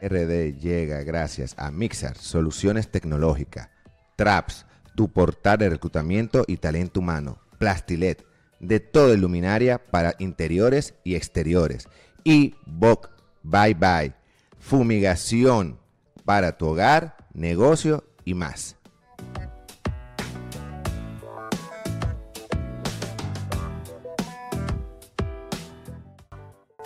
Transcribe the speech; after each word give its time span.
RD 0.00 0.58
llega 0.58 1.02
gracias 1.02 1.54
a 1.58 1.70
Mixar, 1.70 2.16
Soluciones 2.16 2.90
Tecnológicas, 2.90 3.68
Traps, 4.16 4.64
tu 4.94 5.12
portal 5.12 5.58
de 5.58 5.68
reclutamiento 5.70 6.44
y 6.46 6.56
talento 6.56 7.00
humano, 7.00 7.38
Plastilet, 7.58 8.24
de 8.60 8.80
todo 8.80 9.14
iluminaria 9.14 9.78
para 9.78 10.14
interiores 10.18 10.94
y 11.04 11.14
exteriores, 11.14 11.88
y 12.24 12.54
Boc 12.66 13.10
Bye 13.42 13.74
Bye, 13.74 14.14
fumigación 14.58 15.78
para 16.24 16.56
tu 16.56 16.68
hogar, 16.68 17.16
negocio 17.34 18.04
y 18.24 18.34
más. 18.34 18.76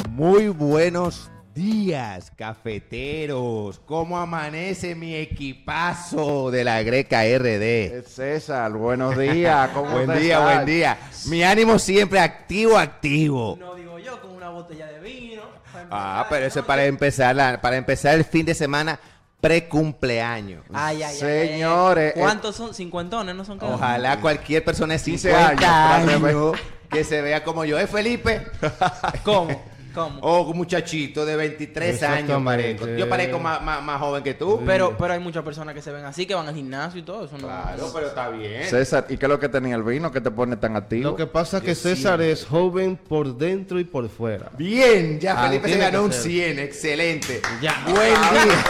Muy 0.08 0.48
buenos 0.48 1.30
días, 1.54 2.32
cafeteros. 2.36 3.78
¿Cómo 3.86 4.18
amanece 4.18 4.94
mi 4.94 5.14
equipazo 5.14 6.50
de 6.50 6.64
la 6.64 6.82
Greca 6.82 7.22
RD? 7.24 8.02
César, 8.06 8.72
buenos 8.72 9.16
días. 9.16 9.70
¿Cómo 9.74 9.90
buen 9.90 10.18
día, 10.18 10.38
estás? 10.38 10.54
buen 10.54 10.66
día. 10.66 10.98
Mi 11.26 11.44
ánimo 11.44 11.78
siempre 11.78 12.18
activo, 12.20 12.76
activo. 12.76 13.56
No 13.60 13.74
digo 13.74 13.98
yo, 13.98 14.20
con 14.20 14.32
una 14.32 14.48
botella 14.50 14.86
de 14.88 14.98
vino. 15.00 15.42
Ah, 15.90 16.26
pero 16.28 16.46
eso 16.46 16.60
es 16.60 16.64
para 16.66 16.84
empezar, 16.86 17.34
la- 17.36 17.60
para 17.60 17.76
empezar 17.76 18.14
el 18.16 18.24
fin 18.24 18.44
de 18.44 18.54
semana 18.54 18.98
pre-cumpleaños. 19.40 20.64
Ay, 20.72 20.96
ay, 20.96 21.02
ay, 21.02 21.08
ay, 21.12 21.48
Señores, 21.48 22.12
ay. 22.16 22.20
¿Cuántos 22.22 22.56
son? 22.56 22.74
¿Cincuentones? 22.74 23.34
¿No 23.34 23.44
son 23.44 23.58
cada 23.58 23.74
uno? 23.76 23.84
Ojalá 23.84 24.20
cualquier 24.20 24.64
persona 24.64 24.94
de 24.94 25.00
15 25.00 25.30
50 25.30 25.94
años, 25.96 26.24
años 26.24 26.56
que 26.90 27.04
se 27.04 27.20
vea 27.22 27.44
como 27.44 27.64
yo. 27.64 27.78
¿Es 27.78 27.90
Felipe? 27.90 28.42
¿Cómo? 29.22 29.62
¿Cómo? 29.94 30.18
O 30.22 30.42
un 30.42 30.56
muchachito 30.56 31.24
de 31.24 31.36
23 31.36 32.02
años, 32.02 32.42
parezco. 32.44 32.88
Yo 32.88 33.08
parezco 33.08 33.38
más, 33.38 33.62
más- 33.62 33.82
más 33.82 34.00
joven 34.00 34.22
que 34.24 34.34
tú. 34.34 34.60
Pero, 34.66 34.96
pero 34.98 35.14
hay 35.14 35.20
muchas 35.20 35.44
personas 35.44 35.74
que 35.74 35.80
se 35.82 35.92
ven 35.92 36.04
así, 36.04 36.26
que 36.26 36.34
van 36.34 36.48
al 36.48 36.54
gimnasio 36.54 37.00
y 37.00 37.04
todo 37.04 37.24
eso. 37.26 37.38
¿no? 37.38 37.46
Claro, 37.46 37.90
pero 37.94 38.08
está 38.08 38.28
bien. 38.30 38.64
César, 38.68 39.06
¿y 39.08 39.16
qué 39.16 39.26
es 39.26 39.28
lo 39.30 39.38
que 39.38 39.48
tenía 39.48 39.76
el 39.76 39.82
vino 39.84 40.10
que 40.10 40.20
te 40.20 40.30
pone 40.30 40.56
tan 40.56 40.74
activo? 40.76 41.10
Lo 41.10 41.16
que 41.16 41.26
pasa 41.26 41.58
es 41.58 41.62
que 41.62 41.74
César 41.76 42.20
es 42.20 42.44
joven 42.44 42.96
por 42.96 43.36
dentro 43.36 43.78
y 43.78 43.84
por 43.84 44.08
fuera. 44.08 44.50
Bien, 44.58 45.20
ya 45.20 45.34
Ah, 45.40 45.48
Felipe 45.48 45.68
se 45.68 45.78
ganó 45.78 46.02
un 46.04 46.12
ser. 46.12 46.22
100, 46.22 46.58
excelente. 46.58 47.40
Ya. 47.62 47.84
Buen 47.86 48.14
día. 48.14 48.64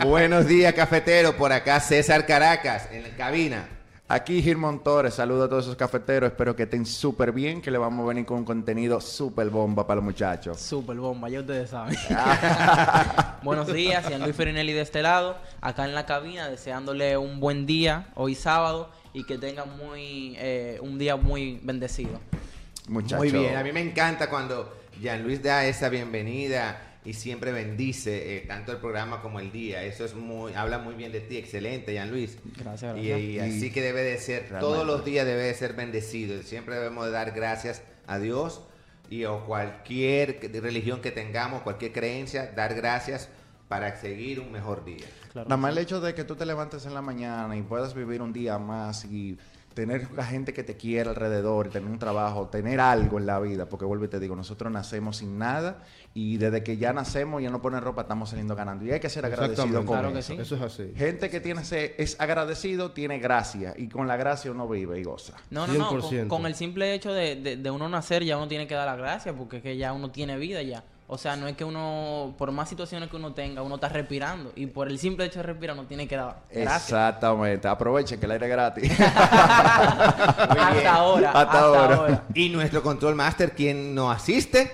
Buenos 0.04 0.46
días, 0.46 0.72
cafetero. 0.74 1.36
Por 1.36 1.52
acá 1.52 1.80
César 1.80 2.26
Caracas, 2.26 2.88
en 2.92 3.02
la 3.02 3.08
cabina. 3.16 3.68
Aquí 4.08 4.40
Gilmon 4.40 4.84
Torres, 4.84 5.14
saludo 5.14 5.44
a 5.44 5.48
todos 5.48 5.64
esos 5.64 5.74
cafeteros, 5.74 6.30
espero 6.30 6.54
que 6.54 6.62
estén 6.62 6.86
súper 6.86 7.32
bien, 7.32 7.60
que 7.60 7.72
le 7.72 7.78
vamos 7.78 8.04
a 8.04 8.08
venir 8.10 8.24
con 8.24 8.38
un 8.38 8.44
contenido 8.44 9.00
súper 9.00 9.50
bomba 9.50 9.84
para 9.84 9.96
los 9.96 10.04
muchachos. 10.04 10.60
Super 10.60 10.96
bomba, 10.98 11.28
ya 11.28 11.40
ustedes 11.40 11.70
saben. 11.70 11.96
Buenos 13.42 13.66
días, 13.66 14.08
Ian 14.08 14.22
Luis 14.22 14.36
Ferinelli 14.36 14.72
de 14.74 14.82
este 14.82 15.02
lado, 15.02 15.36
acá 15.60 15.86
en 15.86 15.92
la 15.92 16.06
cabina, 16.06 16.48
deseándole 16.48 17.16
un 17.16 17.40
buen 17.40 17.66
día 17.66 18.06
hoy 18.14 18.36
sábado 18.36 18.90
y 19.12 19.24
que 19.24 19.38
tengan 19.38 19.76
muy 19.76 20.36
eh, 20.38 20.78
un 20.82 20.98
día 20.98 21.16
muy 21.16 21.58
bendecido. 21.64 22.20
Muchachos. 22.86 23.18
Muy 23.18 23.32
bien, 23.32 23.56
a 23.56 23.64
mí 23.64 23.72
me 23.72 23.80
encanta 23.80 24.30
cuando 24.30 24.72
Jean 25.00 25.24
Luis 25.24 25.42
da 25.42 25.66
esa 25.66 25.88
bienvenida 25.88 26.85
y 27.06 27.12
siempre 27.14 27.52
bendice 27.52 28.36
eh, 28.36 28.40
tanto 28.40 28.72
el 28.72 28.78
programa 28.78 29.22
como 29.22 29.38
el 29.40 29.52
día. 29.52 29.84
Eso 29.84 30.04
es 30.04 30.14
muy, 30.14 30.52
habla 30.54 30.78
muy 30.78 30.94
bien 30.94 31.12
de 31.12 31.20
ti, 31.20 31.36
excelente, 31.36 31.92
Jean 31.92 32.10
Luis. 32.10 32.36
Gracias, 32.58 32.96
Y, 32.98 33.08
gracias. 33.08 33.20
y 33.30 33.38
así 33.38 33.70
que 33.72 33.80
debe 33.80 34.02
de 34.02 34.18
ser, 34.18 34.42
Realmente. 34.42 34.60
todos 34.60 34.86
los 34.86 35.04
días 35.04 35.24
debe 35.24 35.44
de 35.44 35.54
ser 35.54 35.74
bendecido. 35.74 36.42
Siempre 36.42 36.74
debemos 36.74 37.06
de 37.06 37.12
dar 37.12 37.30
gracias 37.30 37.82
a 38.08 38.18
Dios 38.18 38.60
y 39.08 39.24
o 39.24 39.44
cualquier 39.46 40.40
religión 40.60 41.00
que 41.00 41.12
tengamos, 41.12 41.62
cualquier 41.62 41.92
creencia, 41.92 42.52
dar 42.56 42.74
gracias 42.74 43.28
para 43.68 43.96
seguir 44.00 44.40
un 44.40 44.50
mejor 44.50 44.84
día. 44.84 45.06
Claro. 45.32 45.48
Nada 45.48 45.56
más 45.56 45.72
el 45.72 45.78
hecho 45.78 46.00
de 46.00 46.12
que 46.14 46.24
tú 46.24 46.34
te 46.34 46.44
levantes 46.44 46.86
en 46.86 46.94
la 46.94 47.02
mañana 47.02 47.56
y 47.56 47.62
puedas 47.62 47.94
vivir 47.94 48.20
un 48.20 48.32
día 48.32 48.58
más 48.58 49.04
y 49.04 49.38
tener 49.76 50.10
la 50.16 50.24
gente 50.24 50.54
que 50.54 50.64
te 50.64 50.74
quiera 50.78 51.10
alrededor, 51.10 51.68
tener 51.68 51.88
un 51.90 51.98
trabajo, 51.98 52.48
tener 52.48 52.80
algo 52.80 53.18
en 53.18 53.26
la 53.26 53.38
vida, 53.38 53.68
porque 53.68 53.84
vuelvo 53.84 54.06
y 54.06 54.08
te 54.08 54.18
digo, 54.18 54.34
nosotros 54.34 54.72
nacemos 54.72 55.18
sin 55.18 55.36
nada 55.38 55.82
y 56.14 56.38
desde 56.38 56.62
que 56.64 56.78
ya 56.78 56.94
nacemos 56.94 57.42
y 57.42 57.44
ya 57.44 57.50
no 57.50 57.60
ponen 57.60 57.82
ropa 57.82 58.00
estamos 58.02 58.30
saliendo 58.30 58.56
ganando 58.56 58.86
y 58.86 58.90
hay 58.92 59.00
que 59.00 59.10
ser 59.10 59.26
agradecido 59.26 59.84
con 59.84 59.98
Claro 59.98 60.14
que 60.14 60.22
sí. 60.22 60.32
Eso 60.40 60.54
es 60.56 60.62
así. 60.62 60.92
Gente 60.96 61.28
que 61.28 61.40
tiene 61.40 61.60
ese- 61.60 61.94
es 61.98 62.18
agradecido 62.18 62.92
tiene 62.92 63.18
gracia 63.18 63.74
y 63.76 63.88
con 63.88 64.08
la 64.08 64.16
gracia 64.16 64.50
uno 64.50 64.66
vive 64.66 64.98
y 64.98 65.04
goza. 65.04 65.34
No, 65.50 65.66
no, 65.66 65.74
no. 65.74 65.88
Con, 65.90 66.00
100%. 66.00 66.26
con 66.28 66.46
el 66.46 66.54
simple 66.54 66.94
hecho 66.94 67.12
de, 67.12 67.36
de- 67.36 67.56
de 67.58 67.70
uno 67.70 67.86
nacer 67.90 68.24
ya 68.24 68.38
uno 68.38 68.48
tiene 68.48 68.66
que 68.66 68.74
dar 68.74 68.86
las 68.86 68.96
gracias 68.96 69.34
porque 69.36 69.58
es 69.58 69.62
que 69.62 69.76
ya 69.76 69.92
uno 69.92 70.10
tiene 70.10 70.38
vida 70.38 70.62
ya. 70.62 70.82
O 71.08 71.16
sea, 71.18 71.36
no 71.36 71.46
es 71.46 71.56
que 71.56 71.64
uno, 71.64 72.34
por 72.36 72.50
más 72.50 72.68
situaciones 72.68 73.08
que 73.08 73.14
uno 73.14 73.32
tenga, 73.32 73.62
uno 73.62 73.76
está 73.76 73.88
respirando. 73.88 74.52
Y 74.56 74.66
por 74.66 74.88
el 74.88 74.98
simple 74.98 75.24
hecho 75.26 75.38
de 75.38 75.44
respirar, 75.44 75.78
uno 75.78 75.86
tiene 75.86 76.08
que 76.08 76.16
dar 76.16 76.42
gracias. 76.50 76.82
Exactamente. 76.82 77.68
Aprovechen 77.68 78.18
que 78.18 78.26
el 78.26 78.32
aire 78.32 78.46
es 78.46 78.52
gratis. 78.52 78.90
hasta 79.00 80.92
ahora. 80.92 81.28
Hasta 81.28 81.40
Hasta, 81.42 81.60
ahora. 81.60 81.94
ahora. 81.94 82.24
Y 82.34 82.48
nuestro 82.48 82.82
control 82.82 83.14
master, 83.14 83.52
quien 83.52 83.94
nos 83.94 84.16
asiste, 84.16 84.68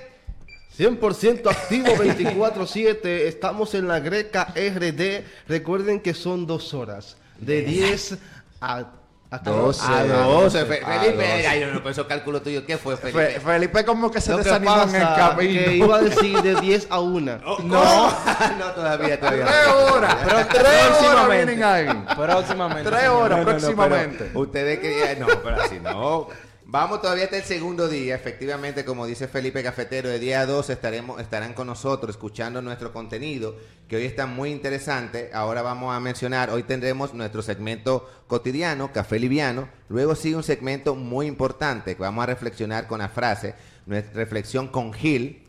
100% 0.79 1.51
activo 1.51 1.89
24-7. 1.89 3.05
Estamos 3.05 3.75
en 3.75 3.89
la 3.89 4.01
Greca 4.01 4.55
RD. 4.57 5.25
Recuerden 5.49 6.01
que 6.01 6.15
son 6.15 6.47
dos 6.47 6.73
horas. 6.73 7.19
De 7.39 7.61
10 7.61 8.19
a... 8.63 8.87
a 9.33 9.39
12. 9.39 9.83
a 9.87 9.99
a 10.01 10.05
12. 10.05 10.65
Fe- 10.67 10.83
a 10.85 11.01
Felipe, 11.01 11.17
12. 11.17 11.47
ay, 11.49 11.61
no, 11.61 11.67
no, 11.75 11.83
pues 11.83 11.97
esos 11.97 12.07
cálculos 12.07 12.43
tuyos, 12.43 12.65
¿qué 12.67 12.77
fue, 12.77 12.97
Fe- 12.97 13.11
Felipe? 13.13 13.41
Felipe 13.41 13.85
como 13.85 14.11
que 14.11 14.21
se 14.21 14.31
Lo 14.31 14.37
que 14.39 14.45
desanimó 14.45 14.83
en 14.83 14.95
el 14.95 15.03
camino. 15.03 15.61
que 15.65 15.77
iba 15.77 15.97
a 15.97 16.01
decir 16.03 16.43
de 16.43 16.55
10 16.61 16.87
a 16.91 17.01
1. 17.01 17.39
Oh, 17.47 17.59
no, 17.63 18.11
no, 18.59 18.67
todavía, 18.75 19.19
todavía. 19.19 19.47
Tres 19.47 19.67
horas. 19.69 20.17
Pero 20.25 20.47
tres 20.49 21.09
horas 21.09 21.29
vienen 21.31 21.65
ahí. 21.65 22.05
Próximamente. 22.17 22.91
Tres 22.91 23.09
horas 23.09 23.39
No, 23.39 23.45
no, 23.45 23.53
no, 23.53 23.59
próximamente. 23.59 24.31
ustedes 24.35 24.79
que 24.81 25.17
no, 25.19 25.27
pero 25.43 25.63
así 25.63 25.81
no. 25.81 26.29
Vamos 26.73 27.03
todavía 27.03 27.25
hasta 27.25 27.37
el 27.37 27.43
segundo 27.43 27.87
día. 27.87 28.15
Efectivamente, 28.15 28.83
como 28.83 29.05
dice 29.05 29.29
Felipe 29.29 29.63
Cafetero, 29.63 30.09
de 30.09 30.19
día 30.19 30.41
a 30.41 30.47
12 30.47 30.73
estaremos, 30.73 31.21
estarán 31.21 31.53
con 31.53 31.67
nosotros 31.67 32.17
escuchando 32.17 32.63
nuestro 32.63 32.95
contenido, 32.95 33.57
que 33.87 33.97
hoy 33.97 34.07
está 34.07 34.25
muy 34.25 34.51
interesante. 34.53 35.29
Ahora 35.35 35.61
vamos 35.61 35.95
a 35.95 36.01
mencionar, 36.01 36.49
hoy 36.49 36.63
tendremos 36.63 37.13
nuestro 37.13 37.43
segmento 37.43 38.09
cotidiano, 38.27 38.91
Café 38.91 39.19
Liviano. 39.19 39.69
Luego 39.91 40.15
sigue 40.15 40.35
un 40.35 40.43
segmento 40.43 40.95
muy 40.95 41.27
importante, 41.27 41.95
que 41.95 42.01
vamos 42.01 42.23
a 42.23 42.27
reflexionar 42.29 42.87
con 42.87 43.01
la 43.01 43.11
frase, 43.11 43.55
nuestra 43.85 44.15
reflexión 44.15 44.69
con 44.69 44.95
Gil, 44.95 45.43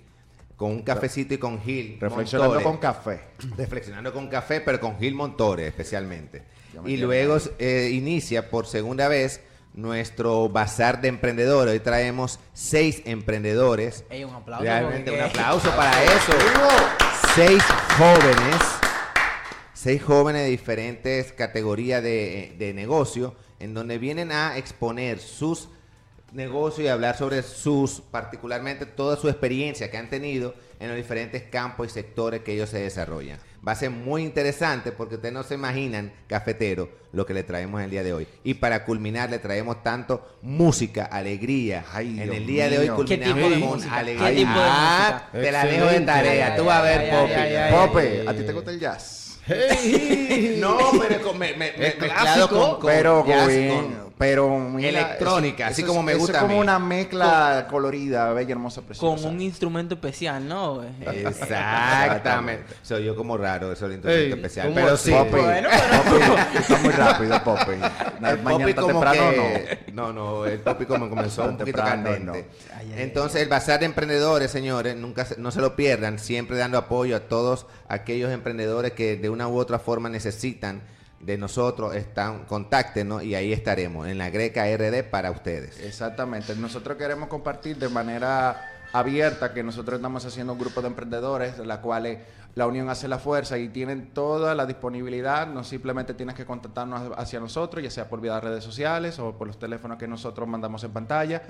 con 0.57 0.71
un 0.71 0.81
cafecito 0.81 1.35
y 1.35 1.37
con 1.37 1.61
Gil. 1.61 1.99
Reflexionando 2.01 2.61
con 2.61 2.79
café. 2.79 3.21
Reflexionando 3.55 4.11
con 4.11 4.27
café, 4.27 4.59
pero 4.59 4.77
con 4.81 4.99
Gil 4.99 5.15
Montores 5.15 5.67
especialmente. 5.69 6.43
Y 6.85 6.97
luego 6.97 7.37
eh, 7.59 7.91
inicia 7.93 8.49
por 8.49 8.67
segunda 8.67 9.07
vez 9.07 9.39
nuestro 9.73 10.49
bazar 10.49 11.01
de 11.01 11.07
emprendedores. 11.07 11.73
Hoy 11.73 11.79
traemos 11.79 12.39
seis 12.53 13.01
emprendedores. 13.05 14.05
Un 14.09 14.35
aplauso. 14.35 14.63
Realmente 14.63 15.11
un 15.11 15.19
aplauso 15.21 15.69
para 15.71 16.03
eso. 16.03 16.31
Seis 17.35 17.63
jóvenes. 17.97 18.55
Seis 19.73 20.01
jóvenes 20.01 20.43
de 20.43 20.49
diferentes 20.49 21.33
categorías 21.33 22.01
de, 22.01 22.55
de 22.57 22.73
negocio 22.73 23.35
en 23.59 23.73
donde 23.73 23.97
vienen 23.97 24.31
a 24.31 24.57
exponer 24.57 25.19
sus 25.19 25.69
negocios 26.33 26.85
y 26.85 26.89
hablar 26.89 27.17
sobre 27.17 27.41
sus, 27.43 28.01
particularmente 28.01 28.85
toda 28.85 29.15
su 29.17 29.29
experiencia 29.29 29.89
que 29.91 29.97
han 29.97 30.09
tenido 30.09 30.53
en 30.79 30.87
los 30.89 30.97
diferentes 30.97 31.43
campos 31.43 31.87
y 31.87 31.89
sectores 31.91 32.41
que 32.41 32.53
ellos 32.53 32.69
se 32.69 32.79
desarrollan. 32.79 33.39
Va 33.65 33.71
a 33.71 33.75
ser 33.75 33.91
muy 33.91 34.23
interesante 34.23 34.91
porque 34.91 35.15
ustedes 35.15 35.33
no 35.33 35.43
se 35.43 35.53
imaginan, 35.53 36.11
cafetero, 36.27 36.89
lo 37.13 37.25
que 37.25 37.33
le 37.33 37.43
traemos 37.43 37.81
el 37.81 37.89
día 37.91 38.03
de 38.03 38.11
hoy. 38.13 38.27
Y 38.43 38.55
para 38.55 38.83
culminar 38.83 39.29
le 39.29 39.39
traemos 39.39 39.81
tanto 39.83 40.37
música, 40.41 41.05
alegría. 41.05 41.85
Ay, 41.93 42.07
en 42.09 42.23
Dios 42.25 42.35
el 42.35 42.45
día 42.45 42.69
de 42.69 42.79
hoy 42.79 42.89
mío. 42.89 43.05
¿Qué 43.05 43.17
tipo 43.17 43.31
culminamos 43.31 43.51
de 43.55 43.59
con 43.61 43.69
música? 43.77 43.95
alegría. 43.97 44.29
¿Qué 44.29 44.35
tipo 44.35 44.51
de 44.53 44.59
Ah, 44.65 45.29
te 45.31 45.51
la 45.51 45.65
dejo 45.65 45.85
de 45.85 46.01
tarea. 46.01 46.55
Tú 46.57 46.65
vas 46.65 46.79
a 46.79 46.81
ver, 46.81 46.99
Ay, 46.99 47.09
ay, 47.09 47.21
Popi. 47.21 47.33
ay, 47.33 47.55
ay, 47.55 47.73
Pope, 47.73 48.23
¿a 48.27 48.33
ti 48.33 48.43
te 48.43 48.51
gusta 48.53 48.71
el 48.71 48.79
jazz? 48.79 49.39
¡Hey! 49.45 50.57
No, 50.59 50.77
pero 50.99 51.21
con, 51.21 51.37
me, 51.37 51.51
me, 51.53 51.57
me- 51.77 51.87
Es 51.87 51.99
mezclado 51.99 52.21
clásico, 52.47 52.59
con, 52.59 52.79
con 52.79 52.85
pero 52.85 53.25
jazz, 53.27 53.47
bien, 53.47 53.69
con- 53.75 54.12
pero 54.17 54.57
mira, 54.59 54.89
electrónica, 54.89 55.67
así 55.67 55.83
como 55.83 56.01
me 56.03 56.11
eso 56.13 56.19
gusta 56.21 56.37
Es 56.37 56.39
a 56.39 56.41
como 56.41 56.53
mí. 56.55 56.59
una 56.61 56.79
mezcla 56.79 57.67
colorida, 57.69 58.31
bella, 58.33 58.51
hermosa, 58.51 58.81
Con 58.81 58.87
preciosa. 58.87 59.27
un 59.27 59.41
instrumento 59.41 59.95
especial, 59.95 60.47
¿no? 60.47 60.81
Exactamente. 61.01 62.73
Soy 62.83 63.05
yo 63.05 63.15
como 63.15 63.37
raro, 63.37 63.71
eso 63.71 63.85
es 63.85 63.89
el 63.91 63.93
instrumento 63.97 64.25
Ey, 64.25 64.31
especial. 64.33 64.67
¿cómo 64.67 64.75
Pero 64.75 64.97
sí. 64.97 65.11
Pope, 65.11 65.41
Bueno, 65.41 65.69
Pope, 66.03 66.57
está 66.59 66.77
muy 66.77 66.89
rápido. 66.91 67.33
El 67.35 68.21
Mañana 68.21 68.43
Poppy 68.43 68.69
está 68.69 68.81
como 68.81 68.93
temprano, 69.01 69.31
que... 69.31 69.79
No, 69.93 70.13
no, 70.13 70.45
el 70.45 70.59
Poppy 70.59 70.85
como 70.85 71.09
comenzó 71.09 71.43
un 71.45 71.57
poquito 71.57 71.77
temprano, 71.83 72.03
candente. 72.03 72.25
no. 72.25 72.33
Ay, 72.77 72.93
ay, 72.95 73.01
Entonces, 73.01 73.41
el 73.41 73.49
Bazar 73.49 73.79
de 73.79 73.85
Emprendedores, 73.87 74.51
señores, 74.51 74.95
nunca 74.95 75.25
se- 75.25 75.37
no 75.37 75.51
se 75.51 75.59
lo 75.61 75.75
pierdan, 75.75 76.19
siempre 76.19 76.57
dando 76.57 76.77
apoyo 76.77 77.15
a 77.15 77.21
todos 77.21 77.65
aquellos 77.87 78.31
emprendedores 78.31 78.93
que 78.93 79.17
de 79.17 79.29
una 79.29 79.47
u 79.47 79.57
otra 79.57 79.79
forma 79.79 80.09
necesitan 80.09 80.81
de 81.25 81.37
nosotros, 81.37 81.95
están, 81.95 82.45
contáctenos 82.45 83.23
y 83.23 83.35
ahí 83.35 83.53
estaremos, 83.53 84.07
en 84.07 84.17
la 84.17 84.29
Greca 84.29 84.65
RD 84.65 85.03
para 85.09 85.31
ustedes. 85.31 85.79
Exactamente. 85.79 86.55
Nosotros 86.55 86.97
queremos 86.97 87.29
compartir 87.29 87.77
de 87.77 87.89
manera 87.89 88.69
abierta 88.91 89.53
que 89.53 89.63
nosotros 89.63 89.97
estamos 89.97 90.25
haciendo 90.25 90.53
un 90.53 90.59
grupo 90.59 90.81
de 90.81 90.87
emprendedores, 90.87 91.57
de 91.57 91.65
la 91.65 91.81
cual 91.81 92.19
la 92.55 92.67
unión 92.67 92.89
hace 92.89 93.07
la 93.07 93.17
fuerza 93.17 93.57
y 93.57 93.69
tienen 93.69 94.13
toda 94.13 94.53
la 94.53 94.65
disponibilidad. 94.65 95.47
No 95.47 95.63
simplemente 95.63 96.13
tienes 96.13 96.35
que 96.35 96.45
contactarnos 96.45 97.11
hacia 97.17 97.39
nosotros, 97.39 97.83
ya 97.83 97.89
sea 97.89 98.07
por 98.07 98.21
vía 98.21 98.35
de 98.35 98.41
redes 98.41 98.63
sociales 98.63 99.17
o 99.19 99.35
por 99.37 99.47
los 99.47 99.57
teléfonos 99.57 99.97
que 99.97 100.07
nosotros 100.07 100.47
mandamos 100.47 100.83
en 100.83 100.91
pantalla, 100.91 101.41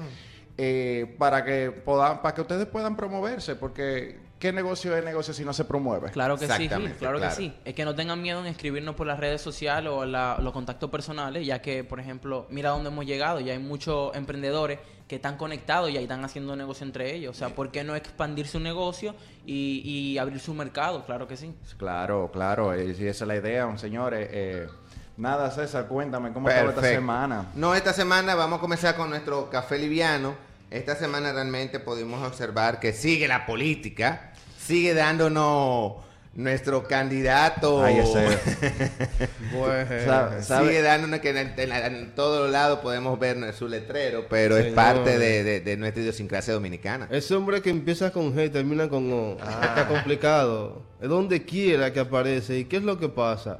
eh, 0.58 1.16
para 1.18 1.44
que 1.44 1.72
puedan, 1.72 2.22
para 2.22 2.34
que 2.34 2.42
ustedes 2.42 2.68
puedan 2.68 2.96
promoverse, 2.96 3.56
porque 3.56 4.20
¿qué 4.44 4.52
negocio 4.52 4.96
es 4.98 5.06
negocio 5.06 5.34
si 5.34 5.46
no 5.46 5.54
se 5.54 5.64
promueve? 5.64 6.12
Claro 6.12 6.38
que 6.38 6.48
sí, 6.48 6.54
Gil, 6.68 6.68
claro, 6.68 6.94
claro. 7.00 7.20
que 7.22 7.32
sí. 7.32 7.54
Es 7.64 7.74
que 7.74 7.86
no 7.86 7.96
tengan 7.96 8.22
miedo 8.22 8.42
en 8.42 8.48
escribirnos 8.48 8.94
por 8.94 9.08
las 9.08 9.18
redes 9.18 9.40
sociales 9.42 9.90
o 9.90 10.04
la- 10.06 10.38
los 10.42 10.52
contactos 10.52 10.90
personales, 10.90 11.48
ya 11.48 11.62
que, 11.62 11.86
por 11.86 12.02
ejemplo, 12.02 12.46
mira 12.50 12.72
dónde 12.72 12.90
hemos 12.90 13.06
llegado. 13.06 13.40
Ya 13.40 13.54
hay 13.54 13.60
muchos 13.60 14.14
emprendedores 14.16 14.80
que 15.08 15.16
están 15.16 15.38
conectados 15.38 15.90
y 15.92 15.96
ahí 15.98 16.04
están 16.04 16.26
haciendo 16.26 16.58
negocio 16.58 16.86
entre 16.86 17.16
ellos. 17.16 17.34
O 17.36 17.40
sea, 17.40 17.56
¿por 17.56 17.72
qué 17.72 17.86
no 17.86 17.96
expandir 17.96 18.46
su 18.46 18.60
negocio 18.60 19.16
y, 19.46 19.82
y 19.86 20.18
abrir 20.18 20.42
su 20.42 20.54
mercado? 20.54 21.06
Claro 21.06 21.26
que 21.26 21.38
sí. 21.38 21.56
Claro, 21.78 22.30
claro, 22.34 22.74
eh, 22.74 22.94
si 22.96 23.08
esa 23.08 23.24
es 23.24 23.28
la 23.30 23.36
idea, 23.38 23.66
un 23.66 23.80
señor. 23.80 24.14
eh, 24.14 24.28
eh, 24.32 24.68
nada, 25.16 25.52
César, 25.52 25.88
cuéntame 25.88 26.34
cómo 26.34 26.50
estuvo 26.50 26.70
esta 26.70 26.82
Perfecto. 26.82 27.02
semana. 27.02 27.46
No, 27.56 27.76
esta 27.76 27.94
semana 27.94 28.36
vamos 28.36 28.58
a 28.58 28.62
comenzar 28.62 28.96
con 28.98 29.10
nuestro 29.10 29.50
café 29.50 29.78
liviano. 29.80 30.36
Esta 30.72 30.96
semana 30.96 31.32
realmente 31.32 31.80
pudimos 31.80 32.26
observar 32.28 32.80
que 32.80 32.94
sigue 32.94 33.28
la 33.28 33.46
política, 33.46 34.33
sigue 34.66 34.94
dándonos 34.94 35.94
nuestro 36.36 36.84
candidato. 36.88 37.84
Ay, 37.84 37.98
ese. 38.00 38.28
Bueno, 39.54 39.86
Sa- 40.06 40.42
sabe- 40.42 40.68
Sigue 40.70 40.82
dándonos 40.82 41.20
que 41.20 41.30
en, 41.30 41.38
en- 41.58 41.72
en 41.72 42.16
todos 42.16 42.50
lados 42.50 42.80
podemos 42.80 43.20
ver 43.20 43.54
su 43.54 43.68
letrero, 43.68 44.26
pero 44.30 44.58
es 44.58 44.74
parte 44.74 45.20
de, 45.20 45.44
de- 45.44 45.60
de 45.62 45.78
nuestra 45.78 46.02
idiosincrasia 46.02 46.54
dominicana. 46.56 47.08
ese 47.12 47.36
hombre 47.36 47.62
que 47.62 47.70
empieza 47.70 48.12
con 48.12 48.36
G 48.36 48.48
y 48.48 48.50
termina 48.50 48.90
con 48.90 49.12
O. 49.14 49.38
Ah. 49.42 49.66
Está 49.78 49.88
complicado. 49.88 50.82
Es 51.00 51.08
donde 51.10 51.44
quiera 51.46 51.94
que 51.94 52.00
aparece. 52.00 52.58
¿Y 52.58 52.66
qué 52.66 52.78
es 52.78 52.84
lo 52.84 52.98
que 52.98 53.10
pasa? 53.10 53.60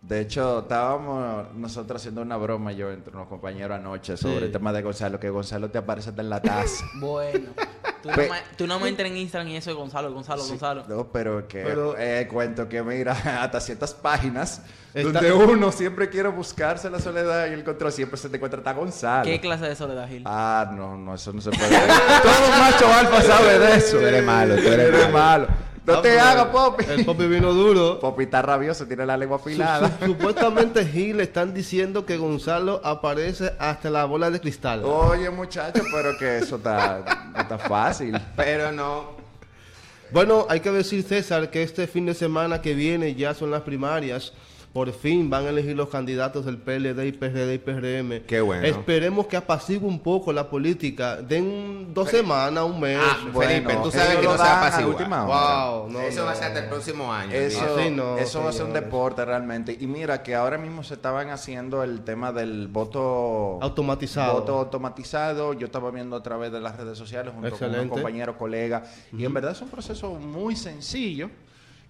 De 0.00 0.20
hecho, 0.20 0.60
estábamos 0.60 1.52
nosotros 1.54 2.00
haciendo 2.00 2.22
una 2.22 2.36
broma 2.36 2.70
yo 2.72 2.92
entre 2.92 3.12
unos 3.12 3.26
compañeros 3.28 3.76
anoche 3.76 4.16
sobre 4.16 4.38
Sí. 4.38 4.44
el 4.44 4.52
tema 4.52 4.72
de 4.72 4.80
Gonzalo, 4.82 5.18
que 5.18 5.28
Gonzalo 5.30 5.68
te 5.68 5.78
aparece 5.78 6.10
hasta 6.10 6.22
en 6.22 6.30
la 6.30 6.40
taza. 6.40 6.84
Bueno, 7.00 7.48
tú, 8.02 8.08
no 8.10 8.16
me, 8.16 8.28
tú 8.56 8.66
no 8.66 8.80
me 8.80 8.88
entras 8.88 9.10
en 9.10 9.16
Instagram 9.16 9.48
y 9.48 9.56
eso 9.56 9.70
de 9.70 9.76
Gonzalo, 9.76 10.12
Gonzalo, 10.12 10.42
Sí, 10.42 10.50
Gonzalo. 10.50 10.84
No, 10.88 11.10
pero 11.12 11.46
que 11.48 11.62
Pero- 11.62 11.96
eh, 11.98 12.26
cuento 12.30 12.68
que 12.68 12.82
mira, 12.82 13.12
hasta 13.42 13.60
ciertas 13.60 13.94
páginas 13.94 14.62
Está- 14.96 15.20
donde 15.20 15.32
uno 15.32 15.70
siempre 15.72 16.08
quiere 16.08 16.28
buscarse 16.30 16.88
la 16.90 16.98
soledad 17.00 17.46
y 17.48 17.52
el 17.52 17.62
control, 17.64 17.92
siempre 17.92 18.16
se 18.18 18.28
te 18.28 18.36
encuentra 18.36 18.58
hasta 18.60 18.72
Gonzalo. 18.72 19.24
¿Qué 19.24 19.40
clase 19.40 19.66
de 19.66 19.76
soledad, 19.76 20.08
Gil? 20.08 20.22
Ah, 20.24 20.70
no, 20.74 20.96
no, 20.96 21.14
eso 21.14 21.32
no 21.32 21.40
se 21.40 21.50
puede. 21.50 21.68
Todo 21.68 22.48
macho 22.58 22.92
alfa 22.92 23.22
sabe 23.22 23.58
de 23.58 23.76
eso. 23.76 23.98
Tú 23.98 24.04
eres 24.06 24.24
malo, 24.24 24.54
tú 24.56 24.62
eres 24.68 24.88
Eres 24.88 25.12
malo. 25.12 25.46
No 25.84 25.94
Ah, 25.94 26.02
te 26.02 26.18
hagas, 26.18 26.46
Poppy. 26.46 26.84
El 26.88 27.04
Poppy 27.04 27.26
vino 27.28 27.52
duro. 27.52 28.00
Poppy 28.00 28.24
está 28.24 28.42
rabioso, 28.42 28.86
tiene 28.86 29.06
la 29.06 29.16
lengua 29.16 29.36
afilada. 29.36 29.88
su- 30.00 30.06
supuestamente 30.06 30.84
Gil 30.84 31.20
están 31.20 31.54
diciendo 31.54 32.04
que 32.04 32.16
Gonzalo 32.16 32.80
aparece 32.82 33.52
hasta 33.60 33.88
la 33.90 34.04
bola 34.04 34.28
de 34.30 34.40
cristal. 34.40 34.82
Oye, 34.84 35.30
muchacho, 35.30 35.82
pero 35.94 36.18
que 36.18 36.38
eso 36.38 36.56
está, 36.56 37.04
está 37.38 37.56
fácil. 37.58 38.18
Pero 38.34 38.72
no, 38.72 39.14
Bueno, 40.10 40.46
hay 40.48 40.58
que 40.60 40.70
decir, 40.72 41.02
César, 41.04 41.50
que 41.50 41.62
este 41.62 41.86
fin 41.86 42.06
de 42.06 42.14
semana 42.14 42.60
que 42.62 42.74
viene 42.74 43.14
ya 43.14 43.34
son 43.34 43.50
las 43.52 43.62
primarias. 43.62 44.32
Por 44.76 44.92
fin 44.92 45.30
van 45.30 45.46
a 45.46 45.48
elegir 45.48 45.74
los 45.74 45.88
candidatos 45.88 46.44
del 46.44 46.58
PLD 46.58 47.06
y 47.06 47.12
PRD 47.12 47.54
y 47.54 47.58
PRM. 47.58 48.26
Qué 48.26 48.42
bueno. 48.42 48.62
Esperemos 48.66 49.26
que 49.26 49.38
apacigue 49.38 49.86
un 49.86 50.00
poco 50.00 50.34
la 50.34 50.50
política. 50.50 51.16
Den 51.16 51.94
dos 51.94 52.10
semanas, 52.10 52.62
un 52.62 52.78
mes. 52.78 52.98
Ah, 53.00 53.16
Felipe, 53.32 53.74
tú 53.82 53.90
sabes 53.90 54.10
eso 54.10 54.20
que 54.20 54.26
no 54.26 54.36
se 54.36 54.42
apacigua. 54.42 54.90
última 54.90 55.24
hora. 55.24 55.64
Wow, 55.64 55.90
no, 55.90 56.00
eso 56.00 56.26
va 56.26 56.32
a 56.32 56.34
ser 56.34 56.48
hasta 56.48 56.58
el 56.58 56.68
próximo 56.68 57.10
año. 57.10 57.32
Eso, 57.32 57.60
amigo. 57.60 57.78
Así 57.78 57.90
no, 57.90 58.18
eso 58.18 58.42
va 58.42 58.50
a 58.50 58.52
ser 58.52 58.66
un 58.66 58.74
deporte 58.74 59.24
realmente. 59.24 59.74
Y 59.80 59.86
mira 59.86 60.22
que 60.22 60.34
ahora 60.34 60.58
mismo 60.58 60.84
se 60.84 60.92
estaban 60.92 61.30
haciendo 61.30 61.82
el 61.82 62.02
tema 62.02 62.30
del 62.32 62.68
voto 62.68 63.58
Automatizado. 63.62 64.40
Voto 64.40 64.58
automatizado. 64.58 65.54
Yo 65.54 65.64
estaba 65.64 65.90
viendo 65.90 66.16
a 66.16 66.22
través 66.22 66.52
de 66.52 66.60
las 66.60 66.76
redes 66.76 66.98
sociales 66.98 67.32
junto 67.32 67.48
con 67.48 67.54
Excelente. 67.54 67.80
un 67.80 67.88
compañero, 67.88 68.36
colega. 68.36 68.84
Y 69.16 69.24
en 69.24 69.32
verdad 69.32 69.52
es 69.52 69.62
un 69.62 69.70
proceso 69.70 70.10
muy 70.10 70.54
sencillo. 70.54 71.30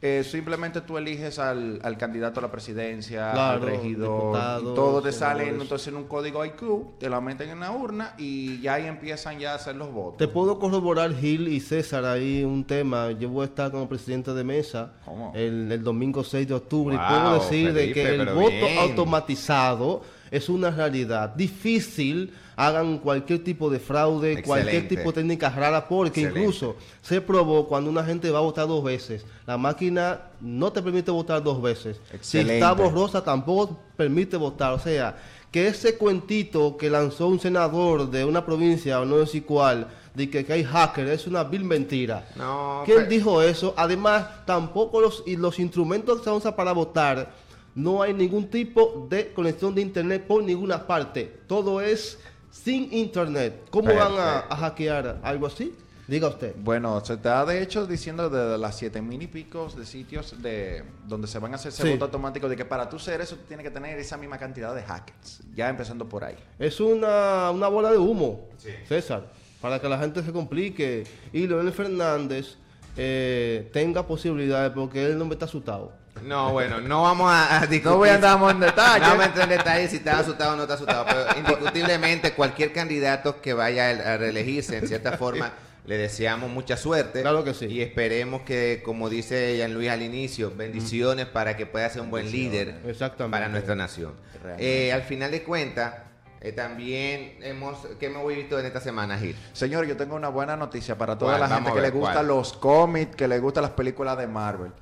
Eh, 0.06 0.24
simplemente 0.24 0.80
tú 0.82 0.98
eliges 0.98 1.38
al, 1.38 1.80
al 1.82 1.98
candidato 1.98 2.38
a 2.40 2.44
la 2.44 2.50
presidencia, 2.50 3.32
al 3.52 3.60
regidor, 3.60 4.36
y 4.60 4.64
todo 4.74 5.02
te 5.02 5.10
sale 5.10 5.48
entonces 5.48 5.88
en 5.88 5.96
un 5.96 6.04
código 6.04 6.44
IQ, 6.44 6.98
te 6.98 7.08
lo 7.08 7.20
meten 7.20 7.50
en 7.50 7.60
la 7.60 7.72
urna 7.72 8.14
y 8.18 8.60
ya 8.60 8.74
ahí 8.74 8.86
empiezan 8.86 9.38
ya 9.38 9.52
a 9.52 9.54
hacer 9.56 9.74
los 9.74 9.92
votos. 9.92 10.18
Te 10.18 10.28
puedo 10.28 10.58
corroborar, 10.58 11.14
Gil 11.14 11.48
y 11.48 11.60
César, 11.60 12.04
ahí 12.04 12.44
un 12.44 12.64
tema. 12.64 13.10
Yo 13.12 13.28
voy 13.30 13.42
a 13.42 13.46
estar 13.46 13.70
como 13.70 13.88
presidente 13.88 14.32
de 14.32 14.44
mesa 14.44 14.92
el, 15.34 15.72
el 15.72 15.82
domingo 15.82 16.22
6 16.22 16.46
de 16.46 16.54
octubre. 16.54 16.94
y 16.94 16.98
puedo 16.98 17.34
decir 17.34 17.72
de 17.72 17.92
que 17.92 18.14
el 18.14 18.26
voto 18.26 18.50
bien. 18.50 18.78
automatizado 18.78 20.02
es 20.30 20.48
una 20.48 20.70
realidad. 20.70 21.34
Difícil, 21.34 22.32
hagan 22.56 22.98
cualquier 22.98 23.44
tipo 23.44 23.68
de 23.68 23.78
fraude, 23.78 24.42
cualquier 24.42 24.88
tipo 24.88 25.12
de 25.12 25.20
técnica 25.20 25.50
rara, 25.50 25.86
porque 25.86 26.08
Excelente. 26.20 26.40
incluso 26.40 26.76
se 27.02 27.20
probó 27.20 27.68
cuando 27.68 27.90
una 27.90 28.02
gente 28.02 28.30
va 28.30 28.38
a 28.38 28.42
votar 28.42 28.66
dos 28.66 28.82
veces. 28.82 29.24
La 29.46 29.58
máquina 29.58 30.22
no 30.40 30.72
te 30.72 30.82
permite 30.82 31.10
votar 31.10 31.42
dos 31.42 31.60
veces. 31.60 32.00
Si 32.22 32.38
está 32.38 32.72
borrosa, 32.72 33.22
tampoco 33.22 33.78
permite 33.96 34.38
votar. 34.38 34.72
O 34.72 34.78
sea, 34.78 35.16
que 35.50 35.68
ese 35.68 35.96
cuentito 35.96 36.76
que 36.78 36.88
lanzó 36.88 37.28
un 37.28 37.38
senador 37.38 38.10
de 38.10 38.24
una 38.24 38.44
provincia, 38.44 39.00
o 39.00 39.04
no 39.04 39.24
sé 39.26 39.42
cuál, 39.42 39.88
de 40.14 40.30
que, 40.30 40.46
que 40.46 40.52
hay 40.54 40.64
hacker, 40.64 41.08
es 41.08 41.26
una 41.26 41.44
vil 41.44 41.62
mentira. 41.62 42.26
No, 42.36 42.82
¿Quién 42.86 43.06
dijo 43.06 43.42
eso? 43.42 43.74
Además, 43.76 44.46
tampoco 44.46 45.00
los, 45.00 45.22
y 45.26 45.36
los 45.36 45.58
instrumentos 45.58 46.18
que 46.18 46.24
se 46.24 46.30
usan 46.30 46.56
para 46.56 46.72
votar, 46.72 47.34
no 47.74 48.00
hay 48.00 48.14
ningún 48.14 48.48
tipo 48.48 49.06
de 49.10 49.34
conexión 49.34 49.74
de 49.74 49.82
internet 49.82 50.26
por 50.26 50.42
ninguna 50.42 50.86
parte. 50.86 51.40
Todo 51.46 51.82
es 51.82 52.18
sin 52.62 52.92
internet. 52.92 53.68
¿Cómo 53.70 53.94
van 53.94 54.12
a, 54.18 54.56
hackear 54.56 55.20
algo 55.22 55.46
así? 55.46 55.74
Diga 56.08 56.28
usted. 56.28 56.54
Bueno, 56.58 57.04
se 57.04 57.14
está 57.14 57.44
de 57.44 57.60
hecho 57.62 57.86
diciendo 57.86 58.30
de 58.30 58.56
las 58.58 58.76
siete 58.76 59.02
mil 59.02 59.20
y 59.22 59.26
picos 59.26 59.76
de 59.76 59.84
sitios 59.84 60.40
de 60.40 60.84
donde 61.06 61.26
se 61.26 61.38
van 61.40 61.52
a 61.52 61.56
hacer 61.56 61.70
ese 61.72 61.82
Sí. 61.82 61.90
voto 61.90 62.04
automático 62.04 62.48
de 62.48 62.56
que 62.56 62.64
para 62.64 62.88
tú 62.88 62.98
ser 62.98 63.20
eso 63.20 63.34
tú 63.36 63.42
tienes 63.48 63.64
que 63.64 63.70
tener 63.72 63.98
esa 63.98 64.16
misma 64.16 64.38
cantidad 64.38 64.74
de 64.74 64.82
hackers. 64.82 65.42
Ya 65.54 65.68
empezando 65.68 66.08
por 66.08 66.22
ahí. 66.24 66.36
Es 66.58 66.78
una, 66.80 67.50
una 67.50 67.66
bola 67.68 67.90
de 67.90 67.98
humo, 67.98 68.48
César, 68.88 69.26
para 69.60 69.80
que 69.80 69.88
la 69.88 69.98
gente 69.98 70.22
se 70.22 70.32
complique 70.32 71.04
y 71.32 71.46
Leonel 71.48 71.72
Fernández 71.72 72.56
eh, 72.96 73.68
tenga 73.72 74.06
posibilidades 74.06 74.70
porque 74.72 75.04
él 75.06 75.18
no 75.18 75.24
me 75.24 75.32
está 75.34 75.46
asustado. 75.46 75.92
No, 76.22 76.52
bueno, 76.52 76.80
no 76.80 77.02
vamos 77.02 77.30
a, 77.30 77.56
a 77.56 77.60
discutir. 77.66 77.84
No 77.84 77.96
voy 77.98 78.08
a 78.08 78.14
andar 78.14 78.38
más 78.38 78.54
en 78.54 78.60
detalle. 78.60 79.00
No 79.00 79.08
vamos 79.08 79.22
a 79.22 79.26
entrar 79.26 79.50
en 79.50 79.58
detalle 79.58 79.88
si 79.88 79.96
está 79.96 80.18
asustado 80.18 80.52
o 80.54 80.56
no 80.56 80.62
está 80.62 80.74
asustado, 80.74 81.04
pero 81.06 81.26
indiscutiblemente 81.38 82.32
cualquier 82.32 82.72
candidato 82.72 83.40
que 83.40 83.52
vaya 83.54 83.90
a 83.90 84.16
reelegirse, 84.16 84.78
en 84.78 84.88
cierta 84.88 85.16
forma, 85.16 85.52
le 85.86 85.98
deseamos 85.98 86.50
mucha 86.50 86.76
suerte. 86.76 87.22
Claro 87.22 87.44
que 87.44 87.54
sí. 87.54 87.66
Y 87.66 87.80
esperemos 87.80 88.42
que, 88.42 88.82
como 88.84 89.08
dice 89.08 89.56
Jean 89.56 89.72
Luis 89.72 89.88
al 89.90 90.02
inicio, 90.02 90.52
bendiciones 90.54 91.26
para 91.26 91.56
que 91.56 91.66
pueda 91.66 91.88
ser 91.88 92.02
un 92.02 92.10
buen 92.10 92.30
líder 92.30 92.80
Exactamente. 92.86 93.36
para 93.36 93.48
nuestra 93.48 93.74
nación. 93.74 94.14
Eh, 94.58 94.92
al 94.92 95.02
final 95.02 95.30
de 95.30 95.42
cuentas, 95.42 95.94
eh, 96.40 96.52
también 96.52 97.38
hemos, 97.42 97.78
¿qué 97.98 98.06
hemos 98.06 98.26
visto 98.28 98.58
en 98.58 98.66
esta 98.66 98.80
semana, 98.80 99.18
Gil? 99.18 99.36
Señor, 99.52 99.86
yo 99.86 99.96
tengo 99.96 100.16
una 100.16 100.28
buena 100.28 100.56
noticia 100.56 100.96
para 100.96 101.16
toda 101.16 101.38
la 101.38 101.48
gente 101.48 101.72
que 101.72 101.80
le 101.80 101.92
¿cuál? 101.92 102.26
los 102.26 102.52
cómics, 102.52 103.16
que 103.16 103.26
le 103.28 103.38
gustan 103.38 103.62
las 103.62 103.72
películas 103.72 104.18
de 104.18 104.26
Marvel. 104.26 104.72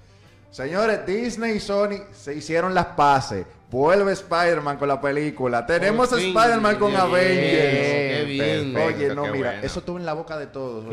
Señores, 0.54 1.04
Disney 1.04 1.56
y 1.56 1.58
Sony 1.58 1.98
se 2.12 2.32
hicieron 2.32 2.72
las 2.74 2.86
paces. 2.86 3.44
Vuelve 3.72 4.12
Spider-Man 4.12 4.76
con 4.76 4.86
la 4.86 5.00
película. 5.00 5.66
Tenemos 5.66 6.12
a. 6.12 6.16
Spider-Man 6.16 6.76
con 6.76 6.94
Avengers. 6.94 8.28
bien, 8.28 8.76
Oye, 8.76 9.12
no, 9.12 9.22
mira, 9.22 9.50
bueno. 9.50 9.66
eso 9.66 9.80
estuvo 9.80 9.98
en 9.98 10.06
la 10.06 10.12
boca 10.12 10.38
de 10.38 10.46
todos. 10.46 10.84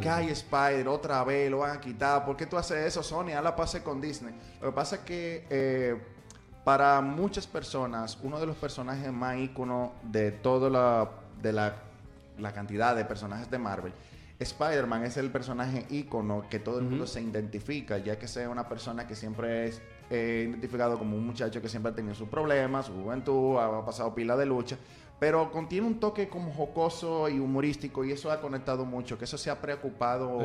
Que 0.00 0.08
hay 0.08 0.28
Spider, 0.28 0.86
otra 0.86 1.24
vez, 1.24 1.50
lo 1.50 1.58
van 1.58 1.76
a 1.76 1.80
quitar. 1.80 2.24
¿Por 2.24 2.36
qué 2.36 2.46
tú 2.46 2.56
haces 2.56 2.86
eso, 2.86 3.02
Sony? 3.02 3.30
Haz 3.36 3.42
la 3.42 3.56
pase 3.56 3.82
con 3.82 4.00
Disney. 4.00 4.32
Lo 4.60 4.68
que 4.68 4.74
pasa 4.76 4.94
es 4.94 5.02
que 5.02 5.44
eh, 5.50 6.00
para 6.62 7.00
muchas 7.00 7.48
personas, 7.48 8.16
uno 8.22 8.38
de 8.38 8.46
los 8.46 8.54
personajes 8.58 9.10
más 9.12 9.38
íconos 9.38 9.90
de 10.04 10.30
toda 10.30 10.70
la, 10.70 11.10
de 11.42 11.52
la, 11.52 11.74
la 12.38 12.52
cantidad 12.52 12.94
de 12.94 13.04
personajes 13.04 13.50
de 13.50 13.58
Marvel, 13.58 13.92
Spider-Man 14.40 15.04
es 15.04 15.18
el 15.18 15.30
personaje 15.30 15.86
ícono 15.90 16.44
que 16.48 16.58
todo 16.58 16.78
el 16.78 16.86
mundo 16.86 17.06
se 17.06 17.20
identifica, 17.20 17.98
ya 17.98 18.18
que 18.18 18.26
sea 18.26 18.48
una 18.48 18.66
persona 18.66 19.06
que 19.06 19.14
siempre 19.14 19.68
es 19.68 19.82
eh, 20.08 20.46
identificado 20.48 20.98
como 20.98 21.16
un 21.16 21.26
muchacho 21.26 21.60
que 21.60 21.68
siempre 21.68 21.92
ha 21.92 21.94
tenido 21.94 22.14
sus 22.14 22.28
problemas, 22.28 22.86
su 22.86 22.94
juventud, 22.94 23.58
ha 23.58 23.84
pasado 23.84 24.14
pila 24.14 24.36
de 24.38 24.46
lucha, 24.46 24.78
pero 25.20 25.52
contiene 25.52 25.86
un 25.86 26.00
toque 26.00 26.30
como 26.30 26.50
jocoso 26.52 27.28
y 27.28 27.38
humorístico 27.38 28.02
y 28.02 28.12
eso 28.12 28.32
ha 28.32 28.40
conectado 28.40 28.86
mucho, 28.86 29.18
que 29.18 29.26
eso 29.26 29.36
se 29.36 29.50
ha 29.50 29.60
preocupado 29.60 30.40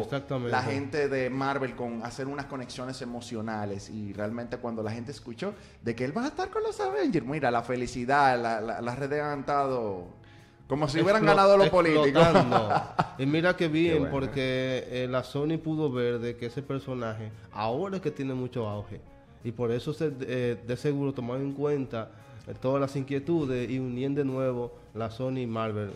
la 0.49 0.61
gente 0.61 1.07
de 1.07 1.29
Marvel 1.29 1.77
con 1.77 2.03
hacer 2.03 2.27
unas 2.27 2.47
conexiones 2.47 3.01
emocionales 3.01 3.89
y 3.89 4.11
realmente 4.11 4.57
cuando 4.57 4.83
la 4.83 4.91
gente 4.91 5.11
escuchó 5.11 5.55
de 5.81 5.95
que 5.95 6.03
él 6.03 6.15
va 6.15 6.25
a 6.25 6.27
estar 6.27 6.49
con 6.49 6.61
los 6.61 6.77
Avengers, 6.81 7.25
mira, 7.25 7.49
la 7.49 7.63
felicidad, 7.63 8.37
la, 8.37 8.59
la, 8.59 9.31
han 9.31 9.39
estado 9.39 10.24
Como 10.67 10.87
si 10.87 10.99
hubieran 10.99 11.25
ganado 11.25 11.57
los 11.57 11.69
políticos. 11.69 12.27
y 13.19 13.25
mira 13.25 13.55
qué 13.55 13.67
bien, 13.67 13.99
bueno. 13.99 14.11
porque 14.11 14.87
eh, 14.89 15.07
la 15.09 15.23
Sony 15.23 15.57
pudo 15.63 15.91
ver 15.91 16.19
de 16.19 16.35
que 16.35 16.47
ese 16.47 16.63
personaje 16.63 17.31
ahora 17.51 17.97
es 17.97 18.01
que 18.01 18.11
tiene 18.11 18.33
mucho 18.33 18.67
auge. 18.67 18.99
Y 19.43 19.51
por 19.51 19.71
eso 19.71 19.93
se, 19.93 20.11
eh, 20.21 20.57
de 20.65 20.77
seguro 20.77 21.13
tomaron 21.13 21.43
en 21.43 21.53
cuenta 21.53 22.09
eh, 22.47 22.55
todas 22.59 22.81
las 22.81 22.95
inquietudes 22.95 23.69
y 23.69 23.77
unían 23.77 24.15
de 24.15 24.25
nuevo 24.25 24.73
la 24.95 25.11
Sony 25.11 25.39
y 25.39 25.47
Marvel. 25.47 25.91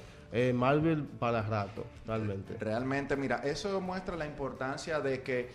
Marvel 0.53 1.05
para 1.17 1.41
rato, 1.41 1.83
realmente. 2.05 2.55
Realmente, 2.59 3.15
mira, 3.15 3.38
eso 3.38 3.81
muestra 3.81 4.15
la 4.15 4.27
importancia 4.27 4.99
de 4.99 5.23
que 5.23 5.49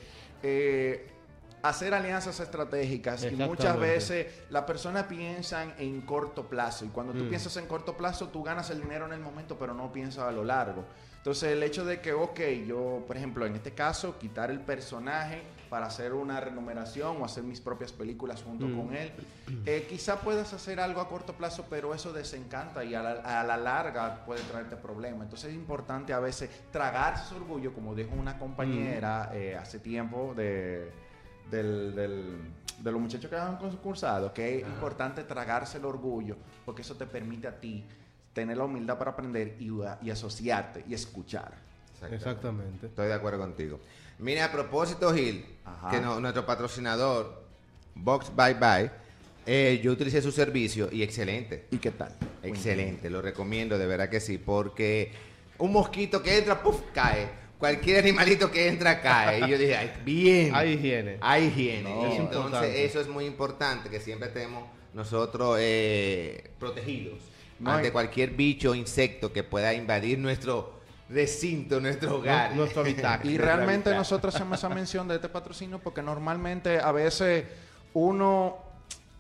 hacer 1.64 1.94
alianzas 1.94 2.38
estratégicas 2.40 3.24
y 3.24 3.36
muchas 3.36 3.78
veces 3.78 4.26
las 4.50 4.64
personas 4.64 5.04
piensan 5.04 5.72
en 5.78 6.02
corto 6.02 6.46
plazo 6.48 6.84
y 6.84 6.88
cuando 6.88 7.12
tú 7.14 7.24
Mm. 7.24 7.28
piensas 7.30 7.56
en 7.56 7.66
corto 7.66 7.96
plazo 7.96 8.28
tú 8.28 8.42
ganas 8.42 8.68
el 8.70 8.82
dinero 8.82 9.06
en 9.06 9.12
el 9.12 9.20
momento 9.20 9.56
pero 9.58 9.72
no 9.72 9.90
piensas 9.90 10.24
a 10.24 10.30
lo 10.32 10.44
largo. 10.44 10.84
Entonces 11.16 11.52
el 11.52 11.62
hecho 11.62 11.86
de 11.86 12.02
que, 12.02 12.12
ok, 12.12 12.38
yo, 12.66 13.02
por 13.06 13.16
ejemplo, 13.16 13.46
en 13.46 13.54
este 13.56 13.72
caso, 13.72 14.18
quitar 14.18 14.50
el 14.50 14.60
personaje 14.60 15.40
para 15.70 15.86
hacer 15.86 16.12
una 16.12 16.38
renumeración 16.38 17.16
o 17.20 17.24
hacer 17.24 17.42
mis 17.44 17.62
propias 17.62 17.92
películas 17.92 18.42
junto 18.42 18.66
Mm. 18.66 18.76
con 18.78 18.94
él, 18.94 19.10
eh, 19.64 19.86
quizá 19.88 20.20
puedas 20.20 20.52
hacer 20.52 20.78
algo 20.80 21.00
a 21.00 21.08
corto 21.08 21.32
plazo, 21.32 21.64
pero 21.70 21.94
eso 21.94 22.12
desencanta 22.12 22.84
y 22.84 22.94
a 22.94 23.02
la, 23.02 23.40
a 23.40 23.42
la 23.42 23.56
larga 23.56 24.22
puede 24.26 24.42
traerte 24.42 24.76
problemas. 24.76 25.22
Entonces 25.22 25.48
es 25.48 25.56
importante 25.56 26.12
a 26.12 26.18
veces 26.20 26.50
tragarse 26.70 27.24
ese 27.24 27.36
orgullo, 27.36 27.72
como 27.72 27.94
dijo 27.94 28.10
una 28.14 28.38
compañera 28.38 29.30
eh, 29.32 29.56
hace 29.56 29.78
tiempo 29.78 30.34
de, 30.36 30.92
del, 31.50 31.94
del- 31.94 32.38
de 32.78 32.92
los 32.92 33.00
muchachos 33.00 33.30
que 33.30 33.36
han 33.36 33.56
concursado, 33.56 34.32
que 34.34 34.58
es 34.58 34.66
importante 34.66 35.22
tragarse 35.24 35.78
el 35.78 35.84
orgullo, 35.84 36.36
porque 36.64 36.82
eso 36.82 36.94
te 36.96 37.06
permite 37.06 37.46
a 37.46 37.58
ti 37.60 37.84
tener 38.32 38.56
la 38.56 38.64
humildad 38.64 38.98
para 38.98 39.12
aprender 39.12 39.56
y, 39.60 39.70
y 40.02 40.10
asociarte 40.10 40.84
y 40.88 40.92
escuchar. 40.94 41.52
Exactamente. 42.10 42.86
Estoy 42.86 43.06
de 43.06 43.14
acuerdo 43.14 43.38
contigo. 43.38 43.80
Mira, 44.18 44.46
a 44.46 44.52
propósito, 44.52 45.12
Gil, 45.14 45.44
Ajá. 45.64 45.90
que 45.90 46.00
no- 46.00 46.20
nuestro 46.20 46.44
patrocinador, 46.44 47.42
Box 47.94 48.30
Bye 48.34 48.54
Bye, 48.54 48.90
eh, 49.46 49.80
yo 49.82 49.92
utilicé 49.92 50.20
su 50.20 50.32
servicio 50.32 50.88
y 50.90 51.02
excelente. 51.02 51.66
¿Y 51.70 51.78
qué 51.78 51.92
tal? 51.92 52.14
Excelente, 52.42 53.08
lo 53.08 53.22
recomiendo, 53.22 53.78
de 53.78 53.86
verdad 53.86 54.08
que 54.08 54.20
sí, 54.20 54.36
porque 54.38 55.12
un 55.58 55.72
mosquito 55.72 56.22
que 56.22 56.36
entra, 56.38 56.62
puff, 56.62 56.80
cae. 56.92 57.28
Cualquier 57.64 58.00
animalito 58.00 58.50
que 58.50 58.68
entra 58.68 59.00
cae. 59.00 59.46
Y 59.46 59.50
yo 59.50 59.56
dije, 59.56 59.74
ay, 59.74 59.90
bien. 60.04 60.54
Hay 60.54 60.72
higiene. 60.72 61.16
Hay 61.22 61.44
higiene. 61.44 61.82
No. 61.94 62.02
Y 62.02 62.12
Es 62.12 62.18
entonces, 62.18 62.44
importante. 62.44 62.84
eso 62.84 63.00
es 63.00 63.08
muy 63.08 63.24
importante, 63.24 63.88
que 63.88 64.00
siempre 64.00 64.28
estemos 64.28 64.64
nosotros 64.92 65.56
eh, 65.60 66.50
protegidos 66.60 67.18
No, 67.58 67.72
ante 67.72 67.90
cualquier 67.90 68.30
bicho 68.30 68.72
o 68.72 68.74
insecto 68.74 69.32
que 69.32 69.42
pueda 69.44 69.72
invadir 69.72 70.18
nuestro 70.18 70.74
recinto, 71.08 71.80
nuestro 71.80 72.16
hogar. 72.16 72.50
Nu- 72.50 72.56
nuestro 72.58 72.82
hábitat. 72.82 73.24
Y 73.24 73.38
realmente 73.38 73.94
nosotros 73.94 74.34
hacemos 74.34 74.58
esa 74.58 74.68
mención 74.68 75.08
de 75.08 75.14
este 75.14 75.30
patrocinio 75.30 75.78
porque 75.78 76.02
normalmente 76.02 76.78
a 76.78 76.92
veces 76.92 77.44
uno, 77.94 78.58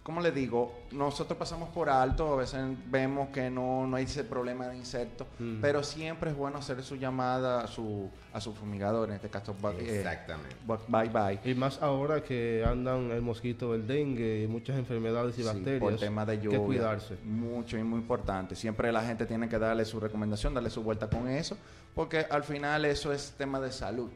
¿cómo 0.04 0.20
le 0.20 0.30
digo? 0.30 0.72
Nosotros 0.92 1.36
pasamos 1.36 1.70
por 1.70 1.88
alto, 1.88 2.34
a 2.34 2.36
veces 2.36 2.60
vemos 2.90 3.30
que 3.30 3.50
no, 3.50 3.86
no 3.86 3.96
hay 3.96 4.04
ese 4.04 4.22
problema 4.22 4.68
de 4.68 4.76
insectos, 4.76 5.26
Mm. 5.40 5.60
pero 5.60 5.82
siempre 5.82 6.30
es 6.30 6.36
bueno 6.36 6.58
hacer 6.58 6.80
su 6.84 6.94
llamada 6.96 7.62
a 7.62 7.66
su, 7.66 8.08
a 8.32 8.40
su 8.40 8.52
fumigador, 8.54 9.08
en 9.08 9.16
este 9.16 9.28
caso, 9.30 9.56
eh, 9.78 9.96
Exactamente. 10.00 10.54
bye 10.88 11.08
bye. 11.08 11.40
Y 11.50 11.54
más 11.54 11.80
ahora 11.82 12.22
que 12.22 12.62
andan 12.64 13.10
el 13.10 13.22
mosquito 13.22 13.72
del 13.72 13.86
dengue 13.86 14.42
y 14.42 14.46
muchas 14.46 14.76
enfermedades 14.76 15.36
y 15.38 15.42
Sí, 15.42 15.48
bacterias. 15.48 15.80
por 15.80 15.96
tema 15.96 16.24
de 16.26 16.38
que 16.38 16.44
lluvia. 16.44 16.60
cuidarse. 16.60 17.16
Mucho 17.24 17.78
y 17.78 17.82
muy 17.82 17.98
importante. 18.00 18.54
Siempre 18.54 18.92
la 18.92 19.02
gente 19.02 19.24
tiene 19.26 19.48
que 19.48 19.58
darle 19.58 19.84
su 19.86 19.98
recomendación, 19.98 20.52
darle 20.52 20.68
su 20.70 20.82
vuelta 20.82 21.08
con 21.08 21.26
eso, 21.28 21.56
porque 21.94 22.26
al 22.30 22.44
final 22.44 22.84
eso 22.84 23.10
es 23.10 23.32
tema 23.38 23.58
de 23.58 23.72
salud. 23.72 24.10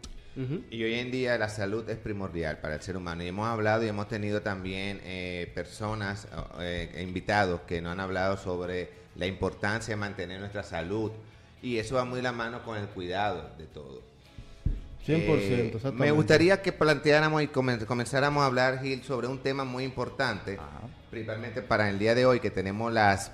Y 0.70 0.84
hoy 0.84 0.94
en 0.94 1.10
día 1.10 1.36
la 1.36 1.48
salud 1.48 1.88
es 1.90 1.96
primordial 1.96 2.58
para 2.58 2.76
el 2.76 2.80
ser 2.82 2.96
humano. 2.96 3.24
Y 3.24 3.26
hemos 3.28 3.48
hablado 3.48 3.84
y 3.84 3.88
hemos 3.88 4.08
tenido 4.08 4.40
también 4.40 5.00
eh, 5.02 5.50
personas, 5.54 6.28
eh, 6.60 6.90
e 6.94 7.02
invitados 7.02 7.62
que 7.62 7.80
nos 7.82 7.92
han 7.92 8.00
hablado 8.00 8.36
sobre 8.36 8.88
la 9.16 9.26
importancia 9.26 9.92
de 9.92 9.96
mantener 9.96 10.38
nuestra 10.38 10.62
salud. 10.62 11.10
Y 11.60 11.78
eso 11.78 11.96
va 11.96 12.04
muy 12.04 12.18
de 12.18 12.22
la 12.22 12.30
mano 12.32 12.62
con 12.62 12.76
el 12.78 12.86
cuidado 12.86 13.50
de 13.58 13.64
todo. 13.66 14.00
100%, 15.04 15.08
Eh, 15.08 15.66
exactamente. 15.66 16.04
me 16.04 16.10
gustaría 16.12 16.62
que 16.62 16.70
planteáramos 16.72 17.42
y 17.42 17.48
comen- 17.48 17.84
comenzáramos 17.84 18.42
a 18.42 18.46
hablar, 18.46 18.80
Gil, 18.80 19.02
sobre 19.02 19.26
un 19.26 19.38
tema 19.42 19.64
muy 19.64 19.82
importante, 19.82 20.54
Ajá. 20.54 20.82
principalmente 21.10 21.62
para 21.62 21.88
el 21.88 21.98
día 21.98 22.14
de 22.14 22.26
hoy, 22.26 22.38
que 22.40 22.50
tenemos 22.50 22.92
las, 22.92 23.32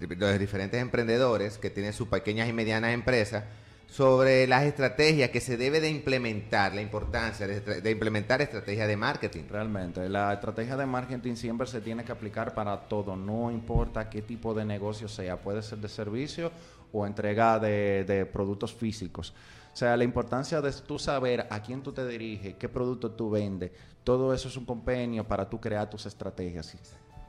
los 0.00 0.38
diferentes 0.38 0.80
emprendedores 0.80 1.58
que 1.58 1.68
tienen 1.68 1.92
sus 1.92 2.08
pequeñas 2.08 2.48
y 2.48 2.52
medianas 2.54 2.94
empresas, 2.94 3.44
sobre 3.86 4.46
las 4.46 4.64
estrategias 4.64 5.30
que 5.30 5.40
se 5.40 5.56
debe 5.56 5.80
de 5.80 5.88
implementar, 5.88 6.74
la 6.74 6.82
importancia 6.82 7.46
de, 7.46 7.90
implementar 7.90 8.42
estrategias 8.42 8.88
de 8.88 8.96
marketing. 8.96 9.44
Realmente, 9.48 10.08
la 10.08 10.34
estrategia 10.34 10.76
de 10.76 10.86
marketing 10.86 11.34
siempre 11.34 11.66
se 11.66 11.80
tiene 11.80 12.04
que 12.04 12.12
aplicar 12.12 12.52
para 12.54 12.88
todo, 12.88 13.16
no 13.16 13.50
importa 13.50 14.10
qué 14.10 14.22
tipo 14.22 14.54
de 14.54 14.64
negocio 14.64 15.08
sea, 15.08 15.40
puede 15.40 15.62
ser 15.62 15.78
de 15.78 15.88
servicio 15.88 16.50
o 16.92 17.06
entrega 17.06 17.58
de, 17.58 18.28
productos 18.32 18.74
físicos. 18.74 19.32
O 19.72 19.76
sea, 19.76 19.96
la 19.96 20.04
importancia 20.04 20.60
de 20.60 20.72
tú 20.72 20.98
saber 20.98 21.46
a 21.50 21.62
quién 21.62 21.82
tú 21.82 21.92
te 21.92 22.06
diriges, 22.06 22.54
qué 22.54 22.68
producto 22.68 23.10
tú 23.10 23.30
vendes, 23.30 23.70
todo 24.04 24.32
eso 24.32 24.48
es 24.48 24.56
un 24.56 24.64
compendio 24.64 25.24
para 25.24 25.48
tú 25.48 25.60
crear 25.60 25.88
tus 25.88 26.06
estrategias. 26.06 26.76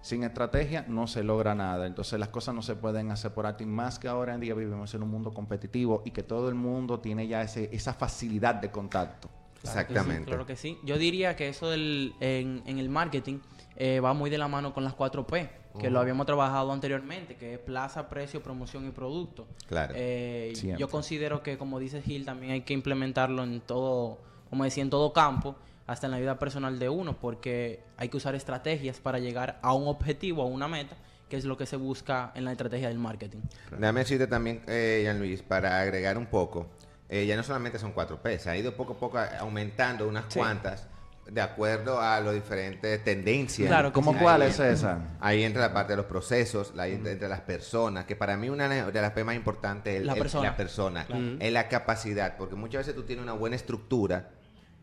Sin 0.08 0.24
estrategia 0.24 0.86
no 0.88 1.06
se 1.06 1.22
logra 1.22 1.54
nada, 1.54 1.86
entonces 1.86 2.18
las 2.18 2.30
cosas 2.30 2.56
no 2.56 2.62
se 2.62 2.78
pueden 2.78 3.12
hacer 3.12 3.34
por 3.34 3.46
alto 3.46 3.64
y 3.64 3.66
más 3.66 4.00
que 4.00 4.08
ahora 4.08 4.36
en 4.36 4.40
día 4.40 4.54
vivimos 4.54 4.94
en 4.94 5.04
un 5.04 5.10
mundo 5.10 5.34
competitivo 5.34 6.02
y 6.06 6.12
que 6.12 6.24
todo 6.24 6.48
el 6.48 6.56
mundo 6.56 7.02
tiene 7.02 7.28
ya 7.28 7.42
ese, 7.42 7.70
esa 7.74 7.94
facilidad 7.94 8.56
de 8.56 8.72
contacto. 8.72 9.28
Claro 9.28 9.52
que 9.60 9.60
sí, 9.60 9.68
Exactamente. 9.68 10.26
claro 10.26 10.46
que 10.46 10.56
sí. 10.56 10.78
Yo 10.86 10.98
diría 10.98 11.36
que 11.36 11.50
eso 11.50 11.70
del, 11.70 12.14
en, 12.22 12.64
en 12.66 12.80
el 12.80 12.88
marketing 12.88 13.40
eh, 13.76 14.00
va 14.00 14.14
muy 14.14 14.30
de 14.30 14.38
la 14.38 14.48
mano 14.48 14.74
con 14.74 14.86
las 14.86 14.96
4P, 14.96 15.50
que 15.78 15.90
lo 15.90 16.00
habíamos 16.00 16.26
trabajado 16.26 16.72
anteriormente, 16.72 17.36
que 17.36 17.56
es 17.56 17.60
plaza, 17.60 18.08
precio, 18.08 18.42
promoción 18.42 18.88
y 18.88 18.92
producto. 18.92 19.46
Claro. 19.68 19.94
Eh, 19.98 20.54
yo 20.80 20.88
considero 20.88 21.44
que, 21.44 21.58
como 21.58 21.80
dice 21.80 22.02
Gil, 22.02 22.24
también 22.24 22.54
hay 22.54 22.62
que 22.62 22.74
implementarlo 22.74 23.44
en 23.44 23.60
todo, 23.60 24.20
como 24.50 24.64
decía, 24.64 24.84
en 24.84 24.90
todo 24.90 25.12
campo, 25.12 25.58
hasta 25.88 26.08
en 26.08 26.12
la 26.12 26.20
vida 26.20 26.38
personal 26.38 26.78
de 26.80 26.90
uno, 26.90 27.18
porque 27.20 27.82
hay 27.98 28.10
que 28.10 28.18
usar 28.18 28.36
estrategias 28.36 29.00
para 29.00 29.20
llegar 29.20 29.58
a 29.62 29.74
un 29.74 29.88
objetivo, 29.88 30.44
a 30.44 30.46
una 30.46 30.68
meta, 30.68 30.96
que 31.30 31.38
es 31.38 31.46
lo 31.46 31.58
que 31.58 31.66
se 31.66 31.78
busca 31.78 32.32
en 32.36 32.46
la 32.46 32.52
estrategia 32.52 32.90
del 32.90 33.00
marketing. 33.00 33.40
Déjame 33.72 34.02
decirte 34.02 34.28
también, 34.28 34.62
eh, 34.68 35.02
Jean 35.04 35.18
Luis, 35.20 35.42
para 35.42 35.80
agregar 35.82 36.18
un 36.18 36.28
poco, 36.28 36.68
eh, 37.10 37.26
ya 37.26 37.36
no 37.38 37.44
solamente 37.44 37.80
son 37.80 37.94
4P, 37.94 38.38
se 38.38 38.50
ha 38.50 38.58
ido 38.58 38.76
poco 38.76 38.94
a 38.94 38.98
poco 39.00 39.18
aumentando 39.40 40.08
unas 40.08 40.26
Sí. 40.28 40.40
cuantas 40.40 40.88
de 41.26 41.42
acuerdo 41.42 42.00
a 42.00 42.22
las 42.22 42.34
diferentes 42.34 43.04
tendencias. 43.04 43.68
Claro 43.68 43.92
¿Cómo 43.92 44.18
cuál 44.18 44.44
Ahí 44.44 44.50
es 44.50 44.60
esa? 44.62 45.18
Ahí 45.20 45.44
entra 45.44 45.62
la 45.62 45.74
parte 45.74 45.92
de 45.92 45.98
los 45.98 46.06
procesos, 46.06 46.74
la, 46.74 46.88
entre 46.88 47.28
las 47.28 47.42
personas, 47.42 48.06
que 48.06 48.16
para 48.16 48.38
mí 48.38 48.50
una 48.50 48.70
de 48.70 49.02
las 49.02 49.12
P 49.12 49.26
más 49.26 49.36
importantes 49.36 50.00
es 50.00 50.06
La 50.06 50.14
el- 50.14 50.20
persona. 50.20 50.50
la 50.52 50.56
persona, 50.56 51.06
Claro. 51.06 51.24
es 51.40 51.52
la 51.52 51.68
capacidad, 51.68 52.38
porque 52.38 52.56
muchas 52.56 52.80
veces 52.80 52.96
tú 52.96 53.04
tienes 53.04 53.24
una 53.24 53.34
buena 53.34 53.58
estructura 53.58 54.30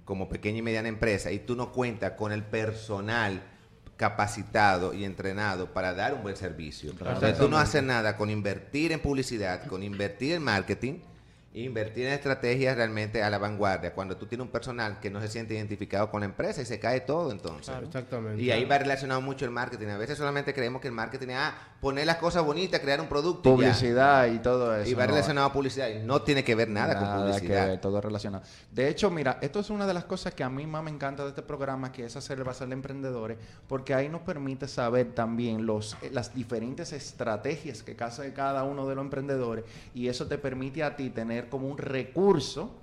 como 0.05 0.29
pequeña 0.29 0.59
y 0.59 0.63
mediana 0.63 0.89
empresa 0.89 1.31
y 1.31 1.39
tú 1.39 1.57
no 1.57 1.73
cuentas 1.73 2.13
con 2.13 2.33
el 2.33 2.43
personal 2.43 3.43
capacitado 3.97 4.93
y 4.93 5.05
entrenado 5.05 5.73
para 5.73 5.95
dar 5.95 6.15
un 6.15 6.23
buen 6.23 6.37
servicio. 6.37 6.91
Entonces 6.91 7.39
tú 7.39 7.49
no 7.49 7.59
haces 7.59 7.83
nada 7.83 8.17
con 8.17 8.29
invertir 8.31 8.93
en 8.93 9.01
publicidad, 9.01 9.67
con 9.67 9.83
invertir 9.83 10.35
en 10.35 10.43
marketing, 10.43 10.95
invertir 11.55 12.07
en 12.07 12.15
estrategias 12.15 12.77
realmente 12.77 13.23
a 13.23 13.31
la 13.31 13.39
vanguardia, 13.39 13.95
cuando 13.95 14.17
tú 14.17 14.27
tienes 14.27 14.45
un 14.45 14.51
personal 14.51 14.99
que 14.99 15.09
no 15.09 15.21
se 15.21 15.29
siente 15.29 15.55
identificado 15.55 16.11
con 16.11 16.21
la 16.21 16.27
empresa 16.27 16.61
y 16.61 16.65
se 16.65 16.81
cae 16.81 17.01
todo 17.01 17.31
entonces. 17.31 17.69
Claro. 17.69 17.87
Exactamente. 17.87 18.43
Y 18.43 18.51
ahí 18.51 18.65
va 18.65 18.79
relacionado 18.79 19.21
mucho 19.21 19.45
el 19.45 19.53
marketing. 19.53 19.87
A 19.89 19.97
veces 19.97 20.19
solamente 20.19 20.53
creemos 20.53 20.83
que 20.83 20.89
el 20.89 20.95
marketing 20.95 21.29
es 21.29 21.37
ah, 21.37 21.55
poner 21.81 22.07
las 22.07 22.17
cosas 22.17 22.45
bonitas, 22.45 22.81
crear 22.81 23.01
un 23.01 23.07
producto. 23.07 23.51
y 23.51 23.53
ya. 23.53 23.69
Publicidad 23.69 24.27
y 24.27 24.39
todo 24.41 24.75
eso. 24.75 24.91
Y 24.91 24.95
va 24.95 25.05
¿no? 25.05 25.13
relacionado 25.13 25.47
a 25.47 25.53
publicidad. 25.53 25.89
Y 25.89 26.05
no 26.05 26.23
tiene 26.23 26.43
que 26.43 26.57
ver 26.57 26.69
nada, 26.69 26.99
con 26.99 27.09
que 27.09 27.33
publicidad. 27.33 27.67
ver, 27.69 27.81
todo 27.81 28.01
relacionado. 28.01 28.45
De 28.73 28.89
hecho, 28.89 29.11
mira, 29.11 29.39
esto 29.41 29.61
es 29.61 29.71
una 29.71 29.87
de 29.87 29.95
las 29.95 30.05
cosas 30.05 30.35
que 30.35 30.43
a 30.43 30.51
mí 30.51 30.67
más 30.67 30.83
me 30.83 30.91
encanta 30.91 31.23
de 31.23 31.29
este 31.29 31.43
programa, 31.43 31.93
que 31.93 32.05
es 32.05 32.17
hacer 32.17 32.43
basar 32.43 32.67
de 32.67 32.75
emprendedores, 32.75 33.39
porque 33.69 33.95
ahí 33.95 34.09
nos 34.09 34.23
permite 34.23 34.67
saber 34.67 35.15
también 35.15 35.67
los, 35.67 35.97
eh, 36.03 36.11
las 36.13 36.35
diferentes 36.35 36.93
estrategias 36.93 37.83
que 37.83 37.97
hace 38.03 38.33
cada 38.33 38.65
uno 38.65 38.89
de 38.89 38.95
los 38.97 39.05
emprendedores 39.05 39.65
y 39.95 40.09
eso 40.09 40.27
te 40.27 40.37
permite 40.39 40.83
a 40.83 40.97
ti 40.97 41.11
tener 41.11 41.44
como 41.49 41.69
un 41.69 41.79
recurso, 41.79 42.75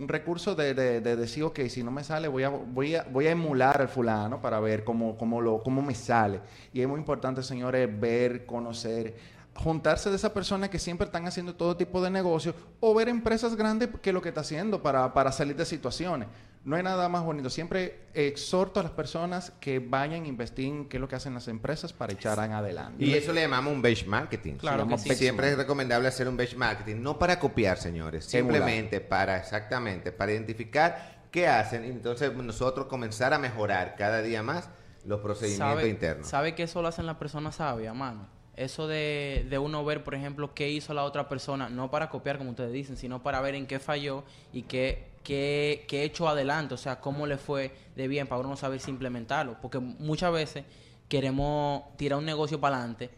un 0.00 0.08
recurso 0.08 0.54
de, 0.54 0.74
de- 0.74 1.00
de 1.00 1.16
decir, 1.16 1.44
ok, 1.44 1.60
si 1.68 1.82
no 1.84 1.90
me 1.90 2.02
sale, 2.04 2.28
voy 2.28 2.42
a, 2.42 2.48
voy 2.48 2.94
a, 2.96 3.04
voy 3.04 3.26
a 3.26 3.30
emular 3.30 3.80
al 3.80 3.88
fulano 3.88 4.40
para 4.40 4.58
ver 4.60 4.84
cómo, 4.84 5.16
cómo, 5.16 5.40
lo, 5.40 5.62
cómo 5.62 5.82
me 5.82 5.94
sale. 5.94 6.40
Y 6.72 6.80
es 6.80 6.88
muy 6.88 6.98
importante, 6.98 7.42
señores, 7.42 7.88
ver, 8.00 8.44
conocer, 8.46 9.16
juntarse 9.54 10.08
de 10.10 10.16
esas 10.16 10.30
personas 10.32 10.68
que 10.70 10.78
siempre 10.78 11.04
están 11.06 11.26
haciendo 11.26 11.54
todo 11.54 11.76
tipo 11.76 12.02
de 12.02 12.10
negocios 12.10 12.54
o 12.80 12.94
ver 12.94 13.08
empresas 13.08 13.54
grandes 13.54 13.90
que 14.00 14.12
lo 14.12 14.22
que 14.22 14.30
está 14.30 14.40
haciendo 14.40 14.82
para, 14.82 15.12
para 15.12 15.30
salir 15.30 15.54
de 15.56 15.64
situaciones. 15.64 16.28
No 16.64 16.76
hay 16.76 16.82
nada 16.82 17.08
más 17.08 17.24
bonito. 17.24 17.50
Siempre 17.50 18.02
exhorto 18.14 18.80
a 18.80 18.82
las 18.82 18.92
personas 18.92 19.52
que 19.58 19.80
vayan 19.80 20.24
a 20.24 20.28
investiguen 20.28 20.88
qué 20.88 20.98
es 20.98 21.00
lo 21.00 21.08
que 21.08 21.16
hacen 21.16 21.34
las 21.34 21.48
empresas 21.48 21.92
para 21.92 22.12
echar 22.12 22.38
en 22.38 22.52
adelante. 22.52 23.04
Y 23.04 23.14
eso 23.14 23.32
le 23.32 23.40
llamamos 23.40 23.72
un 23.72 23.82
benchmarking. 23.82 24.58
Claro 24.58 24.86
que 24.86 24.98
sí. 24.98 25.14
Siempre 25.14 25.50
es 25.50 25.56
recomendable 25.56 26.08
hacer 26.08 26.28
un 26.28 26.36
benchmarking, 26.36 27.02
no 27.02 27.18
para 27.18 27.38
copiar, 27.40 27.78
señores, 27.78 28.24
simplemente 28.24 29.00
para, 29.00 29.38
exactamente, 29.38 30.12
para 30.12 30.32
identificar 30.32 31.22
qué 31.32 31.48
hacen 31.48 31.84
y 31.84 31.88
entonces 31.88 32.32
nosotros 32.34 32.86
comenzar 32.86 33.32
a 33.32 33.38
mejorar 33.38 33.96
cada 33.96 34.20
día 34.22 34.42
más 34.42 34.68
los 35.04 35.20
procedimientos 35.20 35.78
¿Sabe, 35.78 35.88
internos. 35.88 36.28
¿Sabe 36.28 36.54
que 36.54 36.64
eso 36.64 36.82
lo 36.82 36.88
hacen 36.88 37.06
las 37.06 37.16
personas 37.16 37.56
sabias, 37.56 37.94
mano? 37.94 38.28
Eso 38.54 38.86
de, 38.86 39.46
de 39.48 39.58
uno 39.58 39.82
ver, 39.82 40.04
por 40.04 40.14
ejemplo, 40.14 40.52
qué 40.54 40.68
hizo 40.68 40.92
la 40.92 41.04
otra 41.04 41.28
persona, 41.28 41.70
no 41.70 41.90
para 41.90 42.10
copiar, 42.10 42.36
como 42.36 42.50
ustedes 42.50 42.70
dicen, 42.70 42.96
sino 42.98 43.22
para 43.22 43.40
ver 43.40 43.54
en 43.54 43.66
qué 43.66 43.78
falló 43.78 44.24
y 44.52 44.62
qué, 44.62 45.11
qué, 45.22 45.84
qué 45.88 46.04
hecho 46.04 46.28
adelante, 46.28 46.74
o 46.74 46.78
sea, 46.78 47.00
cómo 47.00 47.26
le 47.26 47.38
fue 47.38 47.74
de 47.96 48.08
bien, 48.08 48.26
para 48.26 48.40
uno 48.40 48.56
saber 48.56 48.80
si 48.80 48.90
implementarlo. 48.90 49.56
Porque 49.60 49.78
muchas 49.78 50.32
veces 50.32 50.64
queremos 51.08 51.84
tirar 51.96 52.18
un 52.18 52.24
negocio 52.24 52.60
para 52.60 52.76
adelante 52.76 53.10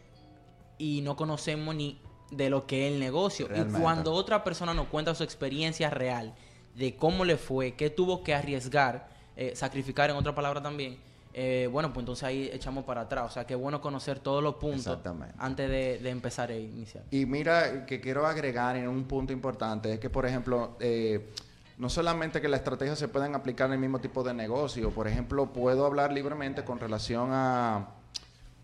y 0.77 1.01
no 1.01 1.15
conocemos 1.15 1.75
ni 1.75 2.01
de 2.31 2.49
lo 2.49 2.67
que 2.67 2.87
es 2.87 2.93
el 2.93 2.99
negocio. 2.99 3.47
Realmente. 3.47 3.79
Y 3.79 3.81
cuando 3.81 4.13
otra 4.13 4.43
persona 4.43 4.73
nos 4.73 4.87
cuenta 4.87 5.15
su 5.15 5.23
experiencia 5.23 5.89
real 5.89 6.35
de 6.75 6.95
cómo 6.95 7.23
le 7.25 7.37
fue, 7.37 7.73
qué 7.73 7.89
tuvo 7.89 8.23
que 8.23 8.33
arriesgar, 8.33 9.07
eh, 9.35 9.53
sacrificar 9.55 10.09
en 10.09 10.15
otra 10.15 10.35
palabra 10.35 10.61
también, 10.61 10.97
eh, 11.37 11.67
bueno, 11.69 11.91
pues 11.91 12.03
entonces 12.03 12.23
ahí 12.23 12.49
echamos 12.53 12.85
para 12.85 13.01
atrás. 13.01 13.25
O 13.25 13.29
sea, 13.33 13.45
que 13.45 13.53
es 13.53 13.59
bueno 13.59 13.81
conocer 13.81 14.19
todos 14.19 14.41
los 14.41 14.55
puntos 14.55 14.99
antes 15.37 15.69
de, 15.69 15.99
de 15.99 16.09
empezar 16.09 16.49
a 16.49 16.55
iniciar. 16.55 17.03
Y 17.11 17.25
mira, 17.25 17.85
que 17.85 17.99
quiero 17.99 18.25
agregar 18.25 18.77
en 18.77 18.87
un 18.87 19.03
punto 19.03 19.33
importante, 19.33 19.93
es 19.93 19.99
que, 19.99 20.09
por 20.09 20.25
ejemplo, 20.25 20.77
eh, 20.79 21.29
no 21.77 21.89
solamente 21.89 22.39
que 22.41 22.47
las 22.47 22.59
estrategias 22.61 22.97
se 22.97 23.07
pueden 23.07 23.35
aplicar 23.35 23.67
en 23.67 23.73
el 23.73 23.79
mismo 23.79 23.99
tipo 23.99 24.23
de 24.23 24.33
negocio, 24.33 24.91
por 24.91 25.07
ejemplo, 25.07 25.51
puedo 25.51 25.85
hablar 25.85 26.13
libremente 26.13 26.63
con 26.63 26.79
relación 26.79 27.29
a 27.33 27.87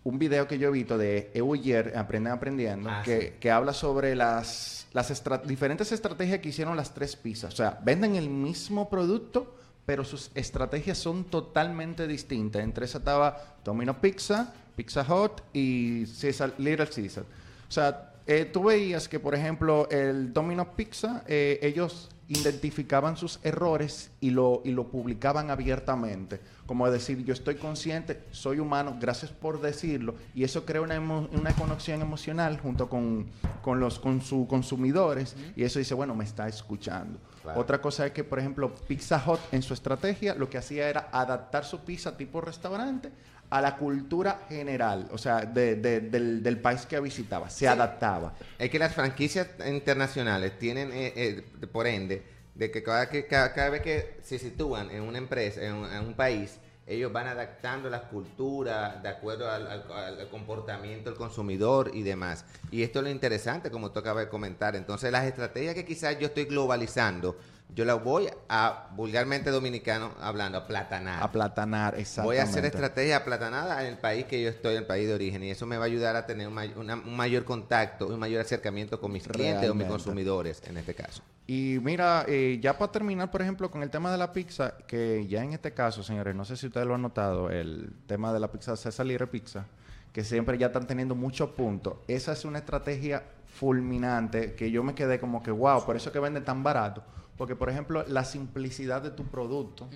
un 0.04 0.18
video 0.18 0.48
que 0.48 0.58
yo 0.58 0.68
he 0.68 0.72
visto 0.72 0.98
de 0.98 1.30
Euyer, 1.34 1.92
Aprenden 1.96 2.32
Aprendiendo, 2.32 2.90
Ah, 2.90 3.02
que, 3.04 3.36
que 3.38 3.50
habla 3.50 3.72
sobre 3.72 4.16
las, 4.16 4.86
las 4.92 5.10
estra- 5.10 5.38
diferentes 5.44 5.92
estrategias 5.92 6.40
que 6.40 6.48
hicieron 6.48 6.76
las 6.76 6.92
tres 6.94 7.14
pizzas. 7.14 7.52
O 7.52 7.56
sea, 7.56 7.78
venden 7.84 8.16
el 8.16 8.28
mismo 8.28 8.88
producto, 8.90 9.54
pero 9.86 10.04
sus 10.04 10.30
estrategias 10.34 10.98
son 10.98 11.24
totalmente 11.24 12.06
distintas. 12.08 12.62
Entre 12.64 12.84
esas 12.86 13.00
estaba 13.02 13.56
Domino 13.64 14.00
Pizza, 14.00 14.52
Pizza 14.74 15.02
Hut 15.08 15.40
y 15.52 16.06
Caesar, 16.20 16.54
Little 16.58 16.88
Caesar. 16.88 17.24
O 17.68 17.72
sea, 17.72 18.12
eh, 18.26 18.44
tú 18.52 18.64
veías 18.64 19.08
que, 19.08 19.20
por 19.20 19.34
ejemplo, 19.36 19.88
el 19.90 20.32
Domino 20.32 20.72
Pizza, 20.74 21.22
eh, 21.28 21.60
ellos 21.62 22.08
identificaban 22.32 23.16
sus 23.16 23.38
errores 23.42 24.10
y 24.20 24.30
lo, 24.30 24.62
y 24.64 24.70
lo 24.72 24.88
publicaban 24.88 25.50
abiertamente. 25.50 26.40
Como 26.66 26.90
decir, 26.90 27.24
yo 27.24 27.32
estoy 27.32 27.56
consciente, 27.56 28.24
soy 28.30 28.58
humano, 28.58 28.96
gracias 29.00 29.30
por 29.30 29.60
decirlo. 29.60 30.14
Y 30.34 30.44
eso 30.44 30.64
crea 30.64 30.80
una, 30.80 30.96
emo- 30.96 31.28
una 31.32 31.52
conexión 31.52 32.00
emocional 32.00 32.58
junto 32.60 32.88
con, 32.88 33.26
con 33.62 33.80
los 33.80 33.98
con 33.98 34.22
su 34.22 34.46
consumidores. 34.46 35.36
Y 35.56 35.64
eso 35.64 35.78
dice, 35.78 35.94
bueno, 35.94 36.14
me 36.14 36.24
está 36.24 36.48
escuchando. 36.48 37.18
Claro. 37.42 37.60
Otra 37.60 37.80
cosa 37.82 38.06
es 38.06 38.12
que, 38.12 38.24
por 38.24 38.38
ejemplo, 38.38 38.72
Pizza 38.86 39.22
Hut 39.26 39.40
en 39.50 39.62
su 39.62 39.74
estrategia 39.74 40.34
lo 40.34 40.48
que 40.48 40.58
hacía 40.58 40.88
era 40.88 41.08
adaptar 41.12 41.64
su 41.64 41.80
pizza 41.80 42.16
tipo 42.16 42.40
restaurante 42.40 43.10
a 43.52 43.60
la 43.60 43.76
cultura 43.76 44.40
general, 44.48 45.08
o 45.12 45.18
sea, 45.18 45.40
de- 45.42 45.76
de- 45.76 46.00
del, 46.00 46.42
del 46.42 46.58
país 46.58 46.86
que 46.86 46.98
visitaba. 47.00 47.50
Se 47.50 47.68
adaptaba. 47.68 48.32
Es 48.58 48.70
que 48.70 48.78
las 48.78 48.94
franquicias 48.94 49.46
internacionales 49.66 50.58
tienen, 50.58 50.90
eh, 50.92 51.12
eh, 51.14 51.44
por 51.70 51.86
ende, 51.86 52.22
de 52.54 52.70
que 52.70 52.82
cada, 52.82 53.08
que 53.10 53.26
cada, 53.26 53.52
cada 53.52 53.70
vez 53.70 53.82
que 53.82 54.16
se 54.22 54.38
sitúan 54.38 54.90
en 54.90 55.02
una 55.02 55.18
empresa, 55.18 55.60
en 55.62 55.74
un, 55.74 55.92
en 55.92 56.06
un 56.06 56.14
país, 56.14 56.58
ellos 56.86 57.12
van 57.12 57.26
adaptando 57.28 57.88
las 57.90 58.02
culturas 58.02 59.02
de 59.02 59.08
acuerdo 59.08 59.48
al, 59.50 59.66
al- 59.66 60.18
al 60.20 60.28
comportamiento 60.30 61.10
del 61.10 61.18
consumidor 61.18 61.90
y 61.94 62.02
demás. 62.02 62.44
Y 62.70 62.82
esto 62.82 62.98
es 62.98 63.04
lo 63.04 63.10
interesante, 63.10 63.70
como 63.70 63.90
tú 63.90 64.00
acabas 64.00 64.24
de 64.24 64.30
comentar. 64.30 64.74
Entonces, 64.76 65.12
las 65.12 65.24
estrategias 65.24 65.74
que 65.74 65.84
quizás 65.84 66.18
yo 66.18 66.26
estoy 66.26 66.44
globalizando, 66.46 67.36
yo 67.74 67.84
las 67.84 68.02
voy 68.02 68.28
a, 68.48 68.88
vulgarmente 68.96 69.50
dominicano 69.50 70.12
hablando, 70.20 70.58
a 70.58 70.66
platanar. 70.66 71.22
Aplatanar, 71.22 71.94
exactamente. 71.98 72.26
Voy 72.26 72.36
a 72.36 72.42
hacer 72.42 72.64
estrategia 72.64 73.16
aplatanada 73.16 73.80
en 73.82 73.88
el 73.92 73.98
país 73.98 74.26
que 74.26 74.42
yo 74.42 74.48
estoy, 74.48 74.72
en 74.74 74.80
el 74.80 74.86
país 74.86 75.08
de 75.08 75.14
origen, 75.14 75.42
y 75.44 75.50
eso 75.50 75.66
me 75.66 75.76
va 75.78 75.84
a 75.84 75.86
ayudar 75.86 76.14
a 76.16 76.26
tener 76.26 76.48
un, 76.48 76.54
may- 76.54 76.72
una- 76.76 76.94
un 76.96 77.16
mayor 77.16 77.44
contacto, 77.44 78.08
un 78.08 78.18
mayor 78.18 78.40
acercamiento 78.42 79.00
con 79.00 79.10
mis 79.12 79.26
clientes 79.26 79.68
o 79.70 79.74
mis 79.74 79.86
consumidores, 79.86 80.62
en 80.66 80.76
este 80.76 80.94
caso. 80.94 81.22
Y 81.46 81.78
mira, 81.82 82.24
eh, 82.28 82.58
ya 82.62 82.76
para 82.78 82.92
terminar, 82.92 83.30
por 83.30 83.42
ejemplo, 83.42 83.70
con 83.70 83.82
el 83.82 83.90
tema 83.90 84.12
de 84.12 84.18
la 84.18 84.32
pizza, 84.32 84.74
que 84.86 85.26
ya 85.26 85.42
en 85.42 85.52
este 85.52 85.72
caso, 85.72 86.02
señores, 86.02 86.34
no 86.34 86.44
sé 86.44 86.56
si 86.56 86.66
ustedes 86.66 86.86
lo 86.86 86.94
han 86.94 87.02
notado, 87.02 87.50
el 87.50 87.90
tema 88.06 88.32
de 88.32 88.40
la 88.40 88.50
pizza 88.50 88.76
César 88.76 89.06
Libre 89.06 89.26
Pizza, 89.26 89.66
que 90.12 90.22
siempre 90.24 90.56
ya 90.58 90.66
están 90.66 90.86
teniendo 90.86 91.14
muchos 91.14 91.50
puntos. 91.50 91.94
Esa 92.06 92.32
es 92.32 92.44
una 92.44 92.58
estrategia 92.58 93.22
fulminante 93.52 94.54
que 94.54 94.70
yo 94.70 94.82
me 94.82 94.94
quedé 94.94 95.20
como 95.20 95.42
que, 95.42 95.50
wow, 95.50 95.84
por 95.84 95.96
eso 95.96 96.10
que 96.10 96.18
vende 96.18 96.40
tan 96.40 96.62
barato. 96.62 97.02
Porque, 97.36 97.54
por 97.54 97.68
ejemplo, 97.68 98.04
la 98.08 98.24
simplicidad 98.24 99.02
de 99.02 99.10
tu 99.10 99.24
producto, 99.24 99.88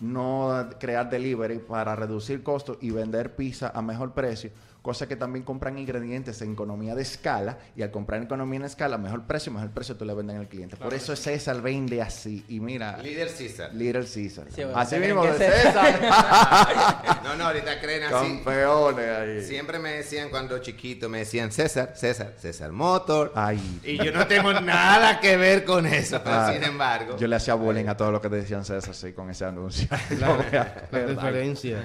no 0.00 0.68
crear 0.78 1.08
delivery 1.08 1.58
para 1.58 1.96
reducir 1.96 2.42
costos 2.42 2.78
y 2.80 2.90
vender 2.90 3.34
pizza 3.34 3.72
a 3.74 3.82
mejor 3.82 4.12
precio, 4.12 4.50
cosa 4.86 5.08
que 5.08 5.16
también 5.16 5.44
compran 5.44 5.76
ingredientes 5.78 6.40
en 6.42 6.52
economía 6.52 6.94
de 6.94 7.02
escala 7.02 7.58
y 7.74 7.82
al 7.82 7.90
comprar 7.90 8.18
en 8.20 8.26
economía 8.26 8.60
de 8.60 8.66
escala, 8.66 8.96
mejor 8.98 9.24
precio, 9.24 9.50
mejor 9.50 9.70
precio 9.70 9.96
tú 9.96 10.04
le 10.04 10.14
vendes 10.14 10.36
al 10.36 10.46
cliente. 10.46 10.76
Por 10.76 10.94
eso 10.94 11.16
César 11.16 11.60
vende 11.60 12.00
así 12.00 12.44
y 12.48 12.60
mira, 12.60 12.96
Líder 12.98 13.28
César. 14.06 14.46
Sí, 14.54 14.62
bueno, 14.62 14.78
así 14.78 14.96
mismo 15.00 15.22
que 15.22 15.32
César. 15.32 16.00
No, 17.24 17.34
no, 17.34 17.46
ahorita 17.46 17.80
creen 17.80 18.04
así. 18.04 18.12
Campeones 18.12 19.08
ahí. 19.08 19.42
Siempre 19.42 19.80
me 19.80 19.90
decían 19.94 20.30
cuando 20.30 20.58
chiquito, 20.60 21.08
me 21.08 21.18
decían 21.18 21.50
César, 21.50 21.92
César, 21.96 22.34
César 22.38 22.70
Motor. 22.70 23.32
Ay. 23.34 23.80
Y 23.82 23.96
yo 23.96 24.12
no 24.12 24.24
tengo 24.28 24.52
nada 24.60 25.18
que 25.18 25.36
ver 25.36 25.64
con 25.64 25.84
eso, 25.86 26.20
pero 26.22 26.36
Ah, 26.36 26.52
sin 26.52 26.62
embargo. 26.62 27.16
Yo 27.16 27.26
le 27.26 27.34
hacía 27.34 27.54
bullying 27.54 27.86
a 27.88 27.96
todo 27.96 28.12
lo 28.12 28.20
que 28.20 28.28
te 28.28 28.36
decían 28.36 28.64
César 28.64 28.94
sí, 28.94 29.12
con 29.12 29.28
ese 29.30 29.44
anuncio. 29.44 29.88
La, 30.20 30.28
la 30.28 30.74
Verdad. 30.92 31.08
diferencia. 31.16 31.82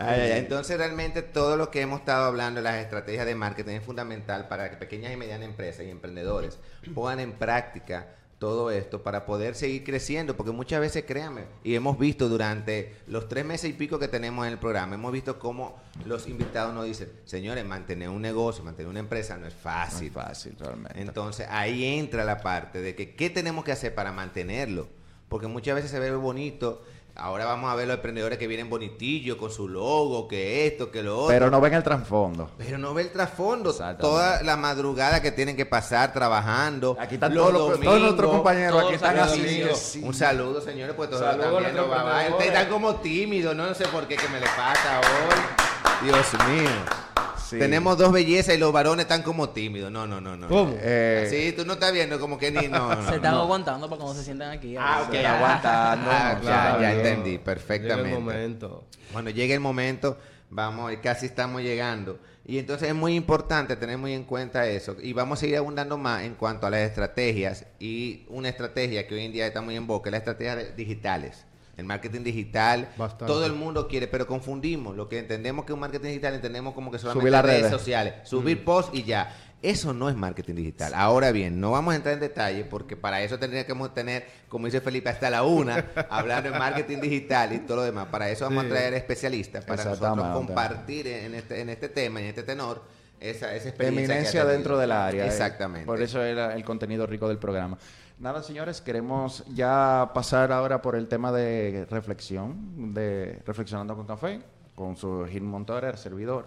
Entonces 0.00 0.76
realmente 0.76 1.22
todo 1.22 1.56
lo 1.56 1.70
que 1.70 1.80
hemos 1.80 2.00
estado 2.00 2.26
hablando 2.26 2.58
de 2.60 2.64
las 2.64 2.76
estrategias 2.76 3.26
de 3.26 3.34
marketing 3.34 3.72
es 3.76 3.84
fundamental 3.84 4.48
para 4.48 4.70
que 4.70 4.76
pequeñas 4.76 5.12
y 5.12 5.16
medianas 5.16 5.48
empresas 5.48 5.84
y 5.86 5.90
emprendedores 5.90 6.58
pongan 6.94 7.20
en 7.20 7.32
práctica 7.32 8.14
todo 8.38 8.70
esto 8.70 9.02
para 9.02 9.26
poder 9.26 9.56
seguir 9.56 9.82
creciendo, 9.82 10.36
porque 10.36 10.52
muchas 10.52 10.80
veces, 10.80 11.04
créanme, 11.04 11.46
y 11.64 11.74
hemos 11.74 11.98
visto 11.98 12.28
durante 12.28 12.94
los 13.08 13.28
tres 13.28 13.44
meses 13.44 13.70
y 13.70 13.72
pico 13.72 13.98
que 13.98 14.06
tenemos 14.06 14.46
en 14.46 14.52
el 14.52 14.58
programa, 14.60 14.94
hemos 14.94 15.12
visto 15.12 15.40
cómo 15.40 15.80
los 16.04 16.28
invitados 16.28 16.72
nos 16.72 16.84
dicen, 16.84 17.10
señores, 17.24 17.64
mantener 17.64 18.08
un 18.08 18.22
negocio, 18.22 18.62
mantener 18.62 18.88
una 18.90 19.00
empresa 19.00 19.36
no 19.36 19.46
es 19.48 19.54
No 19.54 19.60
fácil. 19.60 20.08
es 20.08 20.14
fácil, 20.14 20.56
realmente. 20.58 21.00
Entonces 21.00 21.48
ahí 21.50 21.84
entra 21.84 22.24
la 22.24 22.38
parte 22.40 22.80
de 22.80 22.94
que 22.94 23.16
qué 23.16 23.28
tenemos 23.28 23.64
que 23.64 23.72
hacer 23.72 23.92
para 23.94 24.12
mantenerlo. 24.12 24.86
Porque 25.28 25.46
muchas 25.46 25.74
veces 25.74 25.90
se 25.90 25.98
ve 25.98 26.10
bonito. 26.12 26.82
Ahora 27.20 27.46
vamos 27.46 27.68
a 27.68 27.74
ver 27.74 27.88
los 27.88 27.96
emprendedores 27.96 28.38
que 28.38 28.46
vienen 28.46 28.70
bonitillos 28.70 29.36
con 29.38 29.50
su 29.50 29.66
logo, 29.66 30.28
que 30.28 30.68
esto, 30.68 30.92
que 30.92 31.02
lo 31.02 31.16
otro. 31.18 31.34
Pero 31.34 31.50
no 31.50 31.60
ven 31.60 31.74
el 31.74 31.82
trasfondo. 31.82 32.48
Pero 32.56 32.78
no 32.78 32.94
ve 32.94 33.02
el 33.02 33.10
trasfondo. 33.10 33.74
Toda 33.98 34.40
la 34.44 34.56
madrugada 34.56 35.20
que 35.20 35.32
tienen 35.32 35.56
que 35.56 35.66
pasar 35.66 36.12
trabajando. 36.12 36.96
Aquí 37.00 37.14
están 37.14 37.34
los 37.34 37.50
todos, 37.50 37.72
domingos, 37.72 38.00
nuestros 38.02 38.30
compañeros, 38.30 38.70
todos 38.70 38.84
aquí 38.84 38.94
están 38.94 39.18
así. 39.18 39.64
sí. 39.74 40.00
Un 40.04 40.14
saludo, 40.14 40.60
señores, 40.60 40.94
pues 40.94 41.10
todos 41.10 41.24
Saludos 41.24 41.64
están 41.66 41.74
viendo. 41.74 42.36
Ustedes 42.36 42.52
están 42.52 42.68
como 42.68 42.94
tímidos, 42.96 43.56
no, 43.56 43.66
no 43.66 43.74
sé 43.74 43.88
por 43.88 44.06
qué 44.06 44.14
que 44.14 44.28
me 44.28 44.38
le 44.38 44.46
pasa 44.46 45.00
hoy. 45.00 46.06
Dios 46.06 46.26
mío. 46.48 47.07
Sí. 47.48 47.58
Tenemos 47.58 47.96
dos 47.96 48.12
bellezas 48.12 48.54
y 48.54 48.58
los 48.58 48.72
varones 48.72 49.04
están 49.04 49.22
como 49.22 49.48
tímidos. 49.50 49.90
No, 49.90 50.06
no, 50.06 50.20
no, 50.20 50.36
no. 50.36 50.48
¿Cómo? 50.48 50.74
Eh, 50.78 51.26
Sí, 51.30 51.52
tú 51.56 51.64
no 51.64 51.74
estás 51.74 51.92
viendo 51.92 52.20
como 52.20 52.36
que 52.38 52.50
ni 52.50 52.68
no. 52.68 52.94
no, 52.94 53.08
se 53.08 53.16
están 53.16 53.32
no. 53.34 53.40
aguantando 53.42 53.88
para 53.88 54.00
cuando 54.02 54.18
se 54.18 54.24
sientan 54.24 54.50
aquí. 54.50 54.76
Ah, 54.78 55.02
ok. 55.04 55.10
Se 55.10 55.16
está 55.18 55.36
aguantando. 55.38 56.10
Ah, 56.12 56.40
ya, 56.42 56.78
ya 56.80 56.92
entendí 56.92 57.30
Llega 57.30 57.38
el 57.38 57.40
perfectamente. 57.40 58.18
momento. 58.18 58.84
Cuando 59.12 59.30
llegue 59.30 59.54
el 59.54 59.60
momento, 59.60 60.18
vamos, 60.50 60.92
casi 61.02 61.26
estamos 61.26 61.62
llegando. 61.62 62.18
Y 62.44 62.58
entonces 62.58 62.88
es 62.88 62.94
muy 62.94 63.14
importante 63.14 63.76
tener 63.76 63.98
muy 63.98 64.12
en 64.14 64.24
cuenta 64.24 64.66
eso. 64.66 64.96
Y 65.02 65.12
vamos 65.12 65.38
a 65.38 65.40
seguir 65.40 65.56
abundando 65.58 65.98
más 65.98 66.22
en 66.24 66.34
cuanto 66.34 66.66
a 66.66 66.70
las 66.70 66.80
estrategias. 66.80 67.66
Y 67.78 68.24
una 68.28 68.48
estrategia 68.48 69.06
que 69.06 69.14
hoy 69.14 69.24
en 69.24 69.32
día 69.32 69.46
está 69.46 69.60
muy 69.60 69.76
en 69.76 69.86
boca 69.86 70.08
es 70.08 70.12
la 70.12 70.18
estrategia 70.18 70.56
de- 70.56 70.72
digitales. 70.72 71.44
El 71.78 71.84
marketing 71.86 72.22
digital, 72.24 72.90
Bastante. 72.98 73.24
todo 73.32 73.46
el 73.46 73.54
mundo 73.54 73.88
quiere, 73.88 74.06
pero 74.08 74.26
confundimos. 74.26 74.94
Lo 74.96 75.08
que 75.08 75.18
entendemos 75.18 75.64
que 75.64 75.72
es 75.72 75.74
un 75.74 75.80
marketing 75.80 76.08
digital, 76.08 76.34
entendemos 76.34 76.74
como 76.74 76.90
que 76.90 76.98
solamente 76.98 77.22
Subir 77.22 77.32
las 77.32 77.44
redes, 77.44 77.60
redes. 77.62 77.72
sociales, 77.72 78.14
subir 78.28 78.64
posts 78.64 78.90
y 78.94 79.04
ya. 79.04 79.34
Eso 79.62 79.92
no 79.92 80.08
es 80.08 80.14
marketing 80.14 80.54
digital. 80.54 80.92
Ahora 80.94 81.32
bien, 81.32 81.60
no 81.60 81.72
vamos 81.72 81.92
a 81.92 81.96
entrar 81.96 82.14
en 82.14 82.20
detalle 82.20 82.64
porque 82.64 82.94
para 82.96 83.22
eso 83.22 83.38
tendríamos 83.40 83.88
que 83.88 83.94
tener, 83.94 84.26
como 84.48 84.66
dice 84.66 84.80
Felipe, 84.80 85.08
hasta 85.08 85.30
la 85.30 85.42
una, 85.42 85.84
hablando 86.10 86.50
de 86.52 86.58
marketing 86.58 86.98
digital 87.00 87.52
y 87.52 87.58
todo 87.60 87.78
lo 87.78 87.82
demás. 87.84 88.06
Para 88.08 88.28
eso 88.30 88.44
vamos 88.44 88.64
Sí. 88.64 88.70
a 88.70 88.72
traer 88.74 88.94
especialistas 88.94 89.64
para 89.64 89.84
nosotros 89.84 90.26
compartir 90.32 91.06
en 91.08 91.34
este, 91.34 91.60
en 91.60 91.70
este 91.70 91.88
tema, 91.88 92.20
en 92.20 92.26
este 92.26 92.42
tenor, 92.44 92.82
esa, 93.20 93.54
esa 93.54 93.68
experiencia. 93.68 94.04
Eminencia 94.04 94.44
dentro 94.44 94.78
del 94.78 94.92
área. 94.92 95.24
eh. 95.24 95.28
Exactamente. 95.28 95.86
Por 95.86 96.00
eso 96.02 96.22
era 96.22 96.54
el 96.54 96.64
contenido 96.64 97.06
rico 97.06 97.28
del 97.28 97.38
programa. 97.38 97.78
Nada, 98.18 98.42
señores, 98.42 98.80
queremos 98.80 99.44
ya 99.54 100.10
pasar 100.12 100.50
ahora 100.50 100.82
por 100.82 100.96
el 100.96 101.06
tema 101.06 101.30
de 101.30 101.86
reflexión, 101.88 102.92
de 102.92 103.40
Reflexionando 103.46 103.94
con 103.94 104.06
Café, 104.06 104.40
con 104.74 104.96
su 104.96 105.24
Gil 105.30 105.42
Montore, 105.44 105.96
servidor. 105.96 106.46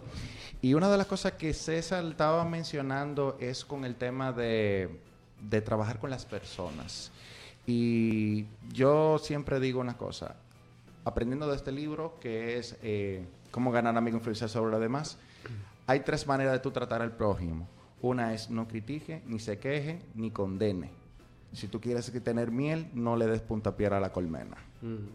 Y 0.62 0.74
una 0.74 0.90
de 0.90 0.98
las 0.98 1.08
cosas 1.08 1.34
que 1.34 1.54
César 1.54 2.04
estaba 2.06 2.44
mencionando 2.44 3.38
es 3.40 3.64
con 3.64 3.86
el 3.86 3.96
tema 3.96 4.34
de, 4.34 5.00
de 5.50 5.62
trabajar 5.62 5.98
con 6.00 6.10
las 6.10 6.26
personas. 6.26 7.12
Y 7.66 8.46
yo 8.74 9.18
siempre 9.18 9.60
digo 9.60 9.80
una 9.80 9.96
cosa, 9.96 10.36
aprendiendo 11.06 11.48
de 11.48 11.56
este 11.56 11.72
libro, 11.72 12.18
que 12.20 12.58
es 12.58 12.76
eh, 12.84 13.26
Cómo 13.52 13.72
ganar 13.72 13.98
amigos 13.98 14.20
influenciar 14.20 14.50
sobre 14.50 14.72
los 14.72 14.80
demás, 14.82 15.18
hay 15.88 16.02
tres 16.02 16.26
maneras 16.28 16.54
de 16.54 16.60
tú 16.60 16.72
tratar 16.72 17.02
al 17.02 17.16
prójimo. 17.16 17.68
Una 18.02 18.34
es 18.34 18.50
no 18.50 18.68
critique, 18.68 19.22
ni 19.28 19.40
se 19.40 19.60
queje, 19.60 20.02
ni 20.16 20.32
condene. 20.32 20.92
Si 21.54 21.68
tú 21.68 21.82
quieres 21.82 22.12
tener 22.24 22.50
miel, 22.50 22.90
no 22.94 23.16
le 23.18 23.28
des 23.28 23.42
puntapié 23.42 23.88
a 23.88 24.00
la 24.00 24.12
colmena. 24.12 24.58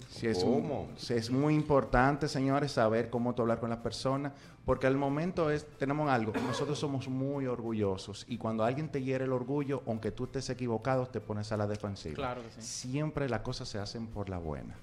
Si 0.08 0.28
es, 0.28 0.44
¿Cómo? 0.44 0.88
si 0.96 1.14
es 1.14 1.30
muy 1.30 1.54
importante, 1.54 2.28
señores, 2.28 2.72
saber 2.72 3.10
cómo 3.10 3.34
tú 3.34 3.42
hablar 3.42 3.58
con 3.58 3.70
las 3.70 3.80
personas, 3.80 4.32
porque 4.64 4.86
al 4.86 4.96
momento 4.96 5.50
es, 5.50 5.66
tenemos 5.78 6.08
algo, 6.08 6.32
nosotros 6.46 6.78
somos 6.78 7.08
muy 7.08 7.46
orgullosos 7.46 8.26
y 8.28 8.38
cuando 8.38 8.64
alguien 8.64 8.88
te 8.90 9.02
hiere 9.02 9.24
el 9.24 9.32
orgullo, 9.32 9.82
aunque 9.86 10.12
tú 10.12 10.24
estés 10.24 10.50
equivocado, 10.50 11.06
te 11.06 11.20
pones 11.20 11.50
a 11.50 11.56
la 11.56 11.66
defensiva. 11.66 12.14
Claro 12.14 12.42
que 12.42 12.50
sí. 12.50 12.90
Siempre 12.90 13.28
las 13.28 13.40
cosas 13.40 13.68
se 13.68 13.78
hacen 13.78 14.06
por 14.06 14.28
la 14.28 14.38
buena. 14.38 14.76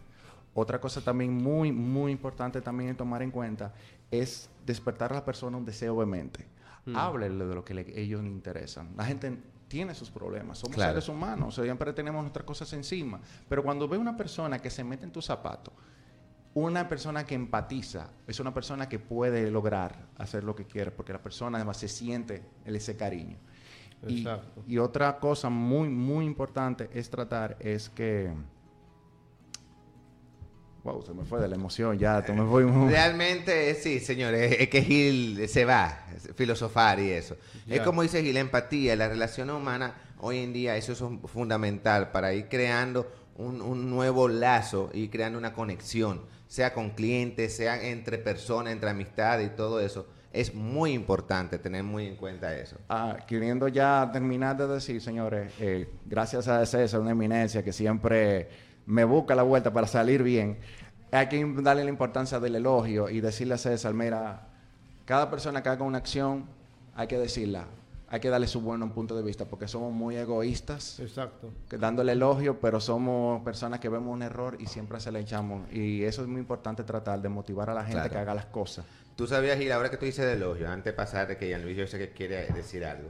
Otra 0.56 0.80
cosa 0.82 1.02
también 1.02 1.34
muy, 1.34 1.72
muy 1.72 2.12
importante 2.12 2.62
también 2.62 2.96
tomar 2.96 3.22
en 3.24 3.32
cuenta 3.32 3.74
es 4.21 4.49
despertar 4.65 5.12
a 5.12 5.15
la 5.15 5.26
persona 5.26 5.58
un 5.58 5.65
deseo 5.65 5.95
vehemente. 5.97 6.47
Háblele 6.93 7.45
de 7.45 7.56
lo 7.56 7.63
que 7.63 7.73
le- 7.73 7.99
ellos 7.99 8.21
le 8.21 8.30
interesan. 8.30 8.89
La 8.97 9.06
gente 9.06 9.38
tiene 9.67 9.95
sus 9.95 10.10
problemas, 10.12 10.60
somos 10.60 10.76
Claro. 10.76 10.91
seres 10.93 11.10
humanos, 11.10 11.56
siempre 11.56 11.93
tenemos 11.93 12.21
nuestras 12.21 12.45
cosas 12.45 12.71
encima. 12.73 13.19
Pero 13.49 13.63
cuando 13.63 13.88
ve 13.88 13.97
una 13.97 14.15
persona 14.17 14.60
que 14.60 14.69
se 14.69 14.84
mete 14.84 15.06
en 15.06 15.12
tu 15.12 15.21
zapato, 15.21 15.71
una 16.54 16.88
persona 16.88 17.26
que 17.26 17.34
empatiza, 17.34 18.10
es 18.28 18.39
una 18.39 18.54
persona 18.54 18.88
que 18.88 18.99
puede 18.99 19.49
lograr 19.49 20.08
hacer 20.17 20.43
lo 20.43 20.56
que 20.56 20.65
quiere, 20.65 20.91
porque 20.91 21.12
la 21.13 21.21
persona 21.23 21.58
además 21.58 21.78
se 21.78 21.88
siente 21.88 22.43
ese 22.65 22.95
cariño. 22.95 23.38
Y, 24.08 24.19
Exacto. 24.19 24.62
y 24.67 24.78
otra 24.78 25.17
cosa 25.19 25.49
muy, 25.49 25.88
muy 25.89 26.26
importante 26.26 26.89
es 26.93 27.10
tratar 27.10 27.56
es 27.60 27.89
que... 27.89 28.32
Wow, 30.84 31.02
se 31.02 31.13
me 31.13 31.24
fue 31.24 31.39
de 31.39 31.48
la 31.48 31.56
emoción 31.56 31.98
ya, 31.98 32.24
me 32.34 32.41
muy... 32.41 32.91
Realmente, 32.91 33.69
eh, 33.69 33.76
sí, 33.76 34.00
señores, 34.02 34.58
es 34.60 34.67
que 34.67 34.82
Gil 34.82 35.48
se 35.48 35.63
va 35.63 36.08
filosofar 36.36 37.00
y 37.00 37.10
eso. 37.12 37.38
Es 37.67 37.80
como 37.82 38.02
dice 38.02 38.22
Gil, 38.22 38.34
la 38.34 38.41
empatía, 38.41 38.96
la 38.98 39.08
relación 39.08 39.50
humana, 39.50 39.93
hoy 40.19 40.39
en 40.39 40.52
día 40.52 40.76
eso 40.76 40.91
es 40.91 41.00
un- 41.02 41.22
fundamental 41.28 42.12
para 42.12 42.34
ir 42.34 42.50
creando 42.50 43.10
un, 43.38 43.62
un 43.62 43.89
nuevo 43.89 44.28
lazo 44.28 44.89
y 44.93 45.08
creando 45.08 45.38
una 45.39 45.54
conexión, 45.54 46.22
sea 46.48 46.74
con 46.74 46.89
clientes, 46.91 47.56
sea 47.56 47.82
entre 47.82 48.17
personas, 48.17 48.74
entre 48.74 48.89
amistades 48.89 49.48
y 49.48 49.56
todo 49.56 49.80
eso. 49.80 50.06
Es 50.34 50.54
muy 50.54 50.91
importante 50.93 51.60
tener 51.60 51.84
muy 51.84 52.08
en 52.08 52.15
cuenta 52.15 52.54
eso. 52.58 52.76
Ah, 52.89 53.17
queriendo 53.28 53.67
ya 53.67 54.10
terminar 54.12 54.58
de 54.58 54.67
decir, 54.67 55.00
señores, 55.00 55.54
eh, 55.60 55.88
gracias 56.06 56.48
a 56.48 56.65
César, 56.65 57.00
una 57.00 57.12
eminencia 57.12 57.63
que 57.63 57.72
siempre 57.72 58.50
me 58.86 59.04
busca 59.04 59.36
la 59.36 59.43
vuelta 59.43 59.72
para 59.74 59.88
salir 59.88 60.24
bien, 60.24 60.60
hay 61.12 61.28
que 61.30 61.46
darle 61.62 61.84
la 61.84 61.89
importancia 61.89 62.39
del 62.39 62.56
elogio 62.56 63.10
y 63.10 63.22
decirle 63.22 63.54
a 63.54 63.58
César, 63.58 63.93
mira, 63.93 64.48
cada 65.06 65.30
persona 65.30 65.62
que 65.62 65.69
haga 65.69 65.84
una 65.84 66.00
acción, 66.00 66.46
hay 66.96 67.08
que 67.08 67.17
decirla, 67.17 67.65
hay 68.08 68.19
que 68.19 68.30
darle 68.30 68.48
su 68.48 68.62
buen 68.62 68.88
punto 68.91 69.15
de 69.15 69.24
vista, 69.24 69.46
porque 69.46 69.67
somos 69.67 69.91
muy 69.93 70.15
egoístas, 70.17 71.00
Exacto. 71.00 71.52
que 71.69 71.78
dándole 71.78 72.12
elogio, 72.13 72.60
pero 72.60 72.80
somos 72.80 73.41
personas 73.43 73.80
que 73.80 73.89
vemos 73.89 74.13
un 74.13 74.22
error 74.22 74.58
y 74.60 74.65
siempre 74.67 75.00
se 75.00 75.12
le 75.12 75.19
echamos. 75.19 75.72
Y 75.72 76.04
eso 76.04 76.22
es 76.22 76.28
muy 76.28 76.39
importante 76.41 76.84
tratar 76.84 77.22
de 77.22 77.30
motivar 77.30 77.69
a 77.69 77.74
la 77.74 77.82
gente 77.82 77.96
Claro. 77.96 78.10
que 78.12 78.17
haga 78.19 78.36
las 78.36 78.46
cosas. 78.46 78.86
Tú 79.15 79.28
sabías, 79.28 79.58
Gil, 79.58 79.72
ahora 79.72 79.89
que 79.91 79.98
tú 79.98 80.06
dices 80.06 80.26
de 80.26 80.34
elogio, 80.34 80.69
antes 80.69 80.86
de 80.86 80.93
pasar 80.93 81.28
de 81.28 81.38
que 81.38 81.52
Jan 81.52 81.63
Luis 81.63 81.78
yo 81.78 81.86
sé 81.88 81.98
que 82.00 82.12
quiere 82.12 82.48
decir 82.48 82.84
algo. 82.86 83.10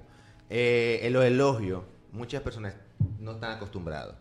Eh, 0.49 0.99
en 1.03 1.13
los 1.13 1.23
elogios, 1.23 1.83
muchas 2.11 2.41
personas 2.41 2.73
no 3.19 3.31
están 3.33 3.51
acostumbrados. 3.53 4.15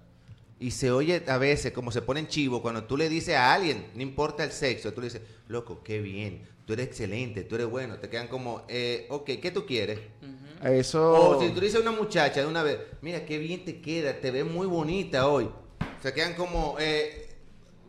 Y 0.62 0.70
se 0.70 0.92
oye 0.92 1.24
a 1.26 1.38
veces 1.38 1.72
como 1.72 1.90
se 1.90 2.02
ponen 2.02 2.28
chivo 2.28 2.62
cuando 2.62 2.84
tú 2.84 2.96
le 2.96 3.08
dices 3.08 3.34
a 3.34 3.52
alguien, 3.52 3.90
no 3.96 4.02
importa 4.02 4.44
el 4.44 4.52
sexo, 4.52 4.92
tú 4.92 5.00
le 5.00 5.08
dices, 5.08 5.22
loco, 5.48 5.82
qué 5.82 6.00
bien, 6.00 6.48
tú 6.64 6.72
eres 6.74 6.86
excelente, 6.86 7.42
tú 7.42 7.56
eres 7.56 7.66
bueno. 7.66 7.96
Te 7.96 8.08
quedan 8.08 8.28
como, 8.28 8.62
eh, 8.68 9.08
ok, 9.10 9.24
¿qué 9.42 9.50
tú 9.50 9.66
quieres? 9.66 9.98
Eso... 10.62 11.12
O 11.14 11.42
si 11.42 11.48
tú 11.48 11.56
le 11.56 11.66
dices 11.66 11.80
a 11.80 11.82
una 11.82 11.90
muchacha 11.90 12.42
de 12.42 12.46
una 12.46 12.62
vez, 12.62 12.78
mira, 13.00 13.26
qué 13.26 13.38
bien 13.38 13.64
te 13.64 13.80
queda, 13.80 14.20
te 14.20 14.30
ves 14.30 14.44
muy 14.44 14.68
bonita 14.68 15.26
hoy. 15.26 15.50
Se 16.00 16.14
quedan 16.14 16.34
como, 16.34 16.76
eh, 16.78 17.34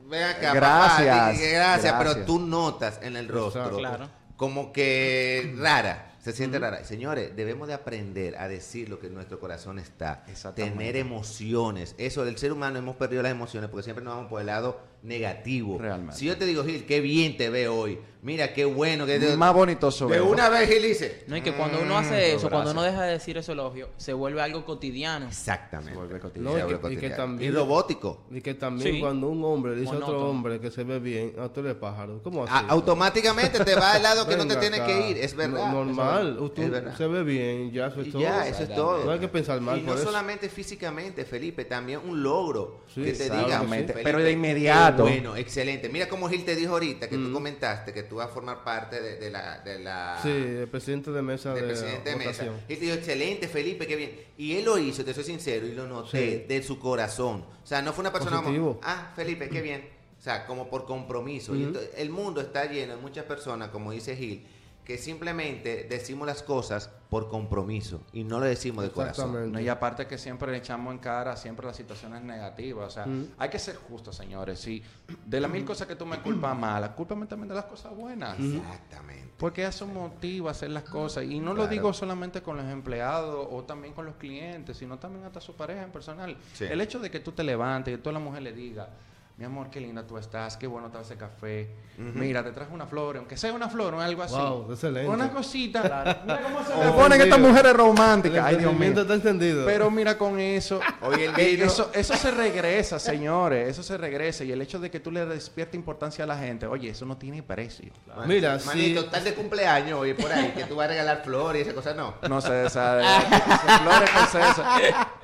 ven 0.08 0.24
acá, 0.24 0.56
Gracias, 0.56 1.16
papá, 1.16 1.34
gracias, 1.40 1.96
pero 2.00 2.26
tú 2.26 2.40
notas 2.40 3.00
en 3.04 3.16
el 3.18 3.28
rostro. 3.28 3.78
Claro. 3.78 4.10
como 4.36 4.74
que 4.74 5.54
rara, 5.60 6.13
se 6.24 6.32
siente 6.32 6.58
rara. 6.58 6.86
Señores, 6.86 7.36
debemos 7.36 7.68
de 7.68 7.74
aprender 7.74 8.38
a 8.38 8.48
decir 8.48 8.88
lo 8.88 8.98
que 8.98 9.08
en 9.08 9.14
nuestro 9.14 9.42
corazón 9.42 9.78
está, 9.78 10.24
tener 10.56 10.96
emociones. 10.96 11.96
Eso 11.98 12.24
del 12.24 12.38
ser 12.38 12.54
humano 12.54 12.80
hemos 12.80 12.96
perdido 12.96 13.22
las 13.22 13.34
emociones 13.34 13.70
porque 13.70 13.84
siempre 13.84 14.06
nos 14.06 14.16
vamos 14.16 14.30
por 14.30 14.40
el 14.40 14.48
lado 14.48 14.80
negativo. 15.04 15.78
Realmente. 15.78 16.16
Si 16.18 16.26
yo 16.26 16.38
te 16.38 16.46
digo, 16.46 16.64
Gil, 16.64 16.86
qué 16.86 17.00
bien 17.02 17.36
te 17.38 17.50
ve 17.50 17.68
hoy, 17.68 18.00
mira 18.22 18.54
qué 18.54 18.64
bueno 18.66 19.06
que 19.06 19.20
te... 19.20 19.36
Más 19.36 19.54
bonito 19.54 19.92
sobre 19.92 20.16
de 20.16 20.22
una 20.22 20.48
vez 20.50 20.70
Gil 20.70 20.82
dice, 20.82 21.24
No, 21.28 21.36
y 21.36 21.42
que 21.42 21.52
cuando 21.54 21.82
uno 21.82 21.96
"Mm, 21.96 21.98
hace 21.98 22.30
eso, 22.36 22.50
cuando 22.50 22.70
gracias". 22.70 22.74
uno 22.74 22.84
deja 22.84 23.04
de 23.04 23.12
decir 23.12 23.38
ese 23.38 23.52
elogio, 23.52 23.90
se 23.98 24.14
vuelve 24.14 24.42
algo 24.42 24.64
cotidiano. 24.66 25.28
Exactamente. 25.28 25.92
Se 25.92 25.98
vuelve 25.98 26.14
No, 26.16 26.22
cotidiano. 26.22 26.56
y 26.58 26.62
que- 26.62 26.64
y 26.66 26.70
que 26.78 26.82
cotidiano. 26.82 27.16
también- 27.18 27.52
Y 27.52 27.56
robótico. 27.56 28.22
Y 28.32 28.42
que 28.42 28.54
también 28.54 28.94
Sí. 28.96 29.00
cuando 29.02 29.28
un 29.28 29.44
hombre 29.44 29.76
le 29.76 29.82
dice 29.82 29.94
a 29.94 29.98
otro 29.98 30.30
hombre 30.30 30.60
que 30.62 30.72
se 30.72 30.84
ve 30.86 31.00
bien, 31.00 31.34
a 31.38 31.50
tú 31.50 31.60
eres 31.60 31.76
pájaro. 31.76 32.22
¿Cómo 32.24 32.46
así? 32.46 32.54
A- 32.54 32.70
automáticamente 32.70 33.60
te 33.64 33.76
va 33.76 33.94
al 33.94 34.04
lado 34.04 34.26
que 34.26 34.38
no 34.38 34.48
te 34.48 34.56
tiene 34.58 34.82
que 34.86 35.10
ir, 35.10 35.18
es 35.18 35.36
verdad. 35.36 35.68
No- 35.72 35.84
normal, 35.84 36.40
es 36.56 36.70
verdad. 36.72 36.96
se 36.98 37.08
ve 37.08 37.24
bien, 37.24 37.72
ya 37.74 37.88
eso 37.88 38.00
es 38.02 38.08
Y 38.08 38.12
todo. 38.12 38.22
ya, 38.22 38.48
eso 38.48 38.64
es 38.64 38.74
todo. 38.74 39.04
No 39.04 39.12
hay 39.12 39.20
que 39.20 39.28
pensar 39.28 39.60
mal 39.60 39.78
Y 39.78 39.82
no 39.82 39.88
por 39.88 39.98
eso. 39.98 40.06
solamente 40.06 40.48
físicamente, 40.48 41.26
Felipe, 41.26 41.66
también 41.66 42.00
un 42.08 42.24
logro 42.24 42.80
Sí, 42.94 43.04
que 43.04 43.12
te 43.14 43.24
diga, 43.26 43.64
Pero 44.04 44.20
de 44.20 44.32
inmediato. 44.32 44.93
Qué 44.96 45.02
Bueno, 45.02 45.36
excelente. 45.36 45.90
Mira 45.90 46.08
cómo 46.10 46.30
Gil 46.30 46.44
te 46.46 46.56
dijo 46.56 46.74
ahorita 46.74 47.08
que 47.10 47.16
tú 47.18 47.30
Mm. 47.30 47.34
comentaste 47.34 47.94
que 47.94 48.04
tú 48.04 48.16
vas 48.18 48.28
a 48.28 48.30
formar 48.34 48.64
parte 48.64 49.02
de, 49.02 49.18
de 49.18 49.30
la, 49.32 49.60
de 49.60 49.80
la 49.80 50.20
Sí, 50.22 50.30
el 50.30 50.68
presidente 50.68 51.12
de 51.12 51.22
mesa 51.22 51.54
del 51.54 51.64
de 51.64 51.68
presidente 51.74 52.10
de 52.10 52.16
mesa. 52.16 52.44
Él 52.46 52.52
te 52.68 52.76
dijo, 52.86 52.94
excelente, 52.96 53.48
Felipe, 53.48 53.86
qué 53.88 53.96
bien. 53.96 54.20
Y 54.38 54.54
él 54.58 54.66
lo 54.66 54.78
hizo, 54.78 55.04
te 55.06 55.14
soy 55.14 55.24
sincero, 55.24 55.66
y 55.68 55.74
lo 55.74 55.88
noté 55.88 56.42
Sí. 56.42 56.46
de 56.48 56.64
su 56.64 56.80
corazón. 56.80 57.46
O 57.64 57.66
sea, 57.68 57.82
no 57.82 57.94
fue 57.94 58.02
una 58.04 58.12
persona 58.14 58.42
como, 58.42 58.80
ah, 58.84 59.12
Felipe, 59.16 59.50
qué 59.50 59.62
bien. 59.62 59.88
O 60.20 60.22
sea, 60.24 60.46
como 60.46 60.70
por 60.70 60.86
compromiso. 60.86 61.54
Y 61.56 61.74
el 61.98 62.10
mundo 62.10 62.40
está 62.40 62.66
lleno 62.72 62.96
de 62.96 63.02
muchas 63.02 63.26
personas, 63.26 63.70
como 63.70 63.92
dice 63.92 64.16
Gil, 64.16 64.46
que 64.86 64.98
simplemente 64.98 65.86
decimos 65.90 66.28
las 66.28 66.44
cosas 66.44 66.90
por 67.10 67.30
compromiso 67.30 68.02
y 68.12 68.24
no 68.24 68.40
lo 68.40 68.46
decimos 68.46 68.84
de 68.84 68.92
corazón. 68.92 69.52
No, 69.52 69.60
y 69.60 69.70
aparte 69.70 70.08
que 70.08 70.18
siempre 70.18 70.52
le 70.52 70.58
echamos 70.58 70.92
en 70.94 71.00
cara 71.00 71.38
siempre 71.38 71.66
las 71.66 71.76
situaciones 71.78 72.22
negativas. 72.24 72.88
O 72.88 72.90
sea, 72.92 73.06
Mm. 73.06 73.28
hay 73.38 73.50
que 73.50 73.60
ser 73.60 73.76
justos, 73.78 74.16
señores. 74.16 74.60
Si 74.60 74.84
de 75.26 75.40
las 75.40 75.50
mil 75.50 75.64
cosas 75.64 75.88
que 75.88 75.96
tú 75.96 76.06
me 76.06 76.20
culpas 76.20 76.58
malas, 76.58 76.90
cúlpame 76.92 77.26
también 77.28 77.50
de 77.50 77.56
las 77.56 77.66
cosas 77.66 77.96
buenas. 77.96 78.38
Exactamente. 78.40 79.30
Porque 79.38 79.64
eso 79.66 79.86
motiva 79.88 80.50
a 80.50 80.52
hacer 80.52 80.72
las 80.72 80.84
cosas. 80.84 81.24
Y 81.26 81.40
no 81.40 81.54
lo 81.54 81.68
digo 81.68 81.94
solamente 81.94 82.42
con 82.42 82.58
los 82.58 82.66
empleados 82.66 83.48
o 83.52 83.64
también 83.64 83.94
con 83.94 84.06
los 84.06 84.16
clientes, 84.16 84.76
sino 84.78 84.98
también 84.98 85.24
hasta 85.26 85.40
su 85.40 85.54
pareja 85.56 85.84
en 85.84 85.92
personal. 85.92 86.36
Sí. 86.54 86.66
El 86.66 86.82
hecho 86.82 87.00
de 87.00 87.10
que 87.12 87.20
tú 87.20 87.32
te 87.32 87.44
levantes 87.44 87.94
y 87.94 87.98
que 87.98 88.02
toda 88.04 88.14
la 88.14 88.20
mujer 88.20 88.42
le 88.42 88.54
diga, 88.54 88.90
mi 89.36 89.46
amor, 89.46 89.70
qué 89.72 89.80
linda 89.82 90.06
tú 90.06 90.16
estás, 90.18 90.58
qué 90.58 90.68
bueno 90.68 90.88
está 90.88 91.02
ese 91.02 91.18
café. 91.18 91.68
Mira, 91.98 92.44
te 92.44 92.52
traje 92.52 92.72
una 92.74 92.86
flor, 92.88 93.18
aunque 93.18 93.36
sea 93.36 93.52
una 93.52 93.68
flor 93.68 93.94
o 93.96 94.02
algo 94.02 94.22
así. 94.24 94.36
Wow, 94.36 94.72
excelente. 94.72 95.10
Una 95.10 95.32
cosita. 95.32 96.22
Mira 96.24 96.40
cómo 96.42 96.64
se 96.64 96.74
Oh, 96.74 96.84
le 96.86 96.92
ponen 96.92 97.22
estas 97.22 97.40
mujeres 97.40 97.72
El 97.72 97.78
románticas. 97.78 98.46
Ay, 98.46 98.58
Dios 98.58 98.74
mío. 98.74 98.94
está 99.02 99.14
entendido. 99.16 99.66
Pero 99.66 99.90
mira 99.92 100.18
con 100.18 100.40
eso, 100.40 100.80
Oye, 101.02 101.26
el 101.26 101.62
eso, 101.62 101.90
eso 101.94 102.16
se 102.16 102.32
regresa, 102.32 103.00
señores, 103.00 103.70
eso 103.70 103.82
se 103.84 103.98
regresa 103.98 104.44
y 104.44 104.52
el 104.52 104.62
hecho 104.62 104.80
de 104.80 104.90
que 104.92 105.00
tú 105.00 105.12
le 105.12 105.26
despiertes 105.26 105.76
importancia 105.76 106.24
a 106.24 106.28
la 106.28 106.38
gente, 106.38 106.66
oye, 106.68 106.90
eso 106.90 107.06
no 107.06 107.18
tiene 107.18 107.42
precio. 107.44 107.92
Man- 108.16 108.28
Mira, 108.28 108.60
manito, 108.66 109.00
si- 109.02 109.06
estás 109.06 109.24
de 109.24 109.34
cumpleaños 109.34 110.00
hoy 110.00 110.14
por 110.14 110.32
ahí, 110.32 110.52
que 110.56 110.64
tú 110.66 110.76
vas 110.76 110.86
a 110.86 110.90
regalar 110.90 111.24
flores 111.24 111.60
y 111.66 111.70
esa 111.70 111.76
cosa, 111.76 111.94
no. 111.96 112.16
No 112.30 112.40
sé, 112.42 112.66
esa 112.66 113.00
flores 113.84 114.10
con. 114.14 114.66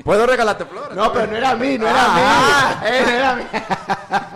¿Puedo 0.03 0.25
regalarte 0.25 0.65
flores? 0.65 0.95
No, 0.95 1.11
pero 1.13 1.27
no 1.27 1.35
era 1.37 1.51
a 1.51 1.55
mí, 1.55 1.77
no 1.77 1.87
era 1.87 1.95
Ah, 1.99 2.71
a 2.71 2.81
mí. 2.81 2.87
Eh, 2.89 3.01
no 3.05 3.11
era 3.11 3.29
a 3.31 3.35
mí. 3.35 3.43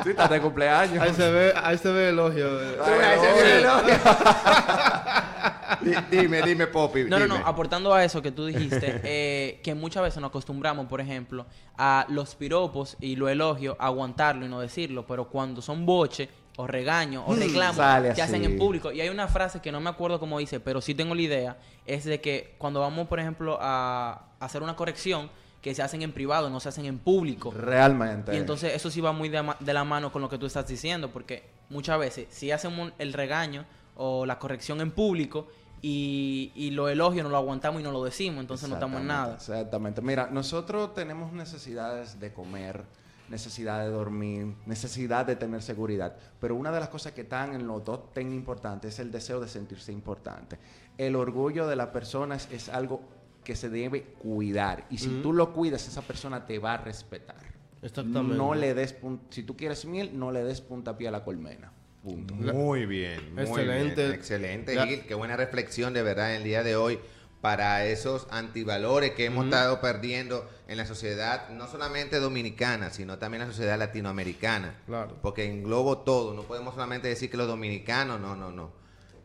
Sí, 0.03 0.09
estás 0.09 0.29
de 0.29 0.41
cumpleaños. 0.41 1.01
ahí 1.01 1.13
se 1.13 1.31
ve, 1.31 1.53
ahí 1.61 1.77
se 1.77 1.91
ve 1.91 2.09
el 2.09 2.13
elogio. 2.15 2.47
Tú 2.49 2.83
ese 2.83 3.29
es 3.31 3.43
el 3.43 3.59
elogio. 3.59 3.95
Di- 5.81 5.95
Dime, 6.17 6.41
dime, 6.41 6.67
Poppy. 6.67 7.03
No, 7.05 7.19
no, 7.19 7.27
no, 7.27 7.35
aportando 7.37 7.93
a 7.93 8.03
eso 8.03 8.21
que 8.21 8.31
tú 8.31 8.45
dijiste, 8.45 9.01
eh, 9.03 9.59
que 9.63 9.73
muchas 9.75 10.03
veces 10.03 10.21
nos 10.21 10.29
acostumbramos, 10.29 10.87
por 10.87 11.01
ejemplo, 11.01 11.45
a 11.77 12.05
los 12.09 12.35
piropos 12.35 12.95
y 12.99 13.15
los 13.15 13.29
elogios, 13.29 13.75
a 13.79 13.87
aguantarlo 13.87 14.45
y 14.45 14.49
no 14.49 14.59
decirlo, 14.59 15.05
pero 15.05 15.27
cuando 15.27 15.61
son 15.61 15.85
boche, 15.85 16.29
o 16.55 16.67
regaños 16.67 17.23
o 17.25 17.33
Mm, 17.33 17.39
reclamos 17.39 17.75
se 18.15 18.21
hacen 18.21 18.43
en 18.45 18.57
público. 18.59 18.91
Y 18.91 19.01
hay 19.01 19.09
una 19.09 19.27
frase 19.27 19.59
que 19.59 19.71
no 19.71 19.81
me 19.81 19.89
acuerdo 19.89 20.19
cómo 20.19 20.37
dice, 20.37 20.59
pero 20.59 20.81
sí 20.81 20.93
tengo 20.93 21.15
la 21.15 21.21
idea, 21.23 21.57
es 21.85 22.05
de 22.05 22.21
que 22.21 22.53
cuando 22.59 22.79
vamos, 22.79 23.07
por 23.07 23.19
ejemplo, 23.19 23.57
a 23.59 24.21
hacer 24.39 24.61
una 24.61 24.75
corrección, 24.75 25.31
que 25.63 25.73
se 25.73 25.81
hacen 25.81 26.01
en 26.01 26.11
privado, 26.11 26.49
no 26.49 26.59
se 26.59 26.67
hacen 26.67 26.85
en 26.85 26.99
público. 26.99 27.49
Realmente. 27.51 28.35
Y 28.35 28.37
entonces 28.37 28.75
eso 28.75 28.91
sí 28.91 28.99
va 28.99 29.13
muy 29.13 29.29
de, 29.29 29.41
la 29.73 29.83
mano 29.85 30.11
con 30.11 30.21
lo 30.21 30.27
que 30.27 30.37
tú 30.37 30.45
estás 30.45 30.67
diciendo, 30.67 31.09
porque 31.09 31.49
muchas 31.69 31.97
veces 31.97 32.27
si 32.31 32.51
hacemos 32.51 32.91
el 32.99 33.13
regaño 33.13 33.65
o 33.95 34.25
la 34.25 34.39
corrección 34.39 34.81
en 34.81 34.91
público 34.91 35.47
y, 35.81 36.51
y 36.53 36.71
lo 36.71 36.89
elogio 36.89 37.23
no 37.23 37.29
lo 37.29 37.37
aguantamos 37.37 37.79
y 37.79 37.83
no 37.83 37.93
lo 37.93 38.03
decimos, 38.03 38.41
entonces 38.41 38.67
no 38.67 38.75
estamos 38.75 38.99
en 38.99 39.07
nada. 39.07 39.35
Exactamente, 39.35 39.61
Exactamente. 39.61 40.01
Mira, 40.01 40.27
nosotros 40.29 40.93
tenemos 40.93 41.31
necesidades 41.31 42.19
de 42.19 42.33
comer, 42.33 42.83
necesidad 43.29 43.85
de 43.85 43.89
dormir, 43.89 44.55
necesidad 44.65 45.25
de 45.25 45.37
tener 45.37 45.61
seguridad. 45.61 46.17
Pero 46.41 46.55
una 46.55 46.73
de 46.73 46.81
las 46.81 46.89
cosas 46.89 47.13
que 47.13 47.21
están 47.21 47.53
en 47.55 47.67
los 47.67 47.85
dos 47.85 48.11
tan 48.11 48.33
importantes 48.33 48.95
es 48.95 48.99
el 48.99 49.13
deseo 49.13 49.39
de 49.39 49.47
sentirse 49.47 49.93
importante. 49.93 50.59
El 50.97 51.15
orgullo 51.15 51.67
de 51.67 51.77
las 51.77 51.87
personas 51.87 52.49
es 52.51 52.67
algo 52.67 53.22
que 53.43 53.55
se 53.55 53.69
debe 53.69 54.03
cuidar. 54.19 54.85
Y 54.89 54.97
si 54.97 55.09
tú 55.21 55.33
lo 55.33 55.53
cuidas, 55.53 55.87
esa 55.87 56.01
persona 56.01 56.45
te 56.45 56.59
va 56.59 56.73
a 56.75 56.77
respetar. 56.77 57.35
Exactamente. 57.81 58.37
No 58.37 58.53
le 58.55 58.73
des 58.73 58.93
pun- 58.99 59.19
si 59.29 59.43
tú 59.43 59.57
quieres 59.57 59.85
miel, 59.85 60.17
no 60.17 60.31
le 60.31 60.43
des 60.43 60.61
puntapié 60.61 61.07
a 61.09 61.11
la 61.11 61.23
colmena. 61.23 61.71
Punto. 62.01 62.33
Muy 62.35 62.85
bien, 62.85 63.33
muy 63.33 63.43
Excelente. 63.43 64.01
bien. 64.03 64.13
Excelente. 64.13 64.77
Gil. 64.87 65.01
Qué 65.05 65.13
buena 65.15 65.35
reflexión 65.37 65.93
de 65.93 66.03
verdad 66.03 66.31
en 66.31 66.37
el 66.37 66.43
día 66.43 66.63
de 66.63 66.75
hoy 66.75 66.99
para 67.41 67.85
esos 67.85 68.25
antivalores 68.31 69.11
que 69.11 69.25
hemos 69.25 69.45
estado 69.45 69.81
perdiendo 69.81 70.49
en 70.69 70.77
la 70.77 70.85
sociedad, 70.85 71.49
no 71.49 71.67
solamente 71.67 72.19
dominicana, 72.21 72.89
sino 72.89 73.17
también 73.19 73.41
en 73.41 73.49
la 73.49 73.53
sociedad 73.53 73.77
latinoamericana. 73.77 74.75
Claro. 74.85 75.17
Porque 75.21 75.45
englobo 75.45 75.97
todo. 75.99 76.33
No 76.33 76.43
podemos 76.43 76.73
solamente 76.73 77.09
decir 77.09 77.29
que 77.29 77.35
los 77.37 77.47
dominicanos, 77.47 78.19
no, 78.21 78.35
no, 78.37 78.51
no. 78.51 78.71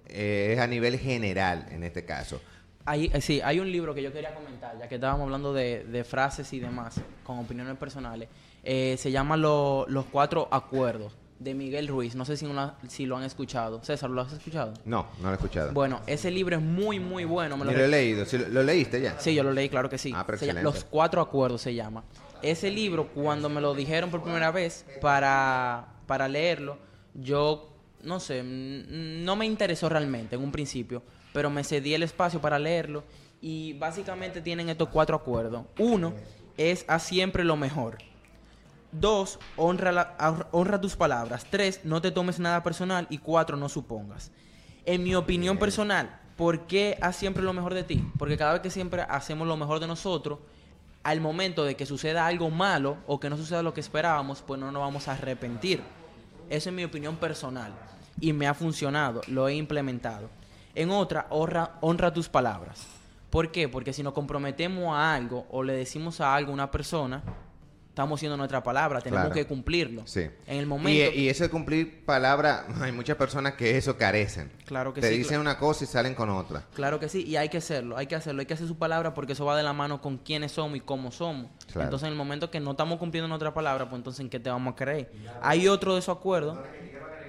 Eh, 0.07 0.53
es 0.55 0.59
a 0.59 0.67
nivel 0.67 0.99
general 0.99 1.67
en 1.71 1.85
este 1.85 2.05
caso. 2.05 2.41
Hay, 2.89 3.11
eh, 3.13 3.21
sí, 3.21 3.41
hay 3.45 3.61
un 3.61 3.71
libro 3.71 3.95
que 3.95 4.03
yo 4.03 4.11
quería 4.13 4.35
comentar, 4.35 4.79
ya 4.79 4.89
que 4.89 4.95
estábamos 4.95 5.25
hablando 5.25 5.53
de, 5.53 5.85
de 5.85 6.05
frases 6.05 6.51
y 6.55 6.59
demás, 6.59 6.99
con 7.23 7.39
opiniones 7.39 7.77
personales. 7.77 8.31
Eh, 8.65 8.97
se 8.99 9.11
llama 9.11 9.37
Lo- 9.37 9.85
Los 9.89 10.07
Cuatro 10.07 10.49
Acuerdos, 10.51 11.13
de 11.39 11.53
Miguel 11.53 11.87
Ruiz. 11.87 12.15
No 12.15 12.25
sé 12.25 12.39
si, 12.39 12.47
una- 12.47 12.77
si 12.89 13.05
lo 13.05 13.19
han 13.19 13.25
escuchado. 13.25 13.85
César, 13.85 14.09
¿lo 14.09 14.23
has 14.23 14.33
escuchado? 14.33 14.73
No, 14.87 15.07
no 15.19 15.25
lo 15.25 15.31
he 15.33 15.35
escuchado. 15.35 15.73
Bueno, 15.73 16.01
ese 16.07 16.31
libro 16.31 16.57
es 16.57 16.63
muy, 16.63 16.99
muy 16.99 17.25
bueno. 17.27 17.59
Me 17.59 17.67
lo 17.67 17.73
lo 17.73 17.85
he 17.85 17.89
leído. 17.89 18.25
¿Sí 18.25 18.39
lo, 18.39 18.49
lo 18.49 18.63
leíste 18.63 19.03
ya? 19.03 19.21
Sí, 19.21 19.35
yo 19.35 19.43
lo 19.43 19.53
leí, 19.53 19.69
claro 19.69 19.91
que 19.91 19.99
sí. 19.99 20.13
Ah, 20.17 20.25
pero 20.27 20.39
llama-. 20.39 20.63
Los 20.63 20.85
cuatro 20.85 21.21
acuerdos 21.21 21.61
se 21.61 21.75
llama. 21.75 22.05
Ese 22.41 22.71
libro, 22.71 23.09
cuando 23.09 23.51
me 23.51 23.61
lo 23.61 23.75
dijeron 23.75 24.11
por 24.11 24.23
primera 24.23 24.51
vez 24.51 24.87
para, 25.03 25.89
para 26.07 26.27
leerlo, 26.27 26.79
yo, 27.15 27.69
no 28.03 28.19
sé, 28.19 28.43
no 28.45 29.37
me 29.37 29.45
interesó 29.45 29.89
realmente 29.91 30.37
en 30.37 30.43
un 30.43 30.53
principio, 30.53 31.03
pero 31.39 31.51
me 31.51 31.63
cedí 31.63 31.95
el 31.95 32.03
espacio 32.03 32.41
para 32.41 32.59
leerlo 32.59 33.05
y 33.41 33.75
básicamente 33.75 34.41
tienen 34.41 34.69
estos 34.71 34.89
cuatro 34.89 35.15
acuerdos. 35.15 35.67
Uno 35.79 36.13
es 36.57 36.85
a 36.89 36.99
siempre 36.99 37.45
lo 37.45 37.57
mejor. 37.57 37.99
Dos, 38.91 39.39
honra, 39.57 39.93
la- 39.93 40.49
honra 40.51 40.81
tus 40.81 40.97
palabras. 40.97 41.47
Tres, 41.49 41.83
no 41.85 42.03
te 42.03 42.11
tomes 42.11 42.41
nada 42.41 42.65
personal. 42.65 43.07
Y 43.09 43.19
cuatro, 43.19 43.57
no 43.57 43.69
supongas. 43.69 44.33
En 44.85 45.05
mi 45.05 45.15
opinión 45.15 45.59
personal, 45.59 46.19
¿por 46.37 46.67
qué 46.67 46.99
haz 47.01 47.15
siempre 47.15 47.45
lo 47.45 47.53
mejor 47.53 47.73
de 47.73 47.85
ti? 47.85 48.05
Porque 48.19 48.37
cada 48.37 48.55
vez 48.55 48.63
que 48.63 48.71
siempre 48.71 49.03
hacemos 49.03 49.47
lo 49.47 49.57
mejor 49.57 49.79
de 49.79 49.87
nosotros, 49.87 50.41
al 51.05 51.21
momento 51.21 51.63
de 51.65 51.77
que 51.77 51.87
suceda 51.87 52.27
algo 52.27 52.51
malo 52.51 52.97
o 53.07 53.21
que 53.21 53.31
no 53.31 53.37
suceda 53.37 53.63
lo 53.63 53.75
que 53.75 53.81
esperábamos, 53.81 54.43
pues 54.45 54.59
no 54.59 54.73
nos 54.73 54.81
vamos 54.83 55.07
a 55.07 55.13
arrepentir. 55.13 55.83
Esa 56.51 56.71
es 56.71 56.75
mi 56.75 56.83
opinión 56.83 57.15
personal. 57.15 57.73
Y 58.21 58.33
me 58.33 58.49
ha 58.49 58.55
funcionado, 58.55 59.21
lo 59.29 59.47
he 59.47 59.55
implementado. 59.55 60.37
En 60.79 60.91
otra, 60.91 61.27
honra, 61.31 61.73
honra 61.81 62.13
tus 62.13 62.29
palabras. 62.29 62.87
¿Por 63.31 63.51
qué? 63.51 63.69
Porque 63.69 63.93
si 63.93 64.03
nos 64.05 64.13
comprometemos 64.13 64.95
a 64.97 65.13
algo 65.15 65.45
o 65.51 65.63
le 65.65 65.73
decimos 65.73 66.21
a 66.21 66.35
algo 66.35 66.53
a 66.53 66.55
una 66.55 66.71
persona, 66.71 67.21
estamos 67.89 68.19
haciendo 68.21 68.37
nuestra 68.37 68.63
palabra, 68.63 69.01
tenemos 69.01 69.25
Claro. 69.27 69.35
que 69.35 69.45
cumplirlo. 69.45 70.07
Sí. 70.07 70.21
En 70.47 70.59
el 70.59 70.63
Y, 70.63 70.67
momento... 70.67 71.15
y 71.19 71.29
eso 71.29 71.43
de 71.43 71.51
cumplir 71.51 72.05
palabra, 72.07 72.65
hay 72.81 72.93
muchas 72.93 73.17
personas 73.17 73.55
que 73.55 73.77
eso 73.77 73.97
carecen. 73.99 74.53
Claro 74.67 74.95
que 74.95 75.01
Te 75.01 75.11
sí, 75.11 75.19
dicen 75.19 75.41
una 75.41 75.59
cosa 75.59 75.83
y 75.83 75.89
salen 75.89 76.15
con 76.15 76.31
otra. 76.31 76.63
Claro 76.75 77.01
que 77.01 77.09
sí, 77.09 77.25
y 77.27 77.35
hay 77.35 77.49
que 77.49 77.57
hacerlo, 77.59 77.97
hay 77.97 78.07
que 78.07 78.15
hacerlo, 78.15 78.39
hay 78.41 78.47
que 78.47 78.55
hacer 78.55 78.69
su 78.69 78.79
palabra 78.79 79.15
porque 79.15 79.33
eso 79.33 79.45
va 79.45 79.57
de 79.57 79.65
la 79.65 79.73
mano 79.73 80.01
con 80.01 80.17
quiénes 80.19 80.53
somos 80.53 80.77
y 80.77 80.81
cómo 80.81 81.11
somos. 81.11 81.51
Claro. 81.73 81.83
Entonces, 81.89 82.07
en 82.07 82.13
el 82.13 82.17
momento 82.17 82.53
que 82.53 82.61
no 82.61 82.71
estamos 82.71 82.99
cumpliendo 83.01 83.27
nuestra 83.27 83.53
palabra, 83.53 83.89
pues 83.89 83.99
entonces, 83.99 84.21
¿en 84.21 84.31
qué 84.31 84.39
te 84.39 84.49
vamos 84.49 84.75
a 84.75 84.77
creer? 84.77 85.11
Hay 85.43 85.67
otro 85.67 85.95
de 85.95 85.99
esos 85.99 86.17
acuerdos. 86.17 86.57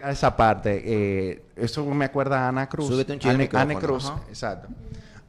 Esa 0.06 0.36
parte, 0.36 0.82
eh, 0.86 1.44
eso 1.56 1.86
me 1.86 2.06
acuerda 2.06 2.46
a 2.46 2.50
Ana 2.50 2.68
Cruz. 2.70 2.88
Súbete 2.88 3.14
un 3.14 3.20
Ane-. 3.24 3.50
Ane 3.54 3.78
Cruz, 3.78 4.06
Ajá. 4.06 4.22
exacto. 4.30 4.68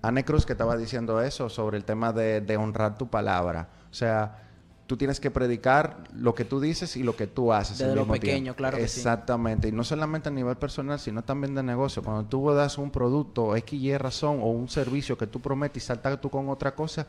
Ane 0.02 0.24
Cruz 0.24 0.46
que 0.46 0.52
estaba 0.52 0.76
diciendo 0.76 1.20
eso 1.20 1.48
sobre 1.48 1.76
el 1.76 1.84
tema 1.84 2.12
de, 2.12 2.40
de 2.40 2.56
honrar 2.56 2.96
tu 2.96 3.08
palabra. 3.08 3.68
O 3.90 3.94
sea, 3.94 4.38
tú 4.86 4.96
tienes 4.96 5.20
que 5.20 5.30
predicar 5.30 5.98
lo 6.16 6.34
que 6.34 6.44
tú 6.44 6.58
dices 6.58 6.96
y 6.96 7.02
lo 7.02 7.14
que 7.14 7.26
tú 7.26 7.52
haces. 7.52 7.78
Desde 7.78 7.94
lo 7.94 8.00
mismo 8.00 8.14
pequeño, 8.14 8.42
tiempo. 8.42 8.56
claro 8.56 8.76
que 8.78 8.88
sí. 8.88 8.98
Exactamente. 9.00 9.68
Y 9.68 9.72
no 9.72 9.84
solamente 9.84 10.30
a 10.30 10.32
nivel 10.32 10.56
personal, 10.56 10.98
sino 10.98 11.22
también 11.22 11.54
de 11.54 11.62
negocio. 11.62 12.02
Cuando 12.02 12.24
tú 12.24 12.50
das 12.52 12.76
un 12.76 12.90
producto, 12.90 13.54
X, 13.54 13.80
Y 13.80 13.96
razón, 13.98 14.40
o 14.40 14.46
un 14.46 14.68
servicio 14.68 15.16
que 15.16 15.26
tú 15.26 15.38
prometes 15.40 15.82
y 15.84 15.86
saltas 15.86 16.20
tú 16.20 16.28
con 16.30 16.48
otra 16.48 16.74
cosa, 16.74 17.06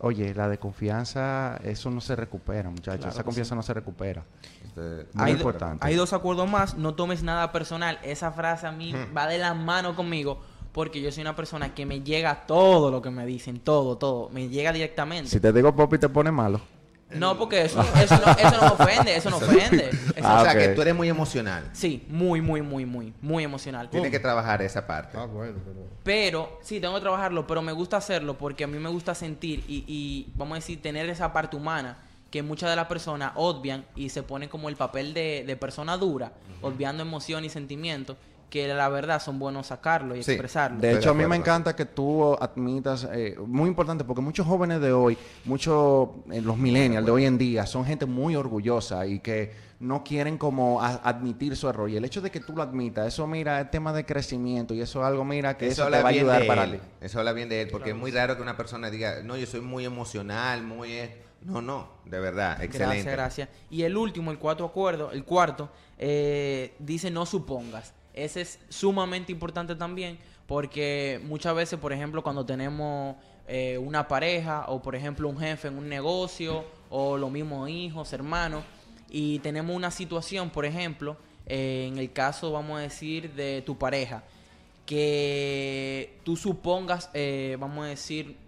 oye, 0.00 0.34
la 0.34 0.48
de 0.48 0.58
confianza, 0.58 1.56
eso 1.64 1.90
no 1.90 2.00
se 2.00 2.16
recupera, 2.16 2.70
muchachos. 2.70 3.00
Claro 3.00 3.12
Esa 3.12 3.24
confianza 3.24 3.54
no 3.54 3.62
se 3.62 3.74
recupera. 3.74 4.24
Este, 4.64 5.06
Muy 5.14 5.26
hay, 5.26 5.32
importante. 5.32 5.86
hay 5.86 5.94
dos 5.94 6.12
acuerdos 6.12 6.48
más, 6.48 6.76
no 6.76 6.94
tomes 6.94 7.22
nada 7.22 7.52
personal. 7.52 7.98
Esa 8.02 8.32
frase 8.32 8.66
a 8.66 8.72
mí 8.72 8.94
va 9.16 9.26
de 9.26 9.38
la 9.38 9.54
mano 9.54 9.94
conmigo 9.96 10.40
porque 10.72 11.00
yo 11.00 11.10
soy 11.10 11.22
una 11.22 11.34
persona 11.34 11.74
que 11.74 11.86
me 11.86 12.02
llega 12.02 12.46
todo 12.46 12.90
lo 12.90 13.02
que 13.02 13.10
me 13.10 13.26
dicen, 13.26 13.58
todo, 13.60 13.98
todo. 13.98 14.28
Me 14.30 14.48
llega 14.48 14.72
directamente. 14.72 15.28
Si 15.28 15.40
te 15.40 15.52
digo 15.52 15.74
Poppy, 15.74 15.98
te 15.98 16.08
pone 16.08 16.30
malo. 16.30 16.60
No, 17.10 17.38
porque 17.38 17.62
eso, 17.62 17.80
eso, 17.80 18.18
no, 18.24 18.32
eso 18.32 18.60
no 18.66 18.72
ofende, 18.78 19.16
eso 19.16 19.30
no 19.30 19.36
ofende. 19.38 19.88
Eso- 19.88 20.26
Ah, 20.28 20.40
o 20.42 20.44
sea, 20.44 20.58
que 20.58 20.68
tú 20.68 20.82
eres 20.82 20.94
muy 20.94 21.08
emocional. 21.08 21.70
Sí, 21.72 22.04
muy, 22.08 22.40
muy, 22.42 22.60
muy, 22.60 22.84
muy, 22.84 23.14
muy 23.22 23.44
emocional. 23.44 23.88
Tienes 23.88 24.10
que 24.10 24.18
trabajar 24.18 24.60
esa 24.62 24.86
parte. 24.86 25.16
Ah, 25.16 25.24
bueno, 25.24 25.58
pero... 25.64 25.86
Pero, 26.04 26.58
sí, 26.62 26.80
tengo 26.80 26.94
que 26.94 27.00
trabajarlo, 27.00 27.46
pero 27.46 27.62
me 27.62 27.72
gusta 27.72 27.96
hacerlo 27.96 28.36
porque 28.36 28.64
a 28.64 28.66
mí 28.66 28.78
me 28.78 28.88
gusta 28.90 29.14
sentir 29.14 29.64
y, 29.68 29.84
y, 29.86 30.32
vamos 30.36 30.52
a 30.52 30.60
decir, 30.60 30.80
tener 30.82 31.08
esa 31.08 31.32
parte 31.32 31.56
humana 31.56 31.98
que 32.30 32.42
muchas 32.42 32.68
de 32.68 32.76
las 32.76 32.86
personas 32.88 33.32
obvian 33.36 33.86
y 33.96 34.10
se 34.10 34.22
ponen 34.22 34.48
como 34.50 34.68
el 34.68 34.76
papel 34.76 35.14
de, 35.14 35.44
de 35.46 35.56
persona 35.56 35.96
dura, 35.96 36.32
obviando 36.60 37.02
emoción 37.02 37.44
y 37.44 37.48
sentimientos, 37.48 38.16
que 38.50 38.66
la 38.68 38.88
verdad 38.88 39.20
son 39.20 39.38
buenos 39.38 39.66
sacarlo 39.66 40.16
y 40.16 40.22
Sí. 40.22 40.32
expresarlo. 40.32 40.78
De 40.80 40.94
hecho, 40.94 41.10
a 41.10 41.14
mí 41.14 41.26
me 41.26 41.36
encanta 41.36 41.76
que 41.76 41.84
tú 41.84 42.34
admitas, 42.34 43.06
eh, 43.12 43.36
muy 43.46 43.68
importante, 43.68 44.04
porque 44.04 44.22
muchos 44.22 44.46
jóvenes 44.46 44.80
de 44.80 44.92
hoy, 44.92 45.18
muchos, 45.44 46.08
eh, 46.30 46.40
los 46.40 46.56
millennials 46.56 47.04
de 47.04 47.12
hoy 47.12 47.24
en 47.26 47.36
día, 47.38 47.66
son 47.66 47.84
gente 47.84 48.06
muy 48.06 48.36
orgullosa 48.36 49.06
y 49.06 49.20
que 49.20 49.68
no 49.80 50.02
quieren 50.02 50.38
como 50.38 50.82
a- 50.82 50.96
admitir 51.04 51.56
su 51.56 51.68
error. 51.68 51.88
Y 51.90 51.96
el 51.96 52.04
hecho 52.04 52.20
de 52.20 52.30
que 52.30 52.40
tú 52.40 52.54
lo 52.56 52.62
admitas, 52.62 53.06
eso 53.06 53.26
mira, 53.26 53.60
es 53.60 53.70
tema 53.70 53.92
de 53.92 54.04
crecimiento 54.04 54.74
y 54.74 54.80
eso 54.80 55.00
es 55.00 55.06
algo, 55.06 55.24
mira, 55.24 55.56
que 55.56 55.66
eso, 55.68 55.82
te 55.82 55.86
habla 55.86 56.02
va 56.02 56.08
a 56.08 56.12
bien 56.12 56.22
ayudar 56.24 56.40
de 56.42 56.46
para 56.48 56.64
él. 56.64 56.80
Eso 57.00 57.18
habla 57.20 57.32
bien 57.32 57.48
de 57.48 57.62
él, 57.62 57.68
porque 57.70 57.90
es 57.90 57.96
muy 57.96 58.10
raro 58.10 58.34
que 58.36 58.42
una 58.42 58.56
persona 58.56 58.90
diga, 58.90 59.22
no, 59.22 59.36
yo 59.36 59.46
soy 59.46 59.60
muy 59.60 59.84
emocional, 59.84 60.62
muy... 60.64 60.92
eh". 60.92 61.22
No, 61.40 61.62
no, 61.62 61.88
de 62.04 62.18
verdad, 62.18 62.60
excelente. 62.60 62.96
Gracias, 63.12 63.12
gracias. 63.12 63.48
Y 63.70 63.82
el 63.84 63.96
último, 63.96 64.32
el 64.32 64.38
cuarto 64.40 64.64
acuerdo, 64.64 65.12
el 65.12 65.22
cuarto, 65.24 65.70
eh, 65.96 66.74
dice 66.80 67.12
no 67.12 67.26
supongas. 67.26 67.94
Ese 68.24 68.40
es 68.42 68.58
sumamente 68.68 69.32
importante 69.32 69.74
también 69.76 70.18
porque 70.46 71.20
muchas 71.24 71.54
veces, 71.54 71.78
por 71.78 71.92
ejemplo, 71.92 72.22
cuando 72.22 72.44
tenemos 72.44 73.16
eh, 73.46 73.78
una 73.78 74.08
pareja 74.08 74.64
o, 74.68 74.80
por 74.80 74.96
ejemplo, 74.96 75.28
un 75.28 75.38
jefe 75.38 75.68
en 75.68 75.76
un 75.76 75.88
negocio 75.88 76.64
o 76.88 77.18
los 77.18 77.30
mismos 77.30 77.68
hijos, 77.68 78.12
hermanos, 78.14 78.64
y 79.10 79.38
tenemos 79.40 79.76
una 79.76 79.90
situación, 79.90 80.50
por 80.50 80.64
ejemplo, 80.64 81.18
eh, 81.46 81.86
en 81.90 81.98
el 81.98 82.12
caso, 82.12 82.50
vamos 82.50 82.78
a 82.78 82.82
decir, 82.82 83.34
de 83.34 83.62
tu 83.62 83.76
pareja, 83.76 84.24
que 84.86 86.18
tú 86.24 86.34
supongas, 86.34 87.10
eh, 87.12 87.56
vamos 87.60 87.84
a 87.84 87.88
decir, 87.88 88.38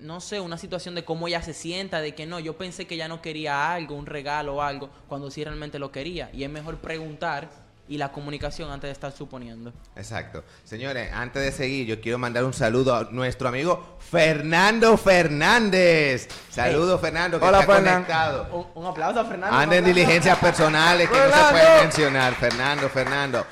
no 0.00 0.20
sé, 0.20 0.40
una 0.40 0.58
situación 0.58 0.96
de 0.96 1.04
cómo 1.04 1.28
ella 1.28 1.40
se 1.40 1.54
sienta, 1.54 2.00
de 2.00 2.16
que 2.16 2.26
no, 2.26 2.40
yo 2.40 2.58
pensé 2.58 2.86
que 2.86 2.96
ella 2.96 3.06
no 3.06 3.22
quería 3.22 3.72
algo, 3.72 3.94
un 3.94 4.06
regalo 4.06 4.56
o 4.56 4.62
algo, 4.62 4.90
cuando 5.08 5.30
sí 5.30 5.44
realmente 5.44 5.78
lo 5.78 5.92
quería. 5.92 6.30
Y 6.32 6.42
es 6.42 6.50
mejor 6.50 6.78
preguntar 6.78 7.48
y 7.86 7.98
la 7.98 8.10
comunicación 8.12 8.70
antes 8.70 8.88
de 8.88 8.92
estar 8.92 9.12
suponiendo. 9.12 9.72
Exacto. 9.96 10.42
Señores, 10.64 11.10
antes 11.12 11.42
de 11.42 11.52
seguir, 11.52 11.86
yo 11.86 12.00
quiero 12.00 12.16
mandar 12.18 12.44
un 12.44 12.54
saludo 12.54 12.94
a 12.96 13.04
nuestro 13.10 13.48
amigo 13.48 13.96
Fernando 13.98 14.96
Fernández. 14.96 16.28
Saludos, 16.50 17.00
Fernando, 17.00 17.38
que 17.38 17.44
Hola, 17.44 17.60
está 17.60 17.74
Fernan. 17.74 17.94
conectado. 17.94 18.70
Un, 18.74 18.82
un 18.82 18.90
aplauso 18.90 19.20
a 19.20 19.24
Fernando. 19.24 19.56
Anda 19.56 19.76
en 19.76 19.84
diligencias 19.84 20.38
personales 20.38 21.08
que 21.10 21.16
no 21.16 21.24
se 21.24 21.30
Fernando. 21.30 21.50
pueden 21.52 21.82
mencionar. 21.82 22.34
Fernando, 22.34 22.88
Fernando. 22.88 23.46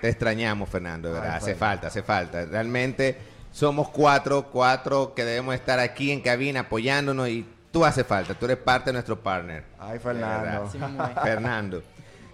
Te 0.00 0.08
extrañamos, 0.08 0.68
Fernando, 0.68 1.08
de 1.08 1.14
¿verdad? 1.14 1.30
Ay, 1.32 1.36
hace 1.38 1.54
falta, 1.54 1.86
hace 1.86 2.02
falta. 2.02 2.44
Realmente 2.44 3.16
somos 3.52 3.88
cuatro, 3.90 4.50
cuatro 4.50 5.14
que 5.14 5.24
debemos 5.24 5.54
estar 5.54 5.78
aquí 5.78 6.10
en 6.12 6.20
cabina 6.20 6.60
apoyándonos 6.60 7.28
y 7.28 7.46
tú 7.72 7.84
hace 7.84 8.04
falta. 8.04 8.34
Tú 8.34 8.44
eres 8.46 8.58
parte 8.58 8.90
de 8.90 8.94
nuestro 8.94 9.18
partner. 9.20 9.64
Ay, 9.78 9.98
Fernando. 9.98 10.70
Fernando. 11.22 11.82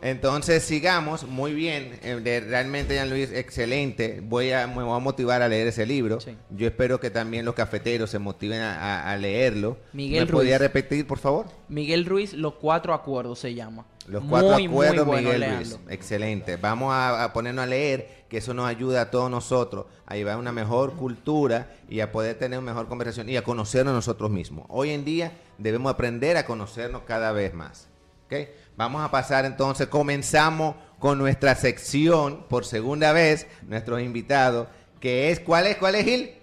Entonces 0.02 0.64
sigamos, 0.64 1.22
muy 1.28 1.54
bien, 1.54 1.98
eh, 2.02 2.44
realmente 2.46 2.94
Jean 2.94 3.08
Luis, 3.08 3.30
excelente. 3.32 4.20
Voy 4.20 4.50
a, 4.50 4.66
me 4.66 4.82
voy 4.82 4.96
a 4.96 4.98
motivar 4.98 5.42
a 5.42 5.48
leer 5.48 5.68
ese 5.68 5.86
libro. 5.86 6.20
Sí. 6.20 6.36
Yo 6.50 6.66
espero 6.66 6.98
que 6.98 7.08
también 7.10 7.44
los 7.44 7.54
cafeteros 7.54 8.10
se 8.10 8.18
motiven 8.18 8.60
a, 8.60 8.74
a- 9.04 9.12
a 9.12 9.16
leerlo. 9.16 9.78
Miguel 9.92 10.26
¿Me 10.26 10.32
podía 10.32 10.58
Ruiz. 10.58 10.72
repetir, 10.72 11.06
por 11.06 11.18
favor? 11.18 11.46
Miguel 11.68 12.04
Ruiz, 12.04 12.32
Los 12.34 12.54
Cuatro 12.54 12.94
Acuerdos 12.94 13.38
se 13.38 13.54
llama. 13.54 13.86
Los 14.08 14.24
cuatro 14.24 14.54
Muy, 14.54 14.66
muy 14.66 14.86
acuerdos, 14.86 15.06
bueno, 15.06 15.28
Miguel. 15.30 15.54
Ruiz. 15.56 15.78
Excelente. 15.88 16.56
Vamos 16.56 16.92
a, 16.92 17.22
a 17.22 17.32
ponernos 17.32 17.62
a 17.62 17.66
leer, 17.68 18.24
que 18.28 18.38
eso 18.38 18.52
nos 18.54 18.66
ayuda 18.66 19.02
a 19.02 19.10
todos 19.12 19.30
nosotros 19.30 19.86
a 20.06 20.16
llevar 20.16 20.36
una 20.36 20.50
mejor 20.50 20.94
cultura 20.94 21.70
y 21.88 22.00
a 22.00 22.10
poder 22.10 22.36
tener 22.36 22.58
una 22.58 22.72
mejor 22.72 22.88
conversación 22.88 23.28
y 23.28 23.36
a 23.36 23.44
conocernos 23.44 23.94
nosotros 23.94 24.32
mismos. 24.32 24.66
Hoy 24.68 24.90
en 24.90 25.04
día 25.04 25.30
debemos 25.58 25.92
aprender 25.94 26.36
a 26.36 26.44
conocernos 26.44 27.02
cada 27.06 27.30
vez 27.30 27.54
más. 27.54 27.88
¿ok? 28.26 28.48
Vamos 28.76 29.04
a 29.04 29.10
pasar 29.10 29.44
entonces, 29.44 29.88
comenzamos 29.88 30.76
con 30.98 31.18
nuestra 31.18 31.54
sección 31.54 32.46
por 32.48 32.64
segunda 32.64 33.12
vez, 33.12 33.46
nuestros 33.62 34.00
invitados, 34.00 34.68
que 35.00 35.30
es, 35.30 35.40
¿cuál 35.40 35.66
es? 35.66 35.76
¿Cuál 35.76 35.96
es, 35.96 36.04
Gil? 36.04 36.42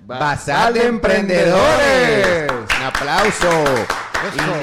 Bazar 0.00 0.72
de 0.72 0.86
Emprendedores. 0.86 2.50
Un 2.50 2.84
aplauso. 2.84 3.64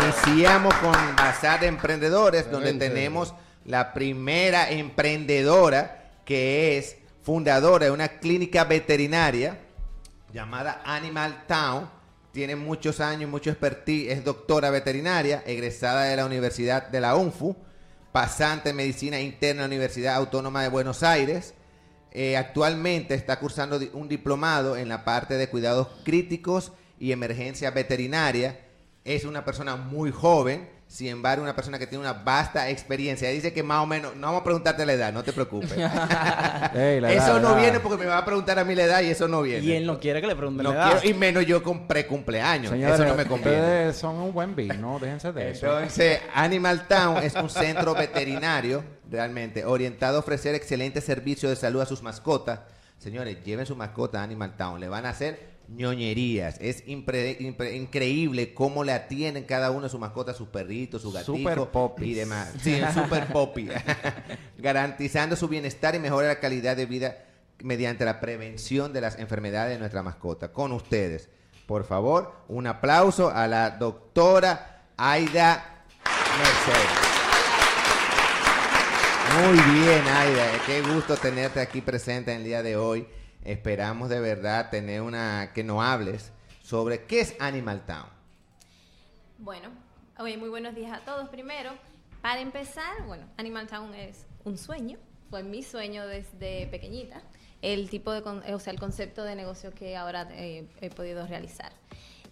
Iniciamos 0.03 0.73
con 0.75 0.93
Bazar 1.15 1.59
de 1.59 1.67
Emprendedores, 1.67 2.49
donde 2.49 2.73
tenemos 2.73 3.33
la 3.65 3.93
primera 3.93 4.69
emprendedora 4.69 6.11
que 6.23 6.77
es 6.77 6.97
fundadora 7.23 7.85
de 7.85 7.91
una 7.91 8.07
clínica 8.07 8.63
veterinaria 8.63 9.59
llamada 10.33 10.81
Animal 10.85 11.43
Town. 11.47 11.89
Tiene 12.35 12.57
muchos 12.57 12.99
años, 12.99 13.29
mucho 13.29 13.49
expertise, 13.49 14.11
es 14.11 14.25
doctora 14.25 14.69
veterinaria, 14.69 15.41
egresada 15.47 16.03
de 16.03 16.17
la 16.17 16.25
Universidad 16.25 16.89
de 16.89 16.99
la 16.99 17.15
UNFU, 17.15 17.55
pasante 18.11 18.71
en 18.71 18.75
medicina 18.75 19.21
interna 19.21 19.63
en 19.63 19.69
la 19.69 19.73
Universidad 19.73 20.15
Autónoma 20.15 20.61
de 20.61 20.67
Buenos 20.67 21.01
Aires. 21.01 21.53
Eh, 22.11 22.35
actualmente 22.35 23.13
está 23.13 23.39
cursando 23.39 23.79
un 23.93 24.09
diplomado 24.09 24.75
en 24.75 24.89
la 24.89 25.05
parte 25.05 25.35
de 25.35 25.47
cuidados 25.47 25.87
críticos 26.03 26.73
y 26.99 27.13
emergencia 27.13 27.71
veterinaria. 27.71 28.59
Es 29.05 29.23
una 29.23 29.45
persona 29.45 29.77
muy 29.77 30.11
joven, 30.11 30.67
sin 30.95 31.07
embargo, 31.07 31.43
una 31.43 31.53
persona 31.53 31.77
que 31.77 31.87
tiene 31.87 32.01
una 32.01 32.13
vasta 32.13 32.69
experiencia. 32.69 33.27
Dice 33.29 33.51
que 33.51 33.61
más 33.63 33.83
o 33.83 33.85
menos, 33.85 34.15
no 34.15 34.27
vamos 34.27 34.39
a 34.41 34.43
preguntarte 34.45 34.85
la 34.85 34.93
edad, 34.93 35.11
no 35.11 35.23
te 35.23 35.33
preocupes. 35.33 35.71
Ey, 36.73 37.01
la 37.01 37.11
eso 37.11 37.33
edad, 37.33 37.41
no 37.41 37.49
edad. 37.49 37.57
viene 37.61 37.79
porque 37.81 37.97
me 38.01 38.05
va 38.09 38.19
a 38.19 38.23
preguntar 38.25 38.57
a 38.59 38.63
mí 38.63 38.75
la 38.75 38.83
edad 38.83 39.01
y 39.01 39.09
eso 39.09 39.27
no 39.27 39.41
viene. 39.41 39.65
Y 39.65 39.73
él 39.73 39.85
no 39.85 39.99
quiere 39.99 40.21
que 40.21 40.27
le 40.27 40.35
pregunten 40.37 40.63
No 40.63 40.71
la 40.73 40.75
edad. 40.91 41.01
quiero, 41.01 41.15
y 41.15 41.19
menos 41.19 41.45
yo 41.45 41.61
con 41.61 41.85
pre-cumpleaños. 41.85 42.71
Señores, 42.71 42.95
Eso 42.95 43.05
no 43.09 43.15
me 43.15 43.25
conviene. 43.25 43.57
ustedes 43.59 43.97
son 43.97 44.15
un 44.15 44.33
buen 44.33 44.55
vino, 44.55 44.97
déjense 44.99 45.33
de 45.33 45.51
eso. 45.51 45.65
Entonces, 45.65 46.21
Animal 46.33 46.87
Town 46.87 47.17
es 47.23 47.35
un 47.35 47.49
centro 47.49 47.93
veterinario, 47.93 48.81
realmente, 49.11 49.65
orientado 49.65 50.15
a 50.15 50.19
ofrecer 50.21 50.55
excelentes 50.55 51.03
servicios 51.03 51.49
de 51.49 51.57
salud 51.57 51.81
a 51.81 51.85
sus 51.85 52.01
mascotas. 52.03 52.59
Señores, 52.99 53.43
lleven 53.43 53.65
su 53.65 53.75
mascota 53.75 54.21
a 54.21 54.23
Animal 54.23 54.55
Town. 54.55 54.79
Le 54.79 54.87
van 54.87 55.05
a 55.05 55.09
hacer 55.09 55.54
ñoñerías. 55.67 56.57
Es 56.61 56.85
impre- 56.87 57.37
impre- 57.39 57.75
increíble 57.75 58.53
cómo 58.53 58.83
le 58.83 58.93
atienden 58.93 59.43
cada 59.45 59.71
uno 59.71 59.83
de 59.83 59.89
sus 59.89 59.99
mascotas, 59.99 60.37
sus 60.37 60.47
perritos, 60.49 61.01
sus 61.01 61.13
gatitos 61.13 61.35
Super 61.37 61.59
popis. 61.67 62.07
y 62.07 62.13
demás. 62.13 62.53
Sí, 62.61 62.79
super 62.93 63.27
popi. 63.27 63.67
Garantizando 64.57 65.35
su 65.35 65.47
bienestar 65.47 65.95
y 65.95 65.99
mejora 65.99 66.27
la 66.27 66.39
calidad 66.39 66.75
de 66.77 66.85
vida 66.85 67.17
mediante 67.63 68.05
la 68.05 68.19
prevención 68.19 68.93
de 68.93 69.01
las 69.01 69.17
enfermedades 69.17 69.73
de 69.73 69.79
nuestra 69.79 70.03
mascota. 70.03 70.51
Con 70.51 70.71
ustedes, 70.71 71.29
por 71.65 71.85
favor, 71.85 72.33
un 72.47 72.67
aplauso 72.67 73.29
a 73.31 73.47
la 73.47 73.71
doctora 73.71 74.83
Aida 74.97 75.83
Mercedes. 76.37 77.15
Muy 79.37 79.57
bien, 79.79 80.01
Aida. 80.07 80.45
Qué 80.65 80.81
gusto 80.81 81.17
tenerte 81.17 81.59
aquí 81.59 81.81
presente 81.81 82.31
en 82.31 82.37
el 82.39 82.43
día 82.45 82.63
de 82.63 82.77
hoy. 82.77 83.05
Esperamos 83.45 84.09
de 84.09 84.19
verdad 84.19 84.69
tener 84.71 85.01
una 85.01 85.51
que 85.53 85.63
nos 85.63 85.83
hables 85.83 86.31
sobre 86.63 87.05
qué 87.05 87.21
es 87.21 87.35
Animal 87.39 87.85
Town. 87.85 88.07
Bueno, 89.37 89.69
oye, 90.17 90.35
muy 90.37 90.49
buenos 90.49 90.73
días 90.73 90.91
a 90.91 91.05
todos. 91.05 91.29
Primero, 91.29 91.71
para 92.23 92.41
empezar, 92.41 93.03
bueno, 93.05 93.25
Animal 93.37 93.67
Town 93.67 93.93
es 93.93 94.25
un 94.45 94.57
sueño, 94.57 94.97
fue 95.29 95.43
mi 95.43 95.61
sueño 95.61 96.07
desde 96.07 96.65
pequeñita, 96.67 97.21
el 97.61 97.89
tipo 97.89 98.11
de, 98.11 98.21
o 98.53 98.59
sea, 98.59 98.73
el 98.73 98.79
concepto 98.79 99.23
de 99.23 99.35
negocio 99.35 99.71
que 99.73 99.95
ahora 99.95 100.27
eh, 100.31 100.67
he 100.81 100.89
podido 100.89 101.27
realizar. 101.27 101.71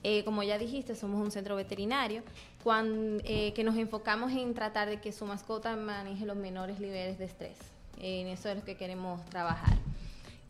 Eh, 0.01 0.23
como 0.25 0.41
ya 0.43 0.57
dijiste, 0.57 0.95
somos 0.95 1.21
un 1.23 1.31
centro 1.31 1.55
veterinario 1.55 2.23
cuan- 2.63 3.21
eh, 3.23 3.53
que 3.53 3.63
nos 3.63 3.77
enfocamos 3.77 4.31
en 4.33 4.53
tratar 4.53 4.89
de 4.89 4.99
que 4.99 5.11
su 5.11 5.25
mascota 5.25 5.75
maneje 5.75 6.25
los 6.25 6.35
menores 6.35 6.79
niveles 6.79 7.19
de 7.19 7.25
estrés. 7.25 7.57
en 7.99 8.27
eso 8.27 8.49
es 8.49 8.57
lo 8.57 8.63
que 8.65 8.75
queremos 8.75 9.23
trabajar. 9.29 9.77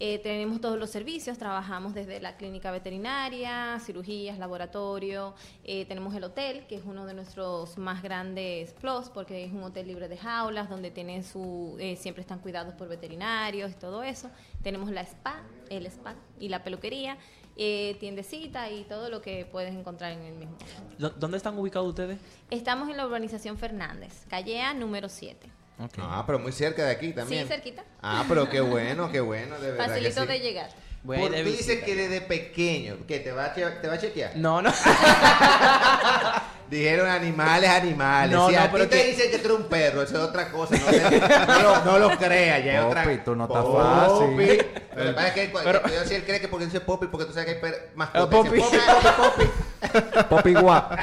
Eh, 0.06 0.20
tenemos 0.20 0.60
todos 0.60 0.78
los 0.78 0.89
servicios, 0.89 1.38
trabajamos 1.38 1.94
desde 1.94 2.20
la 2.20 2.36
clínica 2.36 2.72
veterinaria, 2.72 3.80
cirugías, 3.80 4.38
laboratorio, 4.38 5.34
eh, 5.63 5.86
tenemos 5.86 6.13
el 6.13 6.26
hotel, 6.26 6.66
que 6.68 6.76
es 6.76 6.82
uno 6.84 7.06
de 7.06 7.13
nuestros 7.13 7.78
más 7.78 8.04
grandes 8.04 8.74
plus, 8.74 9.08
porque 9.08 9.46
es 9.46 9.54
un 9.54 9.63
hotel 9.63 9.88
libre 9.88 10.10
de 10.10 10.18
jaulas, 10.18 10.70
donde 10.70 10.92
tienen 10.92 11.24
su, 11.24 11.78
eh, 11.80 11.96
siempre 11.96 12.20
están 12.20 12.39
cuidados 12.39 12.74
por 12.74 12.89
veterinarios 12.89 13.72
y 13.72 13.76
todo 13.76 14.04
eso. 14.04 14.30
Tenemos 14.62 14.92
la 14.92 15.02
spa, 15.06 15.42
el 15.70 15.86
spa 15.86 16.16
y 16.38 16.50
la 16.50 16.66
peluquería, 16.66 17.18
eh, 17.56 17.96
tiendecita 18.02 18.70
y 18.72 18.84
todo 18.84 19.10
lo 19.10 19.22
que 19.22 19.46
puedes 19.46 19.74
encontrar 19.74 20.12
en 20.12 20.24
el 20.24 20.34
mismo. 20.36 20.58
¿Dó- 21.00 21.12
¿Dónde 21.12 21.38
están 21.38 21.58
ubicados 21.58 21.88
ustedes? 21.88 22.20
Estamos 22.50 22.89
en 22.89 22.98
la 22.98 23.06
urbanización 23.06 23.58
Fernández, 23.58 24.26
calle 24.30 24.60
A 24.60 24.74
número 24.74 25.08
7. 25.08 25.48
Ok. 25.84 25.93
Ah, 26.00 26.24
pero 26.26 26.39
muy 26.39 26.52
cerca 26.52 26.86
de 26.86 26.91
aquí 26.91 27.12
también. 27.13 27.43
Sí, 27.43 27.48
cerquita. 27.54 27.84
Ah, 28.02 28.24
pero 28.28 28.50
qué 28.50 28.62
bueno, 28.62 29.12
qué 29.12 29.19
bueno, 29.19 29.60
de 29.60 29.72
verdad. 29.72 29.86
que 29.86 29.91
Facilito 29.91 30.22
sí. 30.22 30.28
de 30.28 30.39
llegar. 30.39 30.69
Voy 31.04 31.17
Por- 31.17 31.32
de 31.32 31.43
tú 31.43 31.50
dices 31.50 31.84
que 31.84 31.96
desde 31.96 32.22
pequeño, 32.22 32.98
que 33.08 33.19
te 33.19 33.32
va 33.34 33.46
a, 33.46 33.54
te 33.54 33.88
va 33.88 33.93
a 33.93 33.98
chequear. 33.98 34.38
No, 34.38 34.62
no. 34.62 34.72
Dijeron 36.73 37.07
animales, 37.07 37.69
animales. 37.69 38.31
No, 38.36 38.49
si 38.49 38.55
no, 38.55 38.62
a 38.62 38.71
pero 38.71 38.86
ti 38.86 38.89
te 38.89 38.97
que- 39.03 39.07
dicen 39.12 39.31
que 39.31 39.38
tú 39.38 39.45
eres 39.49 39.57
un 39.59 39.69
perro, 39.69 40.01
eso 40.01 40.15
es 40.17 40.23
otra 40.23 40.49
cosa. 40.51 40.75
No, 40.75 40.86
te- 41.09 41.19
no 41.47 41.59
lo, 41.62 41.86
no 41.86 41.99
lo 41.99 42.17
creas, 42.17 42.65
ya 42.65 42.79
es 42.79 42.86
otra 42.86 43.03
Popi, 43.03 43.17
tú 43.17 43.36
no 43.36 43.45
estás 43.45 43.63
Popi. 43.63 43.83
fácil. 43.83 44.65
Pero 44.93 45.03
lo 45.03 45.09
que 45.09 45.13
pasa 45.15 45.27
es 45.27 45.33
que 45.33 45.53
Pero- 45.63 45.81
yo 45.88 46.05
sí 46.07 46.15
él 46.15 46.23
cree 46.23 46.39
que 46.41 46.47
porque 46.47 46.65
dice 46.65 46.79
Poppy, 46.81 47.07
porque 47.07 47.25
tú 47.27 47.33
sabes 47.33 47.45
que 47.45 47.51
hay 47.55 47.62
per- 47.62 47.91
más 47.93 48.09
El 48.13 48.27
Poppy. 48.27 48.59
Poppy. 48.59 48.77
Poppy, 49.17 49.45
Poppy, 49.83 50.23
Popi 50.29 50.53
guap. 50.55 50.93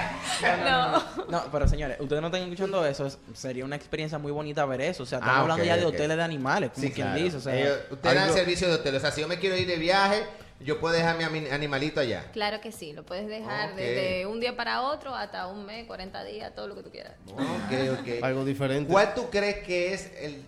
No. 0.65 1.03
No, 1.29 1.45
pero 1.53 1.69
señores, 1.69 1.97
ustedes 2.01 2.21
no 2.21 2.29
están 2.29 2.43
escuchando 2.43 2.85
eso. 2.85 3.07
es- 3.07 3.19
sería 3.35 3.65
una 3.65 3.77
experiencia 3.77 4.19
muy 4.19 4.33
bonita 4.33 4.65
ver 4.67 4.81
eso. 4.81 5.05
O 5.05 5.07
sea, 5.07 5.19
estamos 5.19 5.37
Ah, 5.39 5.41
hablando 5.43 5.63
ok, 5.63 5.67
ya 5.69 5.77
de 5.77 5.85
hoteles 5.85 6.17
de 6.17 6.23
animales, 6.23 6.71
como 6.75 6.87
Sí, 6.87 6.93
quien 6.93 7.07
claro. 7.07 7.23
dice. 7.23 7.37
O 7.37 7.41
sea, 7.41 7.55
Ellos- 7.55 7.79
ustedes 7.91 8.15
dan 8.17 8.25
algo- 8.25 8.35
servicio 8.37 8.69
de 8.69 8.75
hotel. 8.75 8.97
O 8.97 9.01
sea, 9.01 9.13
si 9.13 9.21
yo 9.21 9.29
me 9.29 9.39
quiero 9.39 9.57
ir 9.57 9.67
de 9.69 9.77
viaje, 9.77 10.25
yo 10.61 10.79
puedo 10.79 10.95
dejar 10.95 11.17
mi 11.17 11.25
animalito 11.49 12.01
allá. 12.01 12.31
Claro 12.33 12.61
que 12.61 12.71
sí, 12.71 12.93
lo 12.93 13.05
puedes 13.05 13.27
dejar 13.27 13.75
desde 13.77 14.27
un 14.27 14.41
día 14.41 14.57
para 14.57 14.83
otro 14.83 15.15
hasta 15.15 15.47
un 15.47 15.65
mes, 15.65 15.87
40 15.87 16.23
días, 16.25 16.55
todo 16.55 16.69
lo 16.69 16.77
que 16.77 16.83
tú 16.83 16.91
quieras. 16.91 17.15
Ok, 17.33 17.99
ok. 18.01 18.23
Algo 18.23 18.45
diferente. 18.45 18.91
¿Cuál 18.91 19.15
tú 19.15 19.31
crees 19.31 19.65
que 19.67 19.95
es 19.95 20.13
el, 20.21 20.45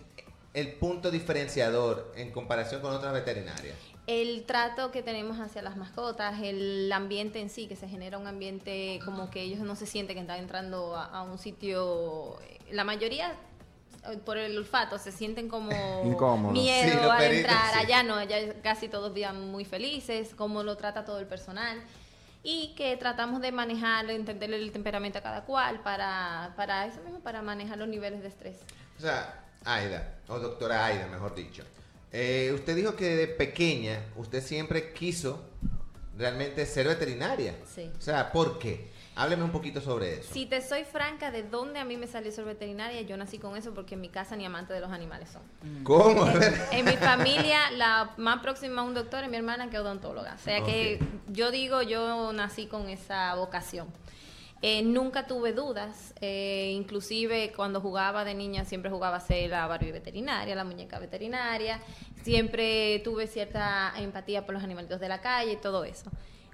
el 0.53 0.73
punto 0.73 1.09
diferenciador 1.09 2.13
en 2.15 2.31
comparación 2.31 2.81
con 2.81 2.93
otras 2.93 3.13
veterinarias? 3.13 3.75
El 4.05 4.43
trato 4.43 4.91
que 4.91 5.01
tenemos 5.01 5.39
hacia 5.39 5.61
las 5.61 5.77
mascotas, 5.77 6.35
el 6.43 6.91
ambiente 6.91 7.39
en 7.39 7.49
sí, 7.49 7.67
que 7.67 7.75
se 7.75 7.87
genera 7.87 8.17
un 8.17 8.27
ambiente 8.27 8.99
como 9.05 9.31
que 9.31 9.41
ellos 9.41 9.59
no 9.59 9.75
se 9.75 9.85
sienten 9.85 10.17
que 10.17 10.21
están 10.21 10.39
entrando 10.39 10.95
a, 10.95 11.05
a 11.05 11.23
un 11.23 11.39
sitio, 11.39 12.37
la 12.69 12.83
mayoría 12.83 13.29
eh, 13.29 13.35
por 14.25 14.37
el 14.37 14.57
olfato 14.57 14.97
se 14.97 15.11
sienten 15.11 15.47
como 15.47 16.03
miedo 16.51 16.91
Sí, 16.91 16.97
al 17.09 17.23
entrar, 17.23 17.73
sí. 17.73 17.79
allá 17.79 18.03
no, 18.03 18.15
allá 18.15 18.37
casi 18.61 18.87
todos 18.87 19.13
vivan 19.13 19.49
muy 19.51 19.65
felices, 19.65 20.31
cómo 20.35 20.63
lo 20.63 20.75
trata 20.77 21.05
todo 21.05 21.19
el 21.19 21.25
personal 21.27 21.81
y 22.43 22.73
que 22.75 22.97
tratamos 22.97 23.41
de 23.41 23.51
manejar, 23.53 24.09
entender 24.11 24.53
el 24.53 24.71
temperamento 24.71 25.19
a 25.19 25.21
cada 25.21 25.45
cual 25.45 25.81
para, 25.81 26.53
para 26.57 26.85
eso 26.85 27.01
mismo, 27.01 27.19
para 27.21 27.41
manejar 27.41 27.77
los 27.77 27.87
niveles 27.87 28.21
de 28.21 28.27
estrés. 28.27 28.57
O 28.97 29.01
sea, 29.01 29.45
Aida, 29.63 30.15
o 30.27 30.37
doctora 30.39 30.85
Aida, 30.85 31.07
mejor 31.07 31.33
dicho. 31.35 31.63
Eh, 32.11 32.51
usted 32.53 32.75
dijo 32.75 32.95
que 32.95 33.15
de 33.15 33.27
pequeña 33.27 33.99
usted 34.17 34.43
siempre 34.43 34.91
quiso 34.93 35.41
realmente 36.17 36.65
ser 36.65 36.87
veterinaria. 36.87 37.55
Sí. 37.73 37.89
O 37.97 38.01
sea, 38.01 38.31
¿por 38.31 38.59
qué? 38.59 38.91
Hábleme 39.15 39.43
un 39.43 39.51
poquito 39.51 39.79
sobre 39.79 40.19
eso. 40.19 40.33
Si 40.33 40.45
te 40.47 40.61
soy 40.61 40.83
franca, 40.85 41.29
de 41.29 41.43
dónde 41.43 41.79
a 41.79 41.85
mí 41.85 41.97
me 41.97 42.07
salió 42.07 42.31
ser 42.31 42.45
veterinaria, 42.45 43.01
yo 43.01 43.15
nací 43.15 43.37
con 43.37 43.55
eso 43.55 43.73
porque 43.73 43.93
en 43.93 44.01
mi 44.01 44.09
casa 44.09 44.35
ni 44.35 44.45
amante 44.45 44.73
de 44.73 44.79
los 44.79 44.91
animales 44.91 45.29
son. 45.29 45.43
¿Cómo? 45.83 46.23
A 46.23 46.33
ver. 46.33 46.53
En 46.71 46.85
mi 46.85 46.97
familia, 46.97 47.69
la 47.71 48.13
más 48.17 48.41
próxima 48.41 48.81
a 48.81 48.83
un 48.83 48.95
doctor 48.95 49.23
es 49.23 49.29
mi 49.29 49.37
hermana 49.37 49.69
que 49.69 49.75
es 49.75 49.81
odontóloga. 49.81 50.33
O 50.33 50.39
sea 50.39 50.63
que 50.63 50.99
yo 51.27 51.51
digo, 51.51 51.83
yo 51.83 52.33
nací 52.33 52.65
con 52.65 52.89
esa 52.89 53.35
vocación. 53.35 53.87
Eh, 54.65 54.81
nunca 54.81 55.27
tuve 55.27 55.51
dudas, 55.51 56.13
eh, 56.21 56.71
inclusive 56.73 57.51
cuando 57.53 57.81
jugaba 57.81 58.23
de 58.23 58.33
niña 58.33 58.63
siempre 58.63 58.89
jugaba 58.89 59.17
a 59.17 59.19
ser 59.19 59.49
la 59.49 59.67
Barbie 59.67 59.91
veterinaria, 59.91 60.55
la 60.55 60.63
muñeca 60.63 60.99
veterinaria, 60.99 61.81
siempre 62.23 62.99
tuve 62.99 63.27
cierta 63.27 63.91
empatía 63.97 64.45
por 64.45 64.53
los 64.53 64.63
animalitos 64.63 65.01
de 65.01 65.09
la 65.09 65.19
calle 65.19 65.51
y 65.51 65.57
todo 65.57 65.83
eso. 65.83 66.09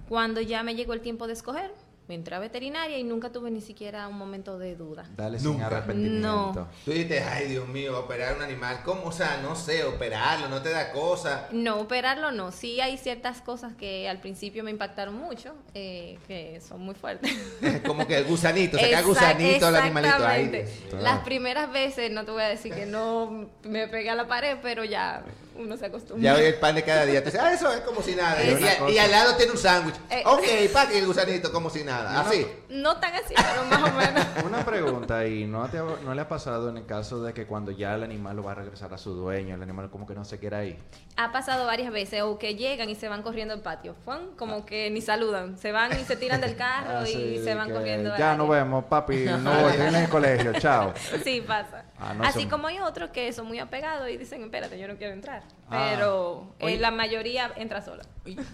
Cuando 0.08 0.40
ya 0.40 0.64
me 0.64 0.74
llegó 0.74 0.92
el 0.92 1.02
tiempo 1.02 1.28
de 1.28 1.34
escoger, 1.34 1.72
entré 2.14 2.34
a 2.36 2.38
veterinaria 2.38 2.98
y 2.98 3.04
nunca 3.04 3.30
tuve 3.30 3.50
ni 3.50 3.60
siquiera 3.60 4.06
un 4.08 4.16
momento 4.16 4.58
de 4.58 4.76
duda. 4.76 5.04
Dale 5.16 5.38
sin 5.38 5.52
Nunca. 5.52 5.66
arrepentimiento. 5.66 6.28
No. 6.28 6.68
Tú 6.84 6.90
dices, 6.92 7.22
ay 7.30 7.48
Dios 7.48 7.68
mío, 7.68 7.98
operar 7.98 8.36
un 8.36 8.42
animal, 8.42 8.80
¿cómo? 8.84 9.04
O 9.04 9.12
sea, 9.12 9.40
no 9.42 9.54
sé, 9.56 9.84
operarlo, 9.84 10.48
no 10.48 10.62
te 10.62 10.70
da 10.70 10.92
cosa. 10.92 11.48
No, 11.52 11.78
operarlo 11.80 12.30
no. 12.32 12.52
Sí 12.52 12.80
hay 12.80 12.96
ciertas 12.98 13.40
cosas 13.40 13.74
que 13.74 14.08
al 14.08 14.18
principio 14.20 14.62
me 14.64 14.70
impactaron 14.70 15.14
mucho, 15.14 15.54
eh, 15.74 16.18
que 16.26 16.60
son 16.60 16.80
muy 16.80 16.94
fuertes. 16.94 17.30
Como 17.86 18.06
que 18.06 18.16
el 18.18 18.24
gusanito, 18.24 18.78
sacar 18.78 19.02
Exact- 19.02 19.06
gusanito 19.06 19.66
al 19.66 19.76
animalito. 19.76 20.26
Ay. 20.26 20.64
Las 21.00 21.20
primeras 21.20 21.72
veces, 21.72 22.10
no 22.10 22.24
te 22.24 22.30
voy 22.30 22.42
a 22.42 22.48
decir 22.48 22.74
que 22.74 22.86
no 22.86 23.48
me 23.64 23.88
pegué 23.88 24.10
a 24.10 24.14
la 24.14 24.26
pared, 24.26 24.58
pero 24.62 24.84
ya 24.84 25.22
uno 25.60 25.76
se 25.76 25.86
acostumbra. 25.86 26.22
Ya 26.22 26.38
hoy 26.38 26.44
el 26.46 26.54
pan 26.54 26.74
de 26.74 26.82
cada 26.82 27.04
día. 27.06 27.20
Te 27.22 27.30
dice, 27.30 27.38
ah, 27.40 27.52
eso 27.52 27.72
es 27.72 27.80
como 27.80 28.02
si 28.02 28.14
nada. 28.14 28.40
Es 28.42 28.60
Y, 28.92 28.98
al 28.98 29.10
lado 29.10 29.36
tiene 29.36 29.52
un 29.52 29.58
sándwich. 29.58 29.94
Eh. 30.10 30.22
ok, 30.24 30.72
pa' 30.72 30.88
que 30.88 30.98
el 30.98 31.06
gusanito 31.06 31.52
como 31.52 31.70
si 31.70 31.84
nada. 31.84 32.20
Así. 32.20 32.46
No 32.68 32.96
tan 32.98 33.14
así, 33.14 33.34
pero 33.36 33.64
más 33.64 33.90
o 33.90 33.96
menos. 33.96 34.26
Una 34.44 34.64
pregunta 34.64 35.26
y 35.26 35.44
¿no, 35.46 35.68
te 35.68 35.78
ha- 35.78 35.84
¿no 36.04 36.14
le 36.14 36.20
ha 36.20 36.28
pasado 36.28 36.68
en 36.70 36.78
el 36.78 36.86
caso 36.86 37.22
de 37.22 37.32
que 37.32 37.46
cuando 37.46 37.70
ya 37.70 37.94
el 37.94 38.02
animal 38.02 38.36
lo 38.36 38.42
va 38.44 38.52
a 38.52 38.56
regresar 38.56 38.92
a 38.94 38.98
su 38.98 39.12
dueño, 39.14 39.54
el 39.54 39.62
animal 39.62 39.90
como 39.90 40.06
que 40.06 40.14
no 40.14 40.24
se 40.24 40.38
quiera 40.38 40.58
ahí? 40.58 40.78
Ha 41.16 41.32
pasado 41.32 41.66
varias 41.66 41.92
veces, 41.92 42.22
o 42.22 42.38
que 42.38 42.54
llegan 42.54 42.88
y 42.88 42.94
se 42.94 43.08
van 43.08 43.22
corriendo 43.22 43.52
al 43.54 43.60
patio. 43.60 43.94
Fuan, 44.04 44.30
como 44.36 44.64
que 44.64 44.90
ni 44.90 45.00
saludan. 45.02 45.58
Se 45.58 45.72
van 45.72 45.92
y 45.98 46.04
se 46.04 46.16
tiran 46.16 46.40
del 46.40 46.56
carro 46.56 46.98
Así 46.98 47.12
y 47.12 47.44
se 47.44 47.54
van 47.54 47.68
que, 47.68 47.74
corriendo. 47.74 48.16
Ya 48.16 48.34
nos 48.36 48.48
vemos, 48.48 48.84
papi, 48.84 49.26
no 49.40 49.70
en 49.70 49.94
el 49.94 50.08
colegio, 50.08 50.52
chao. 50.58 50.94
Sí, 51.24 51.42
pasa. 51.46 51.84
Ah, 52.00 52.14
no 52.14 52.24
Así 52.24 52.40
son- 52.42 52.50
como 52.50 52.66
hay 52.68 52.78
otros 52.80 53.10
que 53.10 53.30
son 53.32 53.46
muy 53.46 53.58
apegados 53.58 54.08
y 54.08 54.16
dicen, 54.16 54.42
espérate, 54.42 54.78
yo 54.78 54.88
no 54.88 54.96
quiero 54.96 55.12
entrar. 55.12 55.42
Ah. 55.68 55.90
Pero 55.94 56.46
eh, 56.58 56.64
Oye. 56.64 56.78
la 56.78 56.90
mayoría 56.90 57.52
entra 57.56 57.82
sola. 57.82 58.04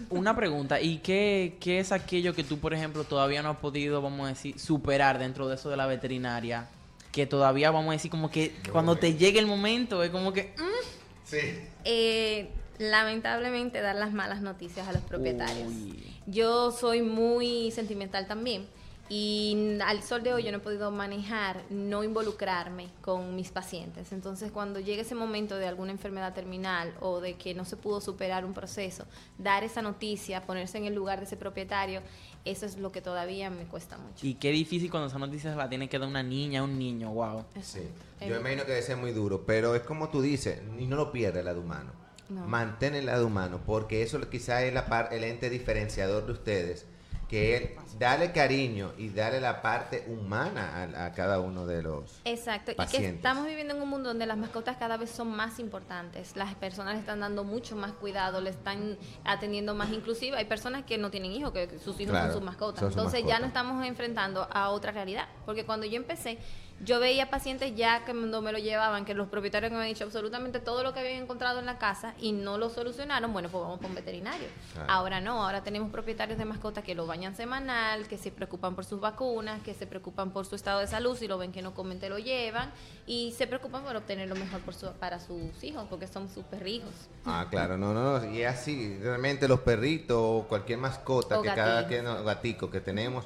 Una 0.09 0.35
pregunta, 0.35 0.81
¿y 0.81 0.97
qué, 0.97 1.55
qué 1.61 1.79
es 1.79 1.91
aquello 1.91 2.33
que 2.33 2.43
tú, 2.43 2.59
por 2.59 2.73
ejemplo, 2.73 3.03
todavía 3.05 3.41
no 3.41 3.49
has 3.51 3.57
podido, 3.57 4.01
vamos 4.01 4.25
a 4.25 4.29
decir, 4.29 4.59
superar 4.59 5.17
dentro 5.17 5.47
de 5.47 5.55
eso 5.55 5.69
de 5.69 5.77
la 5.77 5.85
veterinaria? 5.85 6.67
Que 7.11 7.25
todavía, 7.25 7.71
vamos 7.71 7.89
a 7.89 7.93
decir, 7.93 8.11
como 8.11 8.29
que 8.29 8.53
cuando 8.71 8.97
te 8.97 9.15
llegue 9.15 9.39
el 9.39 9.47
momento, 9.47 10.03
es 10.03 10.09
como 10.11 10.33
que... 10.33 10.53
mm, 10.57 10.87
Sí. 11.25 11.37
Eh, 11.85 12.49
lamentablemente 12.79 13.81
dar 13.81 13.95
las 13.95 14.11
malas 14.13 14.41
noticias 14.41 14.87
a 14.87 14.93
los 14.93 15.01
propietarios. 15.01 15.67
Uy. 15.67 16.15
Yo 16.27 16.71
soy 16.71 17.01
muy 17.01 17.71
sentimental 17.71 18.27
también 18.27 18.67
y 19.09 19.77
al 19.85 20.03
sol 20.03 20.21
de 20.23 20.33
hoy 20.33 20.43
yo 20.43 20.51
no 20.51 20.57
he 20.57 20.61
podido 20.61 20.91
manejar, 20.91 21.63
no 21.69 22.03
involucrarme 22.03 22.89
con 23.01 23.35
mis 23.35 23.51
pacientes. 23.51 24.11
Entonces 24.11 24.51
cuando 24.51 24.79
llega 24.79 25.01
ese 25.01 25.15
momento 25.15 25.55
de 25.57 25.67
alguna 25.67 25.91
enfermedad 25.91 26.33
terminal 26.33 26.93
o 26.99 27.21
de 27.21 27.35
que 27.35 27.53
no 27.53 27.63
se 27.65 27.77
pudo 27.77 28.01
superar 28.01 28.43
un 28.45 28.53
proceso, 28.53 29.05
dar 29.37 29.63
esa 29.63 29.81
noticia, 29.81 30.45
ponerse 30.45 30.77
en 30.77 30.85
el 30.85 30.93
lugar 30.95 31.19
de 31.19 31.25
ese 31.25 31.37
propietario, 31.37 32.01
eso 32.45 32.65
es 32.65 32.77
lo 32.77 32.91
que 32.91 33.01
todavía 33.01 33.49
me 33.49 33.63
cuesta 33.65 33.97
mucho. 33.97 34.25
Y 34.25 34.35
qué 34.35 34.51
difícil 34.51 34.89
cuando 34.91 35.07
esa 35.07 35.19
noticia 35.19 35.51
se 35.51 35.57
la 35.57 35.69
tiene 35.69 35.89
que 35.89 35.99
dar 35.99 36.07
una 36.07 36.23
niña, 36.23 36.63
un 36.63 36.77
niño, 36.77 37.11
wow. 37.13 37.43
Sí. 37.61 37.81
Yo 38.21 38.39
imagino 38.39 38.63
que 38.65 38.71
debe 38.71 38.83
ser 38.83 38.97
muy 38.97 39.11
duro, 39.11 39.45
pero 39.45 39.75
es 39.75 39.81
como 39.83 40.09
tú 40.09 40.21
dices, 40.21 40.61
y 40.79 40.85
no 40.85 40.95
lo 40.95 41.11
pierde 41.11 41.39
el 41.39 41.45
lado 41.45 41.61
humano. 41.61 41.91
No. 42.29 42.45
Mantén 42.45 42.93
el 42.95 43.05
lado 43.05 43.27
humano, 43.27 43.61
porque 43.65 44.01
eso 44.01 44.19
quizás 44.29 44.63
es 44.63 44.73
la 44.73 44.87
par- 44.87 45.09
el 45.13 45.23
ente 45.23 45.49
diferenciador 45.49 46.25
de 46.25 46.33
ustedes, 46.33 46.85
que 47.27 47.55
es 47.55 47.99
darle 47.99 48.31
cariño 48.31 48.93
y 48.97 49.09
darle 49.09 49.41
la 49.41 49.61
parte 49.61 50.05
humana 50.07 50.89
a, 50.95 51.05
a 51.05 51.11
cada 51.13 51.39
uno 51.39 51.65
de 51.65 51.83
los... 51.83 52.21
Exacto, 52.23 52.71
y 52.71 52.85
que 52.87 53.07
estamos 53.07 53.45
viviendo 53.45 53.75
en 53.75 53.81
un 53.81 53.89
mundo 53.89 54.09
donde 54.09 54.25
las 54.25 54.37
mascotas 54.37 54.77
cada 54.77 54.97
vez 54.97 55.09
son 55.09 55.29
más 55.35 55.59
importantes. 55.59 56.35
Las 56.35 56.55
personas 56.55 56.93
le 56.93 57.01
están 57.01 57.19
dando 57.19 57.43
mucho 57.43 57.75
más 57.75 57.91
cuidado, 57.93 58.39
le 58.39 58.51
están 58.51 58.97
atendiendo 59.25 59.75
más. 59.75 59.91
Inclusive 59.91 60.37
hay 60.37 60.45
personas 60.45 60.85
que 60.85 60.97
no 60.97 61.11
tienen 61.11 61.31
hijos, 61.31 61.51
que 61.51 61.79
sus 61.79 61.99
hijos 61.99 62.11
Claro, 62.11 62.27
son 62.27 62.33
sus 62.35 62.43
mascotas. 62.43 62.79
son 62.79 62.91
sus 62.91 62.97
Entonces 62.97 63.23
ya 63.27 63.39
nos 63.39 63.49
estamos 63.49 63.85
enfrentando 63.85 64.47
a 64.51 64.69
otra 64.69 64.91
realidad. 64.91 65.27
Porque 65.45 65.65
cuando 65.65 65.85
yo 65.85 65.97
empecé, 65.97 66.37
yo 66.79 66.99
veía 66.99 67.29
pacientes 67.29 67.75
ya 67.75 67.99
que 68.05 68.11
cuando 68.13 68.41
me 68.41 68.51
lo 68.51 68.59
llevaban, 68.59 69.03
que 69.03 69.13
los 69.15 69.27
propietarios 69.29 69.71
me 69.71 69.77
habían 69.79 69.93
dicho 69.93 70.03
absolutamente 70.03 70.59
todo 70.59 70.83
lo 70.83 70.93
que 70.93 70.99
habían 70.99 71.23
encontrado 71.23 71.59
en 71.59 71.65
la 71.65 71.77
casa 71.79 72.13
y 72.19 72.31
no 72.33 72.57
lo 72.57 72.69
solucionaron, 72.69 73.33
bueno, 73.33 73.49
pues 73.49 73.63
vamos 73.63 73.79
con 73.81 73.95
veterinario. 73.95 74.47
Claro. 74.73 74.91
Ahora 74.91 75.19
no, 75.19 75.43
ahora 75.43 75.63
tenemos 75.63 75.89
propietarios 75.91 76.37
de 76.37 76.45
mascotas 76.45 76.83
que 76.83 76.93
lo 76.93 77.07
bañan 77.07 77.35
semanal, 77.35 78.07
que 78.07 78.17
se 78.17 78.31
preocupan 78.31 78.75
por 78.75 78.85
sus 78.85 78.99
vacunas, 78.99 79.61
que 79.63 79.73
se 79.73 79.87
preocupan 79.87 80.31
por 80.31 80.45
su 80.45 80.55
estado 80.55 80.79
de 80.79 80.87
salud, 80.87 81.17
si 81.17 81.27
lo 81.27 81.37
ven 81.37 81.51
que 81.51 81.61
no 81.61 81.73
comen, 81.73 81.99
te 81.99 82.09
lo 82.09 82.19
llevan, 82.19 82.71
y 83.07 83.33
se 83.37 83.47
preocupan 83.47 83.83
por 83.83 83.95
obtener 83.95 84.27
lo 84.29 84.35
mejor 84.35 84.61
por 84.61 84.73
su- 84.75 84.91
para 84.99 85.19
sus 85.19 85.63
hijos, 85.63 85.85
porque 85.89 86.07
son 86.07 86.29
sus 86.29 86.43
perrijos. 86.45 86.91
Ah, 87.25 87.47
claro, 87.49 87.77
no, 87.77 87.93
no, 87.93 88.19
no, 88.19 88.31
y 88.31 88.43
es 88.43 88.47
así, 88.53 88.97
realmente 89.01 89.47
los 89.47 89.61
perritos 89.61 90.17
o 90.19 90.45
cualquier 90.47 90.77
mascota 90.77 91.39
O 91.39 91.41
que 91.41 91.47
cada 91.53 91.87
que 91.87 92.01
no, 92.03 92.23
gatico 92.23 92.69
que 92.69 92.81
tenemos, 92.81 93.25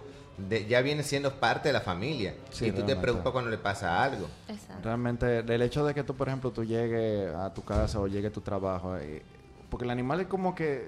de- 0.49 0.65
ya 0.67 0.81
viene 0.81 1.03
siendo 1.03 1.33
parte 1.39 1.69
de 1.69 1.73
la 1.73 1.81
familia. 1.81 2.35
Sí, 2.51 2.67
y 2.67 2.71
tú 2.71 2.83
te 2.83 2.95
preocupas 2.95 3.31
cuando 3.31 3.49
le 3.51 3.57
pasa 3.57 4.03
algo. 4.03 4.27
Exacto. 4.47 4.81
Realmente, 4.83 5.39
el 5.39 5.61
hecho 5.61 5.85
de 5.85 5.93
que 5.93 6.03
tú, 6.03 6.15
por 6.15 6.27
ejemplo, 6.27 6.51
tú 6.51 6.63
llegues 6.63 7.33
a 7.35 7.53
tu 7.53 7.63
casa 7.63 7.99
o 7.99 8.07
llegue 8.07 8.27
a 8.27 8.31
tu 8.31 8.41
trabajo, 8.41 8.97
eh, 8.97 9.21
porque 9.69 9.85
el 9.85 9.91
animal 9.91 10.21
es 10.21 10.27
como 10.27 10.53
que 10.55 10.87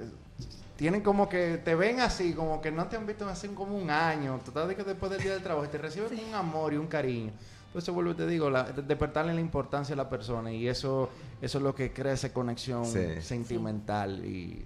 tienen 0.76 1.02
como 1.02 1.30
que 1.30 1.58
te 1.64 1.76
ven 1.76 2.00
así, 2.00 2.34
como 2.34 2.60
que 2.60 2.72
no 2.72 2.88
te 2.88 2.98
han 2.98 3.06
visto 3.06 3.28
hace 3.30 3.48
como 3.54 3.78
un 3.78 3.90
año, 3.90 4.40
total 4.44 4.68
de 4.68 4.76
que 4.76 4.84
después 4.84 5.12
del 5.12 5.22
día 5.22 5.34
del 5.34 5.44
trabajo 5.44 5.66
y 5.66 5.70
te 5.70 5.78
reciben 5.78 6.10
con 6.10 6.20
un 6.30 6.34
amor 6.36 6.74
y 6.74 6.78
un 6.78 6.88
cariño. 6.88 7.32
Pues 7.72 7.86
eso 7.86 7.94
vuelvo 7.94 8.12
y 8.12 8.16
te 8.16 8.28
digo, 8.28 8.50
la, 8.50 8.64
despertarle 8.64 9.34
la 9.34 9.40
importancia 9.42 9.94
a 9.94 9.98
la 9.98 10.10
persona 10.10 10.52
y 10.52 10.68
eso 10.68 11.10
eso 11.42 11.58
es 11.58 11.64
lo 11.64 11.74
que 11.74 11.92
crea 11.92 12.14
esa 12.14 12.32
conexión 12.34 12.86
Sí. 12.86 13.22
sentimental 13.22 14.26
y 14.26 14.64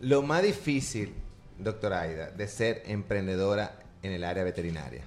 Lo 0.00 0.22
más 0.22 0.42
difícil, 0.42 1.14
doctora 1.58 2.00
Aida, 2.02 2.30
de 2.30 2.48
ser 2.48 2.82
emprendedora 2.86 3.76
en 4.02 4.12
el 4.12 4.24
área 4.24 4.44
veterinaria. 4.44 5.02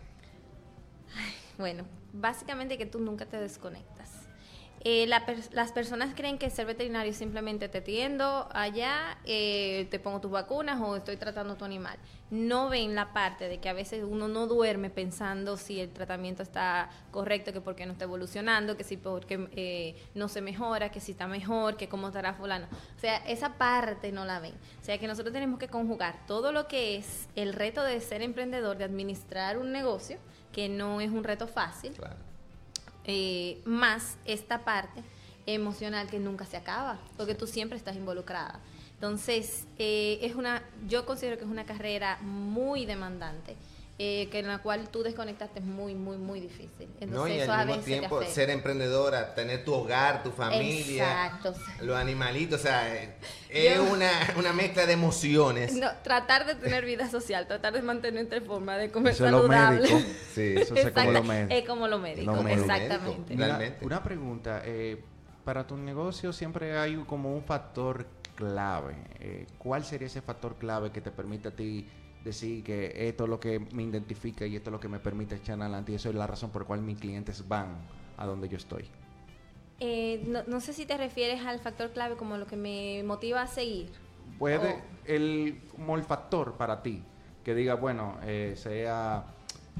Bueno, 1.57 1.85
básicamente 2.11 2.77
que 2.77 2.85
tú 2.85 2.99
nunca 2.99 3.25
te 3.25 3.37
desconectas. 3.37 3.94
Eh, 4.87 5.07
la 5.07 5.25
pers- 5.25 5.49
las 5.51 5.71
personas 5.71 6.13
creen 6.15 6.37
que 6.37 6.47
ser 6.51 6.67
veterinario 6.67 7.11
simplemente 7.11 7.67
te 7.69 7.79
atiendo 7.79 8.47
allá, 8.51 9.17
eh, 9.25 9.87
te 9.89 9.97
pongo 9.99 10.21
tus 10.21 10.29
vacunas 10.29 10.79
o 10.79 10.95
estoy 10.95 11.17
tratando 11.17 11.55
tu 11.55 11.65
animal. 11.65 11.97
No 12.29 12.69
ven 12.69 12.93
la 12.93 13.11
parte 13.11 13.47
de 13.47 13.57
que 13.59 13.67
a 13.67 13.73
veces 13.73 14.03
uno 14.07 14.27
no 14.27 14.45
duerme 14.45 14.91
pensando 14.91 15.57
si 15.57 15.79
el 15.79 15.89
tratamiento 15.89 16.43
está 16.43 16.91
correcto, 17.09 17.51
que 17.51 17.61
por 17.61 17.75
qué 17.75 17.87
no 17.87 17.93
está 17.93 18.03
evolucionando, 18.05 18.77
que 18.77 18.83
si 18.83 18.95
porque 18.95 19.47
eh, 19.53 19.95
no 20.13 20.27
se 20.27 20.41
mejora, 20.41 20.91
que 20.91 20.99
si 20.99 21.13
está 21.13 21.25
mejor, 21.25 21.77
que 21.77 21.89
cómo 21.89 22.09
estará 22.09 22.35
fulano. 22.35 22.67
O 22.95 22.99
sea, 22.99 23.17
esa 23.25 23.57
parte 23.57 24.11
no 24.11 24.23
la 24.23 24.39
ven. 24.39 24.53
O 24.81 24.85
sea, 24.85 24.99
que 24.99 25.07
nosotros 25.07 25.33
tenemos 25.33 25.57
que 25.57 25.67
conjugar 25.67 26.27
todo 26.27 26.51
lo 26.51 26.67
que 26.67 26.95
es 26.97 27.27
el 27.35 27.53
reto 27.53 27.83
de 27.83 27.99
ser 28.01 28.21
emprendedor, 28.21 28.77
de 28.77 28.83
administrar 28.83 29.57
un 29.57 29.71
negocio, 29.71 30.19
que 30.51 30.69
no 30.69 31.01
es 31.01 31.09
un 31.09 31.23
reto 31.23 31.47
fácil, 31.47 31.93
Claro. 31.93 32.17
Eh, 33.07 33.61
más 33.65 34.17
esta 34.25 34.63
parte 34.63 35.03
emocional 35.45 36.09
que 36.09 36.19
nunca 36.19 36.45
se 36.45 36.57
acaba, 36.57 36.99
porque 37.17 37.35
tú 37.35 37.47
siempre 37.47 37.77
estás 37.77 37.95
involucrada. 37.95 38.59
Entonces, 38.95 39.67
eh, 39.77 40.19
es 40.21 40.35
una, 40.35 40.63
yo 40.87 41.05
considero 41.05 41.37
que 41.37 41.43
es 41.43 41.49
una 41.49 41.65
carrera 41.65 42.17
muy 42.21 42.85
demandante, 42.85 43.55
eh, 43.97 44.27
que 44.29 44.39
en 44.39 44.47
la 44.47 44.57
cual 44.57 44.89
tú 44.89 45.03
desconectarte 45.03 45.59
es 45.59 45.65
muy, 45.65 45.95
muy, 45.95 46.17
muy 46.17 46.41
difícil. 46.41 46.89
Entonces, 46.99 47.09
no, 47.11 47.27
y 47.29 47.39
eso 47.39 47.53
a 47.53 47.61
al 47.61 47.67
mismo 47.67 47.83
tiempo 47.83 48.21
ser 48.23 48.49
emprendedora, 48.49 49.33
tener 49.35 49.63
tu 49.63 49.73
hogar, 49.73 50.21
tu 50.21 50.31
familia, 50.31 51.27
Exacto. 51.27 51.53
los 51.81 51.95
animalitos, 51.95 52.59
o 52.59 52.63
sea, 52.63 52.93
eh, 52.93 53.15
es 53.49 53.75
Yo- 53.75 53.83
una, 53.85 54.09
una 54.37 54.51
mezcla 54.51 54.85
de 54.85 54.91
emociones. 54.93 55.73
No, 55.75 55.87
tratar 56.03 56.45
de 56.45 56.55
tener 56.55 56.83
vida 56.83 57.09
social, 57.09 57.47
tratar 57.47 57.71
de 57.73 57.81
mantenerte 57.83 58.35
en 58.37 58.45
forma, 58.45 58.75
de 58.77 58.91
comer 58.91 59.13
Eso 59.13 59.25
es 59.27 59.31
lo 59.31 59.41
saludable. 59.47 59.79
médico. 59.81 59.99
Sí. 60.33 60.55
Eso 60.57 60.75
es 60.75 60.91
como 60.93 61.11
lo 61.11 61.23
médico. 61.23 61.53
Es 61.53 61.65
como 61.65 61.87
lo 61.87 61.99
médico, 61.99 62.35
Lo 62.35 62.43
médico. 62.43 62.61
exactamente. 62.63 63.35
Realmente. 63.35 63.85
una 63.85 64.03
pregunta. 64.03 64.61
eh, 64.65 65.01
para 65.45 65.67
tu 65.67 65.77
negocio 65.77 66.33
siempre 66.33 66.75
hay 66.77 66.95
como 67.07 67.33
un 67.33 67.43
factor 67.43 68.07
clave. 68.33 68.95
Eh, 69.19 69.45
¿Cuál 69.59 69.85
sería 69.85 70.07
ese 70.07 70.21
factor 70.21 70.55
clave 70.55 70.91
que 70.91 71.01
te 71.01 71.11
permite 71.11 71.49
a 71.49 71.51
ti 71.51 71.87
decir 72.25 72.63
que 72.63 73.07
esto 73.07 73.23
es 73.23 73.29
lo 73.29 73.39
que 73.39 73.59
me 73.59 73.83
identifica 73.83 74.45
y 74.45 74.55
esto 74.57 74.69
es 74.69 74.71
lo 74.73 74.79
que 74.79 74.89
me 74.89 74.99
permite 74.99 75.35
echar 75.35 75.61
adelante 75.61 75.93
y 75.93 75.95
eso 75.95 76.09
es 76.09 76.15
la 76.15 76.27
razón 76.27 76.49
por 76.49 76.63
la 76.63 76.67
cual 76.67 76.81
mis 76.81 76.99
clientes 76.99 77.47
van 77.47 77.77
a 78.17 78.25
donde 78.25 78.49
yo 78.49 78.57
estoy? 78.57 78.89
Eh, 79.79 80.23
no, 80.27 80.43
no 80.47 80.59
sé 80.59 80.73
si 80.73 80.85
te 80.85 80.97
refieres 80.97 81.45
al 81.45 81.59
factor 81.59 81.91
clave 81.91 82.15
como 82.15 82.37
lo 82.37 82.47
que 82.47 82.55
me 82.57 83.03
motiva 83.03 83.41
a 83.41 83.47
seguir. 83.47 83.89
Puede, 84.39 84.81
el, 85.05 85.61
como 85.71 85.95
el 85.95 86.03
factor 86.03 86.53
para 86.53 86.81
ti, 86.81 87.03
que 87.43 87.53
diga, 87.53 87.75
bueno, 87.75 88.17
eh, 88.23 88.53
sea 88.57 89.25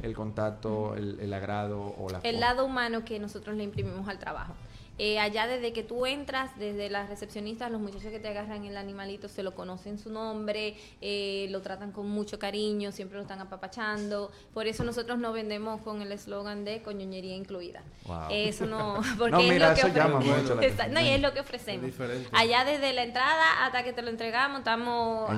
el 0.01 0.13
contacto, 0.13 0.95
el, 0.95 1.19
el 1.19 1.33
agrado 1.33 1.95
o 1.97 2.09
la 2.09 2.19
el 2.19 2.39
lado 2.39 2.65
humano 2.65 3.03
que 3.03 3.19
nosotros 3.19 3.55
le 3.55 3.63
imprimimos 3.63 4.07
al 4.07 4.19
trabajo. 4.19 4.53
Eh, 4.97 5.19
allá 5.19 5.45
desde 5.45 5.73
que 5.73 5.83
tú 5.83 6.05
entras, 6.05 6.57
desde 6.57 6.89
las 6.89 7.09
recepcionistas, 7.09 7.69
los 7.69 7.81
muchachos 7.81 8.11
que 8.11 8.19
te 8.19 8.29
agarran 8.29 8.63
el 8.63 8.77
animalito 8.77 9.27
se 9.27 9.43
lo 9.43 9.53
conocen 9.53 9.97
su 9.99 10.09
nombre, 10.09 10.77
eh, 11.01 11.47
lo 11.49 11.61
tratan 11.61 11.91
con 11.91 12.09
mucho 12.09 12.39
cariño, 12.39 12.93
siempre 12.93 13.17
lo 13.17 13.23
están 13.23 13.41
apapachando. 13.41 14.31
Por 14.53 14.67
eso 14.67 14.85
nosotros 14.85 15.19
no 15.19 15.33
vendemos 15.33 15.81
con 15.81 16.01
el 16.01 16.11
eslogan 16.13 16.63
de 16.63 16.81
coñoñería 16.81 17.35
incluida. 17.35 17.83
Eso 18.29 18.65
no, 18.65 19.01
porque 19.19 19.55
es 19.55 19.61
lo 19.61 19.73
que 19.73 19.83
ofrecemos. 19.83 20.91
No, 20.91 21.01
y 21.01 21.09
es 21.09 21.21
lo 21.21 21.33
que 21.33 21.39
ofrecemos. 21.41 21.91
Allá 22.31 22.63
desde 22.63 22.93
la 22.93 23.03
entrada 23.03 23.65
hasta 23.65 23.83
que 23.83 23.91
te 23.91 24.01
lo 24.01 24.09
entregamos, 24.09 24.59
estamos 24.59 25.29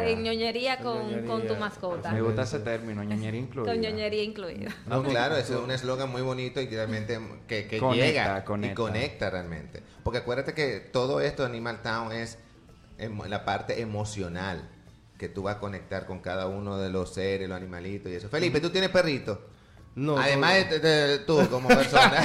en 0.00 0.22
ñoñería, 0.22 0.78
con, 0.78 1.26
con, 1.26 1.46
tu 1.46 1.56
mascota. 1.56 2.12
Me 2.12 2.22
gusta 2.22 2.42
ese 2.42 2.60
término, 2.60 3.04
ñoñería 3.04 3.40
incluida. 3.40 3.72
Con 3.72 3.80
ñoñería 3.80 4.22
incluida. 4.22 4.74
No, 4.86 5.02
claro, 5.02 5.36
eso 5.36 5.54
es 5.58 5.60
un 5.60 5.70
eslogan 5.70 6.10
muy 6.10 6.22
bonito 6.22 6.60
y 6.60 6.66
realmente 6.66 7.20
que, 7.46 7.66
que 7.66 7.78
llega 7.78 8.38
y 8.38 8.44
conecta 8.74 9.01
realmente. 9.18 9.82
Porque 10.02 10.18
acuérdate 10.18 10.54
que 10.54 10.80
todo 10.80 11.20
esto 11.20 11.42
de 11.42 11.48
Animal 11.48 11.82
Town 11.82 12.12
es 12.12 12.38
la 13.28 13.44
parte 13.44 13.80
emocional 13.80 14.68
que 15.18 15.28
tú 15.28 15.44
vas 15.44 15.56
a 15.56 15.60
conectar 15.60 16.06
con 16.06 16.20
cada 16.20 16.46
uno 16.46 16.78
de 16.78 16.90
los 16.90 17.14
seres, 17.14 17.48
los 17.48 17.56
animalitos 17.56 18.10
y 18.10 18.16
eso. 18.16 18.28
Felipe, 18.28 18.60
¿tú 18.60 18.70
tienes 18.70 18.90
perrito? 18.90 19.40
No. 19.94 20.16
Además 20.18 20.70
de, 20.70 21.20
tú 21.26 21.48
como 21.50 21.68
persona. 21.68 22.24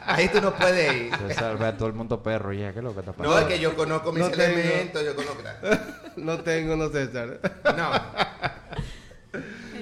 Ahí 0.06 0.28
tú 0.28 0.40
no 0.40 0.54
puedes 0.54 0.94
ir. 0.94 1.12
ve 1.58 1.66
a 1.66 1.76
todo 1.76 1.88
el 1.88 1.94
mundo 1.94 2.22
perro 2.22 2.52
ya, 2.52 2.72
¿qué 2.72 2.78
es 2.78 2.84
lo 2.84 2.94
que 2.94 3.00
está 3.00 3.12
pasando? 3.12 3.34
No, 3.34 3.40
es 3.40 3.46
que 3.46 3.60
yo 3.60 3.76
conozco 3.76 4.12
mis 4.12 4.26
elementos, 4.26 5.04
yo 5.04 5.14
conozco... 5.14 5.42
no 6.16 6.40
tengo, 6.40 6.76
no 6.76 6.88
César. 6.88 7.40
No. 7.76 7.90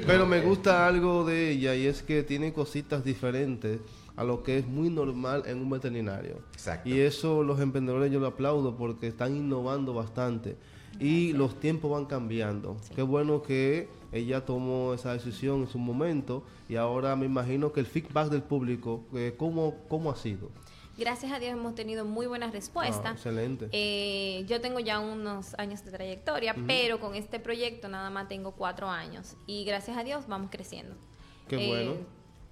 Pero 0.06 0.26
me 0.26 0.40
gusta 0.40 0.86
algo 0.86 1.24
de 1.24 1.50
ella 1.50 1.74
y 1.74 1.86
es 1.86 2.02
que 2.02 2.22
tiene 2.22 2.52
cositas 2.52 3.04
diferentes 3.04 3.80
a 4.18 4.24
lo 4.24 4.42
que 4.42 4.58
es 4.58 4.66
muy 4.66 4.90
normal 4.90 5.44
en 5.46 5.58
un 5.58 5.70
veterinario. 5.70 6.38
Exacto. 6.52 6.88
Y 6.88 6.98
eso 6.98 7.44
los 7.44 7.60
emprendedores 7.60 8.10
yo 8.10 8.18
lo 8.18 8.26
aplaudo 8.26 8.76
porque 8.76 9.06
están 9.06 9.36
innovando 9.36 9.94
bastante 9.94 10.56
y 10.98 11.32
los 11.34 11.60
tiempos 11.60 11.92
van 11.92 12.06
cambiando. 12.06 12.76
Qué 12.96 13.02
bueno 13.02 13.42
que 13.42 13.88
ella 14.10 14.44
tomó 14.44 14.92
esa 14.92 15.12
decisión 15.12 15.60
en 15.60 15.68
su 15.68 15.78
momento 15.78 16.42
y 16.68 16.74
ahora 16.74 17.14
me 17.14 17.26
imagino 17.26 17.72
que 17.72 17.78
el 17.78 17.86
feedback 17.86 18.28
del 18.28 18.42
público, 18.42 19.04
eh, 19.14 19.36
¿cómo, 19.38 19.76
¿cómo 19.88 20.10
ha 20.10 20.16
sido? 20.16 20.50
Gracias 20.96 21.30
a 21.30 21.38
Dios 21.38 21.52
hemos 21.52 21.76
tenido 21.76 22.04
muy 22.04 22.26
buenas 22.26 22.50
respuestas. 22.50 23.06
Ah, 23.06 23.12
excelente. 23.12 23.68
Eh, 23.70 24.44
yo 24.48 24.60
tengo 24.60 24.80
ya 24.80 24.98
unos 24.98 25.54
años 25.58 25.84
de 25.84 25.92
trayectoria, 25.92 26.56
pero 26.66 26.98
con 26.98 27.14
este 27.14 27.38
proyecto 27.38 27.88
nada 27.88 28.10
más 28.10 28.26
tengo 28.26 28.50
cuatro 28.50 28.88
años 28.88 29.36
y 29.46 29.64
gracias 29.64 29.96
a 29.96 30.02
Dios 30.02 30.26
vamos 30.26 30.50
creciendo. 30.50 30.96
Qué 31.46 31.54
eh, 31.54 32.04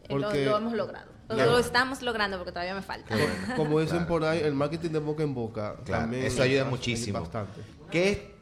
bueno. 0.09 0.21
lo, 0.21 0.59
hemos 0.59 0.73
logrado. 0.75 1.16
Lo 1.29 1.59
estamos 1.59 2.03
logrando 2.03 2.37
porque 2.37 2.53
todavía 2.53 2.74
me 2.74 2.83
falta. 2.83 3.14
Como 3.57 3.81
dicen 3.81 4.07
por 4.07 4.24
ahí, 4.24 4.41
el 4.41 4.55
marketing 4.55 4.91
de 4.91 4.99
boca 4.99 5.22
en 5.22 5.35
boca. 5.35 5.77
También 5.85 6.24
eso 6.24 6.43
ayuda 6.43 6.64
muchísimo. 6.64 7.20
Bastante. 7.20 7.61
¿Qué? 7.91 8.35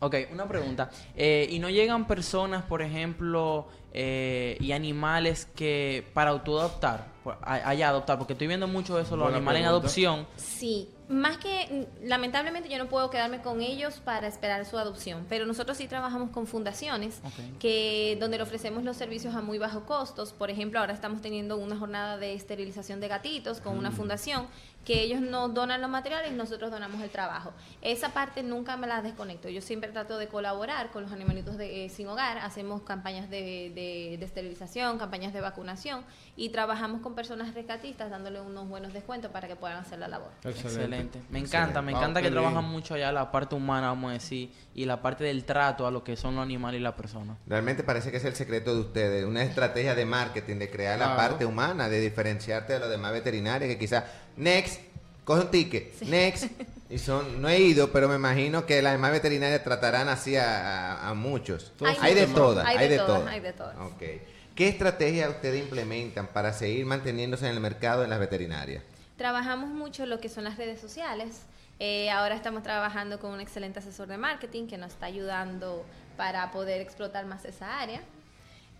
Ok, 0.00 0.16
una 0.32 0.46
pregunta. 0.46 0.90
Eh, 1.16 1.48
¿Y 1.50 1.58
no 1.58 1.70
llegan 1.70 2.06
personas, 2.06 2.62
por 2.64 2.82
ejemplo, 2.82 3.68
eh, 3.92 4.58
y 4.60 4.72
animales 4.72 5.48
que 5.56 6.06
para 6.12 6.30
autoadoptar, 6.30 7.06
allá 7.40 7.88
adoptar? 7.88 8.18
Porque 8.18 8.34
estoy 8.34 8.48
viendo 8.48 8.68
mucho 8.68 8.98
eso, 8.98 9.16
los 9.16 9.32
animales 9.32 9.62
en 9.62 9.68
adopción. 9.68 10.26
Sí, 10.36 10.90
más 11.08 11.36
que, 11.36 11.86
lamentablemente 12.02 12.68
yo 12.68 12.78
no 12.78 12.88
puedo 12.88 13.10
quedarme 13.10 13.42
con 13.42 13.60
ellos 13.60 14.00
para 14.04 14.26
esperar 14.26 14.64
su 14.64 14.78
adopción, 14.78 15.26
pero 15.28 15.44
nosotros 15.44 15.76
sí 15.76 15.86
trabajamos 15.86 16.30
con 16.30 16.46
fundaciones 16.46 17.20
que 17.58 18.16
donde 18.20 18.38
le 18.38 18.42
ofrecemos 18.42 18.84
los 18.84 18.96
servicios 18.96 19.34
a 19.34 19.42
muy 19.42 19.58
bajo 19.58 19.84
costos. 19.84 20.32
Por 20.32 20.50
ejemplo, 20.50 20.80
ahora 20.80 20.94
estamos 20.94 21.20
teniendo 21.20 21.56
una 21.56 21.76
jornada 21.76 22.16
de 22.16 22.34
esterilización 22.34 23.00
de 23.00 23.08
gatitos 23.08 23.60
con 23.60 23.76
una 23.76 23.90
mm. 23.90 23.94
fundación 23.94 24.46
que 24.84 25.00
ellos 25.00 25.20
nos 25.20 25.52
donan 25.54 25.80
los 25.80 25.90
materiales 25.90 26.30
y 26.30 26.34
nosotros 26.34 26.70
donamos 26.70 27.00
el 27.02 27.10
trabajo. 27.10 27.52
Esa 27.82 28.10
parte 28.10 28.42
nunca 28.42 28.76
me 28.76 28.86
la 28.86 29.02
desconecto. 29.02 29.48
Yo 29.48 29.60
siempre 29.60 29.90
trato 29.90 30.18
de 30.18 30.28
colaborar 30.28 30.90
con 30.90 31.02
los 31.02 31.12
animalitos 31.12 31.56
de, 31.56 31.86
eh, 31.86 31.88
sin 31.88 32.06
hogar. 32.08 32.38
Hacemos 32.38 32.82
campañas 32.82 33.30
de, 33.30 33.72
de, 33.74 34.24
esterilización, 34.24 34.98
campañas 34.98 35.32
de 35.32 35.40
vacunación 35.40 36.04
y 36.36 36.50
trabajamos 36.50 37.00
con 37.00 37.14
personas 37.14 37.54
rescatistas 37.54 38.10
dándole 38.10 38.40
unos 38.40 38.68
buenos 38.68 38.92
descuentos 38.92 39.30
para 39.30 39.48
que 39.48 39.56
puedan 39.56 39.78
hacer 39.78 39.98
la 39.98 40.08
labor. 40.08 40.30
Excelente. 40.44 41.20
Me 41.30 41.38
encanta, 41.38 41.82
me 41.82 41.92
encanta 41.92 42.20
que 42.22 42.30
trabajan 42.30 42.64
mucho 42.64 42.94
allá 42.94 43.12
la 43.12 43.30
parte 43.30 43.54
humana, 43.54 43.88
vamos 43.88 44.10
a 44.10 44.14
decir, 44.14 44.50
y 44.74 44.84
la 44.84 45.00
parte 45.00 45.24
del 45.24 45.44
trato 45.44 45.86
a 45.86 45.90
lo 45.90 46.04
que 46.04 46.16
son 46.16 46.34
los 46.34 46.42
animales 46.42 46.80
y 46.80 46.82
la 46.82 46.96
persona. 46.96 47.36
Realmente 47.46 47.82
parece 47.82 48.10
que 48.10 48.18
es 48.18 48.24
el 48.24 48.34
secreto 48.34 48.74
de 48.74 48.80
ustedes, 48.80 49.24
una 49.24 49.42
estrategia 49.42 49.94
de 49.94 50.04
marketing, 50.04 50.56
de 50.56 50.70
crear 50.70 50.98
la 50.98 51.16
parte 51.16 51.44
humana, 51.46 51.88
de 51.88 52.00
diferenciarte 52.00 52.74
de 52.74 52.80
los 52.80 52.90
demás 52.90 53.12
veterinarios 53.12 53.68
que 53.68 53.78
quizás 53.78 54.04
Next, 54.36 54.80
coge 55.24 55.42
un 55.42 55.50
ticket. 55.50 56.00
Next. 56.02 56.50
Y 56.90 56.98
son, 56.98 57.40
no 57.40 57.48
he 57.48 57.58
ido, 57.58 57.90
pero 57.90 58.08
me 58.08 58.14
imagino 58.14 58.66
que 58.66 58.80
las 58.82 58.92
demás 58.92 59.10
veterinarias 59.10 59.64
tratarán 59.64 60.08
así 60.08 60.36
a, 60.36 61.12
muchos. 61.16 61.72
Hay, 62.00 62.14
de 62.14 62.26
todas, 62.26 62.66
hay, 62.66 62.88
de, 62.88 62.98
todas. 62.98 63.26
Hay 63.26 63.40
de 63.40 63.52
todas. 63.52 63.76
Okay. 63.94 64.20
¿Qué 64.54 64.68
estrategia 64.68 65.28
ustedes 65.28 65.60
implementan 65.60 66.28
para 66.28 66.52
seguir 66.52 66.86
manteniéndose 66.86 67.46
en 67.48 67.54
el 67.54 67.60
mercado 67.60 68.04
en 68.04 68.10
las 68.10 68.20
veterinarias? 68.20 68.84
Trabajamos 69.16 69.70
mucho 69.70 70.06
lo 70.06 70.20
que 70.20 70.28
son 70.28 70.44
las 70.44 70.56
redes 70.56 70.80
sociales. 70.80 71.42
Eh, 71.80 72.10
ahora 72.10 72.36
estamos 72.36 72.62
trabajando 72.62 73.18
con 73.18 73.32
un 73.32 73.40
excelente 73.40 73.80
asesor 73.80 74.06
de 74.06 74.16
marketing 74.16 74.68
que 74.68 74.78
nos 74.78 74.92
está 74.92 75.06
ayudando 75.06 75.84
para 76.16 76.52
poder 76.52 76.80
explotar 76.80 77.26
más 77.26 77.44
esa 77.44 77.80
área. 77.80 78.02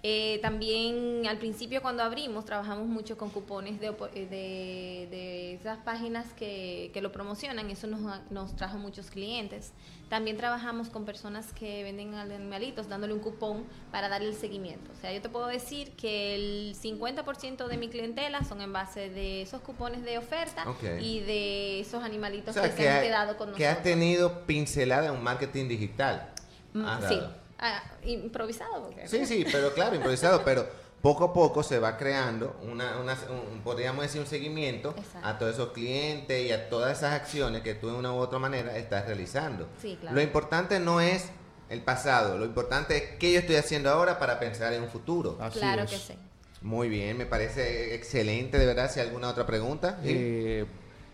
Eh, 0.07 0.38
también 0.42 1.26
al 1.26 1.38
principio 1.38 1.80
cuando 1.80 2.02
abrimos 2.02 2.44
trabajamos 2.44 2.86
mucho 2.86 3.16
con 3.16 3.30
cupones 3.30 3.80
de, 3.80 3.90
de, 4.12 5.09
de 5.11 5.55
esas 5.55 5.78
páginas 5.78 6.26
que, 6.34 6.90
que, 6.92 7.00
lo 7.00 7.11
promocionan, 7.11 7.70
eso 7.70 7.86
nos, 7.86 8.20
nos, 8.30 8.55
trajo 8.55 8.76
muchos 8.76 9.11
clientes. 9.11 9.72
También 10.11 10.36
trabajamos 10.36 10.90
con 10.90 11.07
personas 11.07 11.55
que 11.55 11.82
venden 11.84 12.12
animalitos 12.16 12.86
dándole 12.86 13.14
un 13.14 13.20
cupón 13.20 13.64
para 13.90 14.11
darle 14.11 14.28
el 14.28 14.34
seguimiento. 14.34 14.90
O 14.92 15.00
sea, 15.00 15.11
yo 15.11 15.22
te 15.22 15.30
puedo 15.30 15.46
decir 15.46 15.92
que 15.92 16.34
el 16.34 16.76
50% 16.76 17.66
de 17.66 17.78
mi 17.78 17.88
clientela 17.88 18.44
son 18.44 18.61
en 18.61 18.74
base 18.74 19.09
de 19.09 19.40
esos 19.40 19.62
cupones 19.62 20.05
de 20.05 20.18
oferta 20.18 20.66
y 21.00 21.20
de 21.20 21.80
esos 21.80 22.05
animalitos 22.05 22.55
que, 22.55 22.70
se 22.72 22.90
han 22.90 23.02
quedado 23.02 23.38
con 23.38 23.48
nosotros. 23.48 23.57
Que 23.57 23.68
has 23.68 23.82
tenido 23.82 24.44
pincelada 24.44 25.07
en 25.07 25.12
un 25.12 25.22
marketing 25.22 25.66
digital. 25.66 26.30
Mm, 26.74 26.84
sí. 27.09 27.20
Ah, 27.59 27.82
improvisado. 28.05 28.90
Sí, 29.07 29.26
sí, 29.26 29.46
pero 29.50 29.72
claro, 29.72 29.94
improvisado, 29.96 30.44
pero 30.44 30.66
poco 31.00 31.24
a 31.24 31.32
poco 31.32 31.62
se 31.62 31.78
va 31.78 31.96
creando 31.96 32.57
una, 32.62 32.98
una 32.98 33.16
podríamos 33.62 34.02
decir 34.02 34.20
un 34.20 34.26
seguimiento 34.26 34.94
a 35.22 35.38
todos 35.38 35.55
esos 35.55 35.72
clientes 35.72 36.46
y 36.46 36.50
a 36.50 36.68
todas 36.70 36.96
esas 36.96 37.12
acciones 37.12 37.62
que 37.62 37.74
tú 37.74 37.88
de 37.88 37.94
una 37.94 38.12
u 38.12 38.16
otra 38.16 38.38
manera 38.38 38.76
estás 38.76 39.07
realizando. 39.07 39.68
Lo 40.11 40.20
importante 40.20 40.80
no 40.80 41.00
es 41.00 41.28
el 41.68 41.82
pasado, 41.82 42.38
lo 42.38 42.44
importante 42.44 42.96
es 42.96 43.02
qué 43.18 43.32
yo 43.32 43.40
estoy 43.40 43.57
haciendo 43.57 43.90
ahora 43.90 44.18
para 44.18 44.38
pensar 44.38 44.72
en 44.72 44.82
un 44.82 44.88
futuro. 44.88 45.38
claro 45.52 45.86
que 45.86 45.96
sí. 45.96 46.14
Muy 46.62 46.88
bien, 46.88 47.18
me 47.18 47.26
parece 47.26 47.94
excelente, 47.94 48.59
de 48.59 48.64
verdad. 48.64 48.90
Si 48.90 48.98
hay 48.98 49.07
alguna 49.07 49.28
otra 49.28 49.44
pregunta. 49.44 49.98
Eh, 50.02 50.64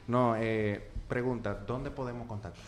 no, 0.06 0.36
eh, 0.36 0.80
pregunta, 1.08 1.54
¿dónde 1.66 1.90
podemos 1.90 2.28
contactar? 2.28 2.62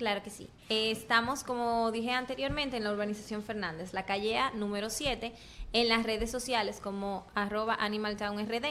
Claro 0.00 0.22
que 0.22 0.30
sí. 0.30 0.48
Eh, 0.70 0.90
estamos, 0.90 1.44
como 1.44 1.92
dije 1.92 2.12
anteriormente, 2.12 2.78
en 2.78 2.84
la 2.84 2.90
urbanización 2.90 3.42
Fernández, 3.42 3.92
la 3.92 4.06
calle 4.06 4.38
A 4.38 4.50
número 4.52 4.88
7, 4.88 5.34
en 5.74 5.88
las 5.90 6.04
redes 6.04 6.30
sociales 6.30 6.80
como 6.82 7.26
arroba 7.34 7.76
animaltownrd 7.78 8.64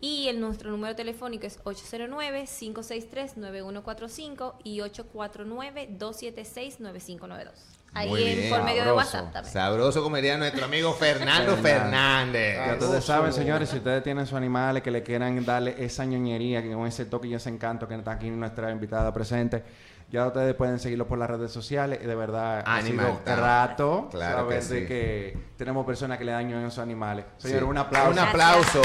y 0.00 0.28
el, 0.28 0.40
nuestro 0.40 0.70
número 0.70 0.96
telefónico 0.96 1.46
es 1.46 1.62
809-563-9145 1.64 4.54
y 4.64 4.78
849-276-9592. 4.78 7.50
Ahí 7.92 8.48
por 8.48 8.62
medio 8.62 8.84
de 8.84 8.92
WhatsApp 8.92 9.32
también. 9.32 9.52
Sabroso 9.52 10.00
como 10.02 10.16
diría 10.16 10.38
nuestro 10.38 10.64
amigo 10.64 10.94
Fernando 10.94 11.58
Fernández. 11.58 12.56
Ya 12.56 12.78
ustedes 12.80 13.04
saben, 13.04 13.34
señores, 13.34 13.68
si 13.68 13.76
ustedes 13.76 14.02
tienen 14.02 14.26
sus 14.26 14.36
animales 14.36 14.82
que 14.82 14.90
le 14.90 15.02
quieran 15.02 15.44
darle 15.44 15.74
esa 15.76 16.06
ñoñería, 16.06 16.62
que 16.62 16.72
con 16.72 16.86
ese 16.86 17.04
toque 17.04 17.28
y 17.28 17.34
ese 17.34 17.50
encanto 17.50 17.86
que 17.86 17.96
está 17.96 18.12
aquí 18.12 18.30
nuestra 18.30 18.70
invitada 18.70 19.12
presente, 19.12 19.62
ya 20.10 20.26
ustedes 20.26 20.54
pueden 20.54 20.78
seguirlo 20.78 21.06
por 21.06 21.18
las 21.18 21.30
redes 21.30 21.52
sociales 21.52 22.00
y 22.02 22.06
de 22.06 22.14
verdad 22.14 22.64
ha 22.66 22.82
sido 22.82 23.20
rato 23.24 24.08
claro 24.10 24.38
saber 24.38 24.60
que, 24.60 24.74
de 24.74 24.86
que 24.86 25.38
tenemos 25.56 25.86
personas 25.86 26.18
que 26.18 26.24
le 26.24 26.32
dañan 26.32 26.64
a 26.64 26.66
esos 26.66 26.80
animales. 26.80 27.24
Señor, 27.38 27.64
un 27.64 27.78
aplauso. 27.78 28.10
Un 28.10 28.18
aplauso 28.18 28.82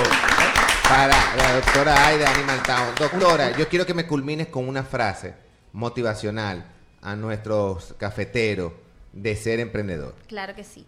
para 0.88 1.16
la 1.36 1.54
doctora 1.56 2.08
Aida 2.08 2.32
Animal 2.32 2.62
Town. 2.64 2.96
Doctora, 3.00 3.58
yo 3.58 3.68
quiero 3.68 3.86
que 3.86 3.94
me 3.94 4.06
culmines 4.06 4.48
con 4.48 4.68
una 4.68 4.84
frase 4.84 5.34
motivacional 5.74 6.66
a 7.02 7.16
nuestros 7.16 7.96
cafeteros 7.98 8.74
de 9.12 9.36
ser 9.36 9.60
emprendedor. 9.60 10.16
Claro 10.28 10.54
que 10.54 10.64
sí. 10.64 10.86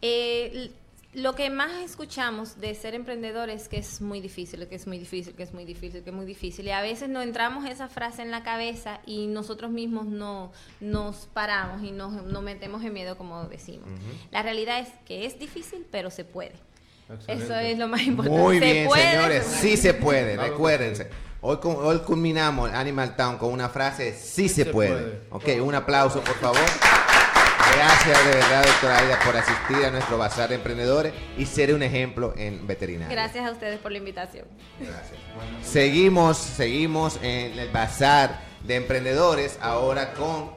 Eh, 0.00 0.72
lo 1.14 1.34
que 1.34 1.48
más 1.50 1.70
escuchamos 1.84 2.60
de 2.60 2.74
ser 2.74 2.94
emprendedor 2.94 3.48
es 3.50 3.68
que 3.68 3.78
es 3.78 4.00
muy 4.00 4.20
difícil, 4.20 4.66
que 4.68 4.74
es 4.74 4.86
muy 4.86 4.98
difícil, 4.98 5.34
que 5.34 5.42
es 5.44 5.52
muy 5.54 5.64
difícil, 5.64 6.02
que 6.02 6.10
es 6.10 6.16
muy 6.16 6.26
difícil. 6.26 6.66
Y 6.66 6.70
a 6.70 6.82
veces 6.82 7.08
nos 7.08 7.22
entramos 7.22 7.64
esa 7.68 7.88
frase 7.88 8.22
en 8.22 8.30
la 8.30 8.42
cabeza 8.42 9.00
y 9.06 9.26
nosotros 9.28 9.70
mismos 9.70 10.06
no 10.06 10.52
nos 10.80 11.26
paramos 11.32 11.82
y 11.82 11.92
nos, 11.92 12.12
metemos 12.42 12.82
en 12.84 12.92
miedo, 12.92 13.16
como 13.16 13.44
decimos. 13.44 13.88
La 14.30 14.42
realidad 14.42 14.80
es 14.80 14.88
que 15.06 15.24
es 15.26 15.38
difícil, 15.38 15.86
pero 15.90 16.10
se 16.10 16.24
puede. 16.24 16.52
Eso 17.28 17.54
es 17.54 17.78
lo 17.78 17.86
más 17.86 18.02
importante. 18.02 18.40
Muy 18.40 18.58
¿Se 18.58 18.72
bien, 18.72 18.86
puede? 18.88 19.10
señores. 19.12 19.44
Sí 19.46 19.76
se 19.76 19.94
puede, 19.94 20.36
recuérdense. 20.36 21.08
Hoy, 21.42 21.58
cu- 21.58 21.68
hoy 21.76 21.98
culminamos 21.98 22.70
Animal 22.72 23.14
Town 23.16 23.36
con 23.36 23.52
una 23.52 23.68
frase, 23.68 24.14
sí 24.14 24.48
se 24.48 24.64
se 24.64 24.70
puede. 24.72 25.20
puede. 25.30 25.58
Ok, 25.58 25.62
un 25.66 25.74
aplauso, 25.74 26.22
por 26.22 26.34
favor. 26.36 26.58
Gracias 27.76 28.24
de 28.24 28.30
verdad, 28.32 28.64
doctora 28.64 28.98
Aida, 28.98 29.18
por 29.24 29.36
asistir 29.36 29.84
a 29.84 29.90
nuestro 29.90 30.16
bazar 30.18 30.48
de 30.48 30.56
emprendedores 30.56 31.12
y 31.36 31.46
ser 31.46 31.74
un 31.74 31.82
ejemplo 31.82 32.34
en 32.36 32.66
veterinaria. 32.66 33.14
Gracias 33.14 33.46
a 33.46 33.50
ustedes 33.50 33.78
por 33.78 33.92
la 33.92 33.98
invitación. 33.98 34.46
Seguimos, 35.62 36.36
seguimos 36.38 37.18
en 37.22 37.58
el 37.58 37.70
bazar 37.70 38.40
de 38.62 38.76
emprendedores, 38.76 39.58
ahora 39.60 40.12
con... 40.12 40.50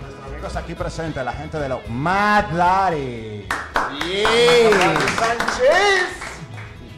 Nuestros 0.00 0.26
amigos 0.32 0.56
aquí 0.56 0.74
presentes, 0.74 1.24
la 1.24 1.32
gente 1.32 1.58
de 1.58 1.68
los 1.68 1.88
Mad 1.88 2.44
Daddy. 2.44 3.46
¡Bien! 4.04 4.70
Sánchez. 5.18 6.18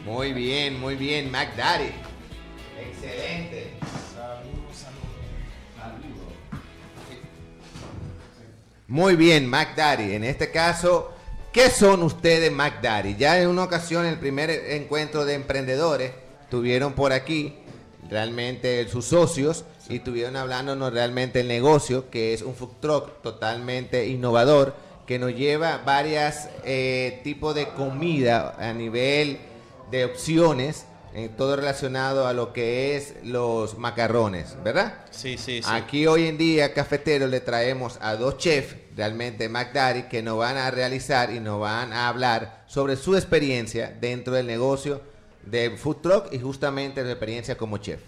Muy 0.05 0.33
bien, 0.33 0.79
muy 0.79 0.95
bien, 0.95 1.31
Mac 1.31 1.55
Daddy. 1.55 1.91
Excelente. 2.79 3.73
Muy 8.91 9.15
bien, 9.15 9.47
Mac 9.47 9.73
Daddy. 9.77 10.15
En 10.15 10.25
este 10.25 10.51
caso, 10.51 11.13
¿qué 11.53 11.69
son 11.69 12.03
ustedes, 12.03 12.51
Mac 12.51 12.81
Daddy? 12.81 13.15
Ya 13.15 13.41
en 13.41 13.47
una 13.47 13.63
ocasión, 13.63 14.05
en 14.05 14.11
el 14.11 14.19
primer 14.19 14.49
encuentro 14.49 15.23
de 15.23 15.35
emprendedores, 15.35 16.11
tuvieron 16.49 16.91
por 16.91 17.13
aquí 17.13 17.55
realmente 18.09 18.85
sus 18.89 19.05
socios 19.05 19.63
y 19.87 19.95
estuvieron 19.95 20.35
hablándonos 20.35 20.91
realmente 20.91 21.39
el 21.39 21.47
negocio, 21.47 22.09
que 22.09 22.33
es 22.33 22.41
un 22.41 22.53
food 22.53 22.81
truck 22.81 23.21
totalmente 23.21 24.07
innovador, 24.07 24.75
que 25.07 25.17
nos 25.19 25.33
lleva 25.33 25.77
varias 25.85 26.49
eh, 26.65 27.21
tipos 27.23 27.55
de 27.55 27.69
comida 27.69 28.57
a 28.59 28.73
nivel 28.73 29.39
de 29.89 30.03
opciones, 30.03 30.85
eh, 31.13 31.29
todo 31.37 31.55
relacionado 31.55 32.27
a 32.27 32.33
lo 32.33 32.51
que 32.51 32.97
es 32.97 33.15
los 33.23 33.77
macarrones, 33.77 34.57
¿verdad? 34.65 35.05
Sí, 35.11 35.37
sí, 35.37 35.61
sí. 35.61 35.69
Aquí 35.71 36.07
hoy 36.07 36.27
en 36.27 36.37
día, 36.37 36.73
cafeteros, 36.73 37.29
le 37.29 37.39
traemos 37.39 37.97
a 38.01 38.17
dos 38.17 38.37
chefs, 38.37 38.80
realmente 38.95 39.49
McDaddy, 39.49 40.03
que 40.03 40.21
nos 40.21 40.37
van 40.37 40.57
a 40.57 40.71
realizar 40.71 41.31
y 41.31 41.39
nos 41.39 41.59
van 41.59 41.93
a 41.93 42.07
hablar 42.07 42.63
sobre 42.67 42.95
su 42.95 43.15
experiencia 43.15 43.95
dentro 43.99 44.33
del 44.33 44.47
negocio 44.47 45.01
de 45.43 45.71
food 45.71 45.97
truck 45.97 46.33
y 46.33 46.39
justamente 46.39 47.01
su 47.01 47.09
experiencia 47.09 47.57
como 47.57 47.77
chef. 47.77 48.01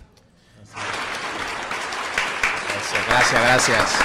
Gracias, 2.74 3.08
gracias, 3.08 3.42
gracias. 3.42 4.00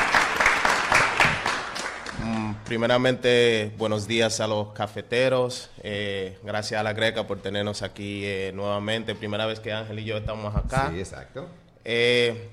Mm, 2.23 2.55
Primeramente, 2.65 3.73
buenos 3.79 4.07
días 4.07 4.41
a 4.41 4.47
los 4.47 4.69
cafeteros. 4.73 5.71
Eh, 5.83 6.39
gracias 6.43 6.81
a 6.81 6.83
la 6.83 6.93
Greca 6.93 7.27
por 7.27 7.41
tenernos 7.41 7.83
aquí 7.83 8.25
eh, 8.25 8.53
nuevamente. 8.55 9.15
Primera 9.15 9.47
vez 9.47 9.61
que 9.61 9.73
Ángel 9.73 9.99
y 10.01 10.05
yo 10.05 10.19
estamos 10.19 10.55
acá. 10.55 10.91
Sí, 10.93 10.99
exacto. 10.99 11.49
Eh, 11.85 12.51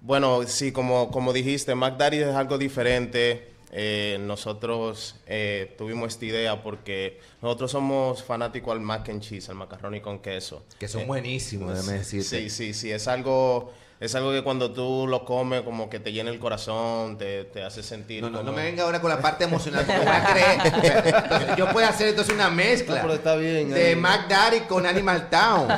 bueno, 0.00 0.44
sí, 0.46 0.70
como, 0.70 1.10
como 1.10 1.32
dijiste, 1.32 1.74
McDaddy 1.74 2.18
es 2.18 2.34
algo 2.34 2.58
diferente. 2.58 3.55
Eh, 3.78 4.16
nosotros 4.20 5.16
eh, 5.26 5.74
tuvimos 5.76 6.08
esta 6.14 6.24
idea 6.24 6.62
porque 6.62 7.20
nosotros 7.42 7.70
somos 7.70 8.22
fanáticos 8.24 8.72
al 8.72 8.80
mac 8.80 9.06
and 9.10 9.20
cheese, 9.20 9.50
al 9.50 9.56
macarrón 9.56 9.94
y 9.94 10.00
con 10.00 10.20
queso. 10.20 10.64
Que 10.78 10.88
son 10.88 11.02
Eh, 11.02 11.04
buenísimos, 11.06 11.74
déjame 11.76 11.98
decirte. 11.98 12.24
Sí, 12.40 12.48
sí, 12.48 12.72
sí, 12.72 12.90
es 12.90 13.06
algo, 13.06 13.70
es 13.98 14.14
algo 14.14 14.30
que 14.32 14.42
cuando 14.42 14.70
tú 14.72 15.06
lo 15.08 15.24
comes 15.24 15.62
como 15.62 15.88
que 15.88 15.98
te 16.00 16.12
llena 16.12 16.30
el 16.30 16.38
corazón, 16.38 17.16
te, 17.16 17.44
te 17.44 17.62
hace 17.64 17.82
sentir 17.82 18.22
No, 18.22 18.28
no, 18.28 18.42
no 18.42 18.52
me 18.52 18.62
venga 18.62 18.82
ahora 18.84 19.00
con 19.00 19.08
la 19.10 19.18
parte 19.20 19.44
emocional, 19.44 19.84
porque 19.86 20.00
voy 20.00 20.14
a 20.14 20.24
creer. 20.24 21.14
Entonces, 21.14 21.56
yo 21.56 21.68
puedo 21.70 21.86
hacer 21.88 22.08
entonces 22.08 22.34
una 22.34 22.50
mezcla 22.50 22.96
No, 22.96 23.00
pero 23.02 23.14
está 23.14 23.36
bien, 23.36 23.70
de 23.70 23.88
ahí. 23.88 23.96
McDaddy 23.96 24.60
con 24.68 24.84
Animal 24.86 25.30
Town. 25.30 25.68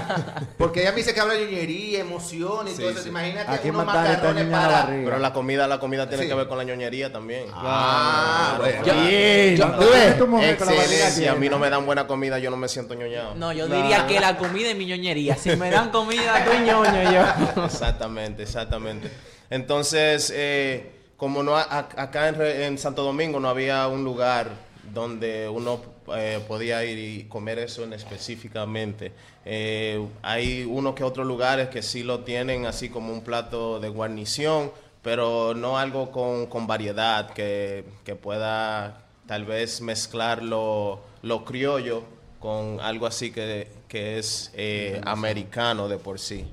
Porque 0.57 0.81
ella 0.81 0.91
me 0.91 0.97
dice 0.97 1.15
que 1.15 1.21
habla 1.21 1.35
de 1.35 1.45
ñoñería, 1.45 2.01
emoción 2.01 2.67
y 2.67 2.73
Sí, 2.73 2.79
todo 2.79 2.91
eso. 2.91 3.03
sí. 3.03 3.09
Imagínate 3.09 3.51
Aquí 3.53 3.71
unos 3.71 3.87
macarrones 3.87 4.47
la 4.49 4.57
para... 4.61 4.73
barriga. 4.73 5.05
Pero 5.05 5.19
la 5.19 5.33
comida, 5.33 5.67
la 5.69 5.79
comida 5.79 6.09
tiene 6.09 6.25
Sí. 6.25 6.29
que 6.29 6.35
ver 6.35 6.49
con 6.49 6.59
la 6.59 6.65
ñoñería 6.65 7.13
también. 7.13 7.47
Ah, 7.55 8.57
bueno. 8.59 8.83
Bien. 8.83 9.57
yo- 9.57 9.71
¿Tú 9.79 9.87
ves 9.93 10.19
tu 10.19 10.27
mujer 10.27 10.57
con 10.59 10.67
la. 10.67 10.83
Si 11.11 11.27
a 11.27 11.35
mí 11.37 11.49
no 11.49 11.59
me 11.61 11.71
dan 11.71 11.87
buena 11.87 12.07
comida, 12.09 12.39
yo 12.41 12.51
no 12.51 12.57
me 12.57 12.67
siento 12.69 12.95
ñoñado. 12.95 13.35
No, 13.37 13.53
yo 13.53 13.69
diría 13.69 14.07
que 14.09 14.19
la 14.19 14.37
comida 14.37 14.71
es 14.71 14.77
mi 14.77 14.87
ñoñería. 14.87 15.37
Si 15.37 15.55
me 15.57 15.71
dan 15.71 15.91
comida, 15.91 16.39
estoy 16.41 16.59
ñoño 16.61 17.13
yo. 17.13 17.65
Exactamente, 17.65 18.08
exactamente. 18.17 19.11
Entonces, 19.51 20.33
eh, 20.35 20.91
como 21.17 21.43
no 21.43 21.57
a- 21.57 21.89
acá 21.97 22.29
en, 22.29 22.41
en 22.41 22.79
Santo 22.79 23.03
Domingo 23.03 23.41
no 23.41 23.49
había 23.49 23.87
un 23.89 24.05
lugar 24.05 24.51
donde 24.93 25.49
uno 25.49 25.81
eh, 26.17 26.41
podía 26.49 26.85
ir 26.85 26.99
y 26.99 27.25
comer 27.25 27.59
eso 27.59 27.85
en 27.85 27.93
específicamente. 27.93 29.13
Eh, 29.45 30.07
hay 30.23 30.65
uno 30.65 30.95
que 30.95 31.05
otros 31.05 31.27
lugares 31.27 31.69
que 31.69 31.83
sí 31.83 32.03
lo 32.03 32.21
tienen 32.21 32.67
así 32.67 32.89
como 32.89 33.13
un 33.13 33.23
plato 33.23 33.81
de 33.81 33.89
guarnición, 33.89 34.71
pero 35.03 35.55
no 35.55 35.79
algo 35.79 36.11
con, 36.11 36.47
con 36.47 36.67
variedad 36.67 37.31
que, 37.31 37.85
que 38.05 38.15
pueda 38.15 39.03
tal 39.27 39.45
vez 39.45 39.81
mezclar 39.83 40.43
lo, 40.43 41.01
lo 41.23 41.45
criollo 41.45 42.03
con 42.41 42.81
algo 42.81 43.07
así 43.07 43.31
que, 43.31 43.69
que 43.89 44.19
es 44.19 44.51
eh, 44.55 45.01
americano 45.05 45.89
de 45.89 45.99
por 45.99 46.19
sí. 46.19 46.47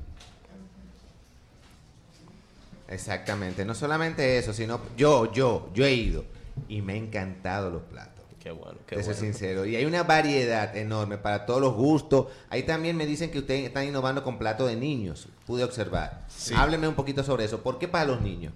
Exactamente. 2.87 3.65
No 3.65 3.73
solamente 3.75 4.37
eso, 4.37 4.53
sino 4.53 4.79
yo, 4.97 5.31
yo, 5.31 5.69
yo 5.73 5.85
he 5.85 5.93
ido 5.93 6.23
y 6.67 6.81
me 6.81 6.93
han 6.93 7.05
encantado 7.05 7.69
los 7.69 7.83
platos. 7.83 8.23
Qué 8.39 8.51
bueno, 8.51 8.77
qué 8.85 8.97
Te 8.97 9.03
soy 9.03 9.13
bueno. 9.15 9.27
sincero. 9.27 9.65
Y 9.65 9.75
hay 9.75 9.85
una 9.85 10.03
variedad 10.03 10.77
enorme 10.77 11.17
para 11.17 11.47
todos 11.47 11.59
los 11.59 11.73
gustos. 11.73 12.27
Ahí 12.49 12.61
también 12.61 12.95
me 12.95 13.07
dicen 13.07 13.31
que 13.31 13.39
ustedes 13.39 13.65
están 13.65 13.87
innovando 13.87 14.23
con 14.23 14.37
platos 14.37 14.67
de 14.69 14.75
niños. 14.75 15.27
Pude 15.47 15.63
observar. 15.63 16.25
Sí. 16.27 16.53
Hábleme 16.55 16.87
un 16.87 16.93
poquito 16.93 17.23
sobre 17.23 17.45
eso. 17.45 17.63
¿Por 17.63 17.79
qué 17.79 17.87
para 17.87 18.05
los 18.05 18.21
niños? 18.21 18.53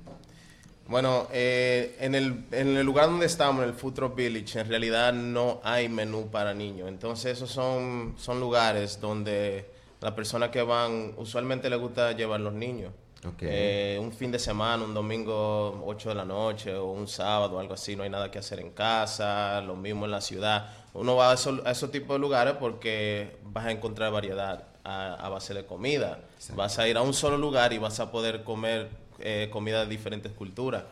Bueno, 0.88 1.28
eh, 1.32 1.96
en, 2.00 2.14
el, 2.14 2.46
en 2.52 2.78
el 2.78 2.86
lugar 2.86 3.08
donde 3.08 3.26
estamos, 3.26 3.64
en 3.64 3.70
el 3.70 3.76
Food 3.76 3.94
Truck 3.94 4.16
Village, 4.16 4.60
en 4.60 4.70
realidad 4.70 5.12
no 5.14 5.60
hay 5.64 5.90
menú 5.90 6.30
para 6.30 6.54
niños. 6.54 6.88
Entonces, 6.88 7.38
esos 7.38 7.50
son, 7.52 8.16
son 8.18 8.40
lugares 8.40 9.00
donde 9.02 9.70
las 10.02 10.14
personas 10.14 10.50
que 10.50 10.62
van, 10.62 11.14
usualmente 11.18 11.70
les 11.70 11.80
gusta 11.80 12.12
llevar 12.14 12.40
los 12.42 12.54
niños. 12.54 12.92
Ok. 13.28 13.40
Eh, 13.42 13.98
un 14.02 14.14
fin 14.14 14.32
de 14.32 14.40
semana, 14.40 14.84
un 14.84 14.94
domingo 14.94 15.84
8 15.86 16.10
de 16.10 16.16
la 16.16 16.24
noche 16.26 16.74
o 16.76 16.86
un 16.92 17.08
sábado, 17.08 17.60
algo 17.60 17.74
así, 17.74 17.96
no 17.96 18.04
hay 18.04 18.10
nada 18.10 18.32
que 18.32 18.40
hacer 18.40 18.60
en 18.62 18.72
casa, 18.72 19.60
lo 19.62 19.76
mismo 19.76 20.06
en 20.06 20.12
la 20.12 20.22
ciudad. 20.22 20.70
Uno 20.94 21.16
va 21.18 21.32
a, 21.32 21.34
esos- 21.34 21.62
a 21.66 21.72
esos 21.72 21.92
tipos 21.92 22.16
de 22.16 22.20
lugares 22.20 22.54
porque 22.60 23.38
vas 23.44 23.66
a 23.66 23.72
encontrar 23.72 24.12
variedad 24.14 24.64
a, 24.86 25.16
a 25.16 25.30
base 25.30 25.54
de 25.54 25.66
comida. 25.66 26.20
Vas 26.56 26.80
a 26.80 26.88
ir 26.88 26.96
a 26.98 27.02
un 27.02 27.14
solo 27.14 27.38
lugar 27.38 27.74
y 27.74 27.78
vas 27.78 28.00
a 28.00 28.10
poder 28.12 28.44
comer 28.46 28.90
eh, 29.20 29.50
comida 29.52 29.82
de 29.84 29.88
diferentes 29.90 30.32
culturas. 30.32 30.84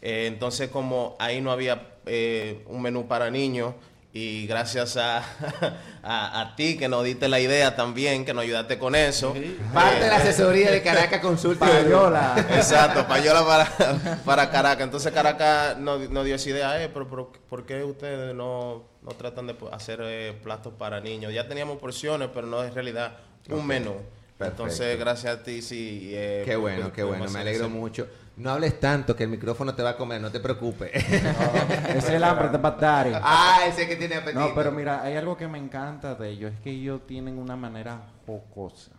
Eh, 0.00 0.26
entonces, 0.28 0.70
como 0.70 1.16
ahí 1.18 1.40
no 1.40 1.50
había 1.50 1.88
eh, 2.06 2.64
un 2.68 2.80
menú 2.82 3.06
para 3.08 3.28
niños, 3.30 3.74
y 4.14 4.46
gracias 4.46 4.96
a, 4.98 5.18
a, 6.02 6.40
a 6.42 6.54
ti 6.56 6.76
que 6.76 6.88
nos 6.88 7.02
diste 7.04 7.28
la 7.28 7.40
idea 7.40 7.74
también, 7.74 8.24
que 8.24 8.34
nos 8.34 8.42
ayudaste 8.44 8.78
con 8.78 8.94
eso. 8.94 9.34
Parte 9.72 9.96
eh, 9.98 10.02
de 10.02 10.08
la 10.08 10.16
asesoría 10.16 10.70
de 10.70 10.82
Caracas 10.82 11.20
Consulta. 11.20 11.64
Payola. 11.66 12.34
Exacto, 12.50 13.06
payola 13.06 13.44
para, 13.44 14.18
para 14.24 14.50
Caracas. 14.50 14.84
Entonces 14.84 15.12
Caracas 15.12 15.78
nos, 15.78 16.10
nos 16.10 16.24
dio 16.24 16.34
esa 16.34 16.50
idea, 16.50 16.82
eh, 16.84 16.90
pero, 16.92 17.08
pero 17.08 17.32
¿por 17.48 17.64
qué 17.64 17.82
ustedes 17.84 18.34
no, 18.34 18.84
no 19.02 19.10
tratan 19.12 19.46
de 19.46 19.56
hacer 19.72 20.00
eh, 20.02 20.38
platos 20.42 20.74
para 20.78 21.00
niños? 21.00 21.32
Ya 21.32 21.48
teníamos 21.48 21.78
porciones, 21.78 22.28
pero 22.34 22.46
no 22.46 22.62
es 22.62 22.74
realidad 22.74 23.16
un 23.48 23.66
menú. 23.66 23.94
Perfecto. 24.36 24.62
Entonces, 24.64 24.98
gracias 24.98 25.36
a 25.38 25.42
ti, 25.42 25.62
sí. 25.62 26.10
eh, 26.12 26.42
Qué 26.44 26.56
bueno, 26.56 26.88
pu- 26.88 26.92
qué 26.92 27.02
bueno. 27.04 27.28
Me 27.30 27.38
alegro 27.40 27.66
ese- 27.66 27.72
mucho. 27.74 28.08
No 28.36 28.50
hables 28.50 28.80
tanto 28.80 29.14
que 29.14 29.24
el 29.24 29.30
micrófono 29.30 29.74
te 29.74 29.82
va 29.82 29.90
a 29.90 29.96
comer, 29.96 30.20
no 30.20 30.30
te 30.30 30.40
preocupes. 30.40 30.90
Ese 30.94 31.98
es 31.98 32.08
el 32.10 32.24
hambre 32.24 32.48
de 32.48 32.58
Daddy. 32.58 33.12
ah, 33.14 33.60
ese 33.66 33.86
que 33.86 33.96
tiene 33.96 34.16
apetito. 34.16 34.40
No, 34.40 34.54
pero 34.54 34.72
mira, 34.72 35.02
hay 35.02 35.16
algo 35.16 35.36
que 35.36 35.46
me 35.48 35.58
encanta 35.58 36.14
de 36.14 36.30
ellos, 36.30 36.52
es 36.54 36.60
que 36.60 36.70
ellos 36.70 37.06
tienen 37.06 37.38
una 37.38 37.56
manera 37.56 38.00
jocosa. 38.26 38.92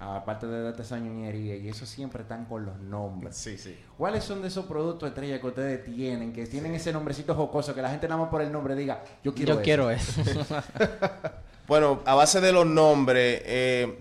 Aparte 0.00 0.46
de 0.46 0.62
darte 0.62 0.82
esa 0.82 0.96
ñoñería, 0.96 1.56
y 1.56 1.68
eso 1.68 1.84
siempre 1.84 2.22
están 2.22 2.44
con 2.44 2.64
los 2.64 2.78
nombres. 2.78 3.36
Sí, 3.36 3.58
sí. 3.58 3.76
¿Cuáles 3.96 4.22
son 4.22 4.40
de 4.42 4.46
esos 4.46 4.64
productos 4.66 5.08
estrella 5.08 5.40
que 5.40 5.46
ustedes 5.48 5.84
tienen, 5.84 6.32
que 6.32 6.46
tienen 6.46 6.72
ese 6.76 6.92
nombrecito 6.92 7.34
jocoso, 7.34 7.74
que 7.74 7.82
la 7.82 7.90
gente 7.90 8.06
nada 8.06 8.20
más 8.20 8.30
por 8.30 8.40
el 8.40 8.52
nombre 8.52 8.76
diga, 8.76 9.02
yo 9.24 9.34
quiero 9.34 9.54
Yo 9.54 9.60
eso"? 9.60 9.64
quiero 9.64 9.90
eso. 9.90 10.22
Bueno, 11.68 12.00
a 12.06 12.14
base 12.14 12.40
de 12.40 12.50
los 12.50 12.64
nombres, 12.64 13.42
eh, 13.44 13.98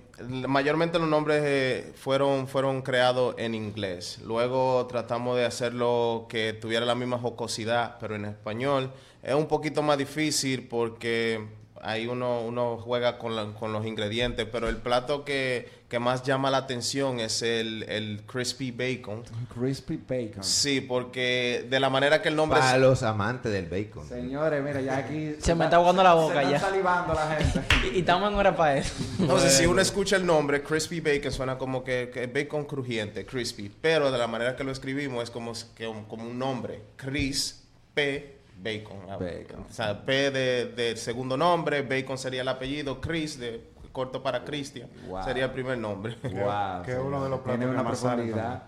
mayormente 0.48 1.00
los 1.00 1.10
nombres 1.10 1.44
eh, 1.46 1.92
fueron, 1.98 2.48
fueron 2.48 2.82
creados 2.82 3.36
en 3.38 3.54
inglés. 3.54 4.20
Luego 4.24 4.88
tratamos 4.88 5.36
de 5.36 5.44
hacerlo 5.44 6.28
que 6.30 6.54
tuviera 6.54 6.86
la 6.86 6.96
misma 6.96 7.20
jocosidad, 7.20 7.98
pero 8.00 8.16
en 8.16 8.24
español. 8.24 8.94
Es 9.22 9.36
un 9.36 9.48
poquito 9.48 9.82
más 9.82 9.98
difícil 9.98 10.66
porque 10.70 11.46
ahí 11.82 12.08
uno, 12.08 12.42
uno 12.42 12.78
juega 12.78 13.18
con, 13.18 13.36
la- 13.36 13.54
con 13.54 13.72
los 13.74 13.86
ingredientes, 13.86 14.48
pero 14.52 14.68
el 14.70 14.78
plato 14.78 15.24
que, 15.26 15.70
que 15.90 16.00
más 16.00 16.24
llama 16.24 16.50
la 16.52 16.58
atención 16.58 17.20
es 17.20 17.42
el, 17.42 17.84
el 17.90 18.22
crispy 18.26 18.72
bacon. 18.72 19.24
Crispy 19.54 19.98
bacon. 19.98 20.44
Sí, 20.44 20.82
porque 20.82 21.66
de 21.70 21.80
la 21.80 21.90
manera 21.90 22.22
que 22.22 22.30
el 22.30 22.36
nombre... 22.36 22.60
Para 22.60 22.76
es- 22.76 22.82
los 22.82 23.04
amantes 23.04 23.52
del 23.52 23.68
bacon. 23.68 24.08
Señores, 24.08 24.64
mira, 24.64 24.82
ya 24.82 24.98
aquí... 24.98 25.36
Se 25.40 25.56
me 25.56 25.66
está 25.66 25.78
aguando 25.78 26.04
la 26.04 26.14
boca 26.14 26.44
se 26.44 26.50
ya. 26.50 26.56
está 26.58 26.70
salivando 26.70 27.14
la 27.14 27.36
gente. 27.38 27.62
Y, 27.94 27.98
y 27.98 28.00
estamos 28.00 28.32
en 28.32 28.38
hora 28.38 28.56
para 28.56 28.78
eso. 28.78 28.94
Entonces, 29.20 29.54
si 29.54 29.66
uno 29.66 29.82
escucha 29.82 30.16
el 30.16 30.26
nombre, 30.26 30.64
crispy 30.64 31.00
bacon, 31.00 31.32
suena 31.32 31.58
como 31.58 31.84
que, 31.84 32.10
que 32.14 32.28
bacon 32.28 32.66
crujiente, 32.66 33.26
crispy. 33.26 33.72
Pero 33.82 34.12
de 34.12 34.18
la 34.18 34.28
manera 34.28 34.56
que 34.56 34.64
lo 34.64 34.72
escribimos 34.72 35.24
es 35.24 35.30
como, 35.32 35.54
como 36.08 36.24
un 36.24 36.38
nombre. 36.40 36.82
Chris 36.96 37.64
P. 37.94 38.37
Bacon. 38.62 38.98
Ah, 39.10 39.18
Bacon. 39.18 39.66
O 39.70 39.74
sea, 39.74 40.04
P 40.06 40.32
de, 40.32 40.66
de 40.74 40.96
segundo 40.98 41.38
nombre, 41.38 41.82
Bacon 41.84 42.18
sería 42.18 42.42
el 42.42 42.48
apellido, 42.48 43.00
Chris, 43.00 43.40
de 43.40 43.70
corto 43.92 44.22
para 44.22 44.44
Cristian, 44.44 44.90
Wow. 45.08 45.24
sería 45.24 45.46
el 45.46 45.52
primer 45.52 45.78
nombre. 45.78 46.16
Wow, 46.24 46.84
que 46.84 46.92
es 46.92 47.00
uno 47.00 47.24
de 47.24 47.30
los 47.30 47.40
platos 47.40 47.60
Tiene 47.60 47.66
una 47.74 47.84
más 47.84 48.00
profundidad. 48.00 48.64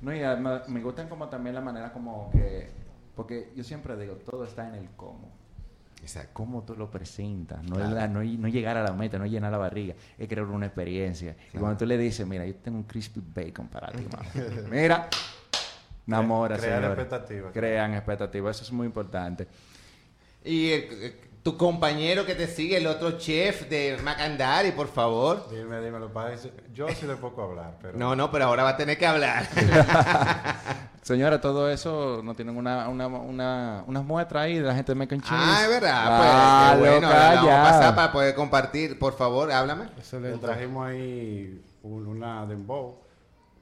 No, 0.00 0.14
y 0.16 0.22
además 0.22 0.68
me 0.68 0.80
gustan 0.80 1.08
como 1.08 1.28
también 1.28 1.54
la 1.54 1.60
manera 1.60 1.92
como 1.92 2.30
que... 2.32 2.70
Porque 3.14 3.52
yo 3.54 3.62
siempre 3.64 3.96
digo, 3.98 4.14
todo 4.14 4.44
está 4.44 4.66
en 4.68 4.76
el 4.76 4.88
cómo. 4.96 5.30
Exacto. 6.00 6.30
Cómo 6.32 6.62
tú 6.62 6.74
lo 6.74 6.90
presentas. 6.90 7.62
No, 7.64 7.74
es 7.76 7.82
Claro. 7.82 7.94
la- 7.96 8.08
no, 8.08 8.22
no 8.22 8.48
llegar 8.48 8.78
a 8.78 8.82
la 8.82 8.94
meta, 8.94 9.18
no 9.18 9.26
llenar 9.26 9.52
la 9.52 9.58
barriga. 9.58 9.94
Es 10.16 10.26
crear 10.28 10.46
una 10.46 10.64
experiencia. 10.66 11.36
Y 11.52 11.58
cuando 11.58 11.76
tú 11.76 11.84
le 11.84 11.98
dices, 11.98 12.26
mira, 12.26 12.46
yo 12.46 12.54
tengo 12.54 12.78
un 12.78 12.84
crispy 12.84 13.20
bacon 13.22 13.68
para 13.68 13.92
ti, 13.92 14.06
mano. 14.10 14.68
Mira, 14.70 15.10
enamora, 16.06 16.58
señores. 16.58 16.84
expectativas. 16.90 17.52
Crean 17.52 17.94
expectativas. 17.94 18.56
Eso 18.56 18.64
es 18.64 18.72
muy 18.72 18.86
importante. 18.86 19.46
Y 20.44 20.70
eh, 20.70 20.88
eh, 20.90 21.20
tu 21.42 21.56
compañero 21.56 22.24
que 22.26 22.34
te 22.34 22.46
sigue, 22.46 22.76
el 22.78 22.86
otro 22.86 23.12
chef 23.18 23.68
de 23.68 23.98
Macandari, 24.02 24.72
por 24.72 24.88
favor. 24.88 25.48
Dime, 25.50 25.80
dime, 25.80 25.98
lo 25.98 26.08
que 26.08 26.14
pasa 26.14 26.32
es 26.34 26.40
que 26.42 26.52
yo 26.74 26.88
sí 26.88 27.06
le 27.06 27.16
poco 27.16 27.42
hablar, 27.42 27.78
pero... 27.80 27.96
No, 27.98 28.14
no, 28.16 28.30
pero 28.30 28.44
ahora 28.46 28.62
va 28.64 28.70
a 28.70 28.76
tener 28.76 28.98
que 28.98 29.06
hablar. 29.06 29.46
Señora, 31.02 31.40
todo 31.40 31.70
eso 31.70 32.20
no 32.22 32.34
tienen 32.34 32.56
una, 32.56 32.88
una, 32.88 33.06
una, 33.06 33.84
unas 33.86 34.04
muestras 34.04 34.44
ahí 34.44 34.56
de 34.58 34.62
la 34.66 34.74
gente 34.74 34.92
de 34.92 34.96
Mac 34.96 35.12
and 35.12 35.22
Cheese. 35.22 35.34
ah, 35.36 35.60
es 35.64 35.68
verdad. 35.70 35.92
Ah, 35.94 36.68
pues, 36.78 36.82
qué 36.84 36.90
bueno, 36.98 37.08
loca, 37.08 37.18
vamos 37.34 37.44
a 37.44 37.46
ya. 37.56 37.62
pasar 37.64 37.94
para 37.94 38.12
poder 38.12 38.34
compartir. 38.34 38.98
Por 38.98 39.14
favor, 39.16 39.50
háblame. 39.50 39.84
Le 39.86 39.90
Excelente. 39.98 40.38
trajimos 40.46 40.86
ahí 40.88 41.62
un- 41.82 42.06
una 42.06 42.44
dembow 42.46 43.00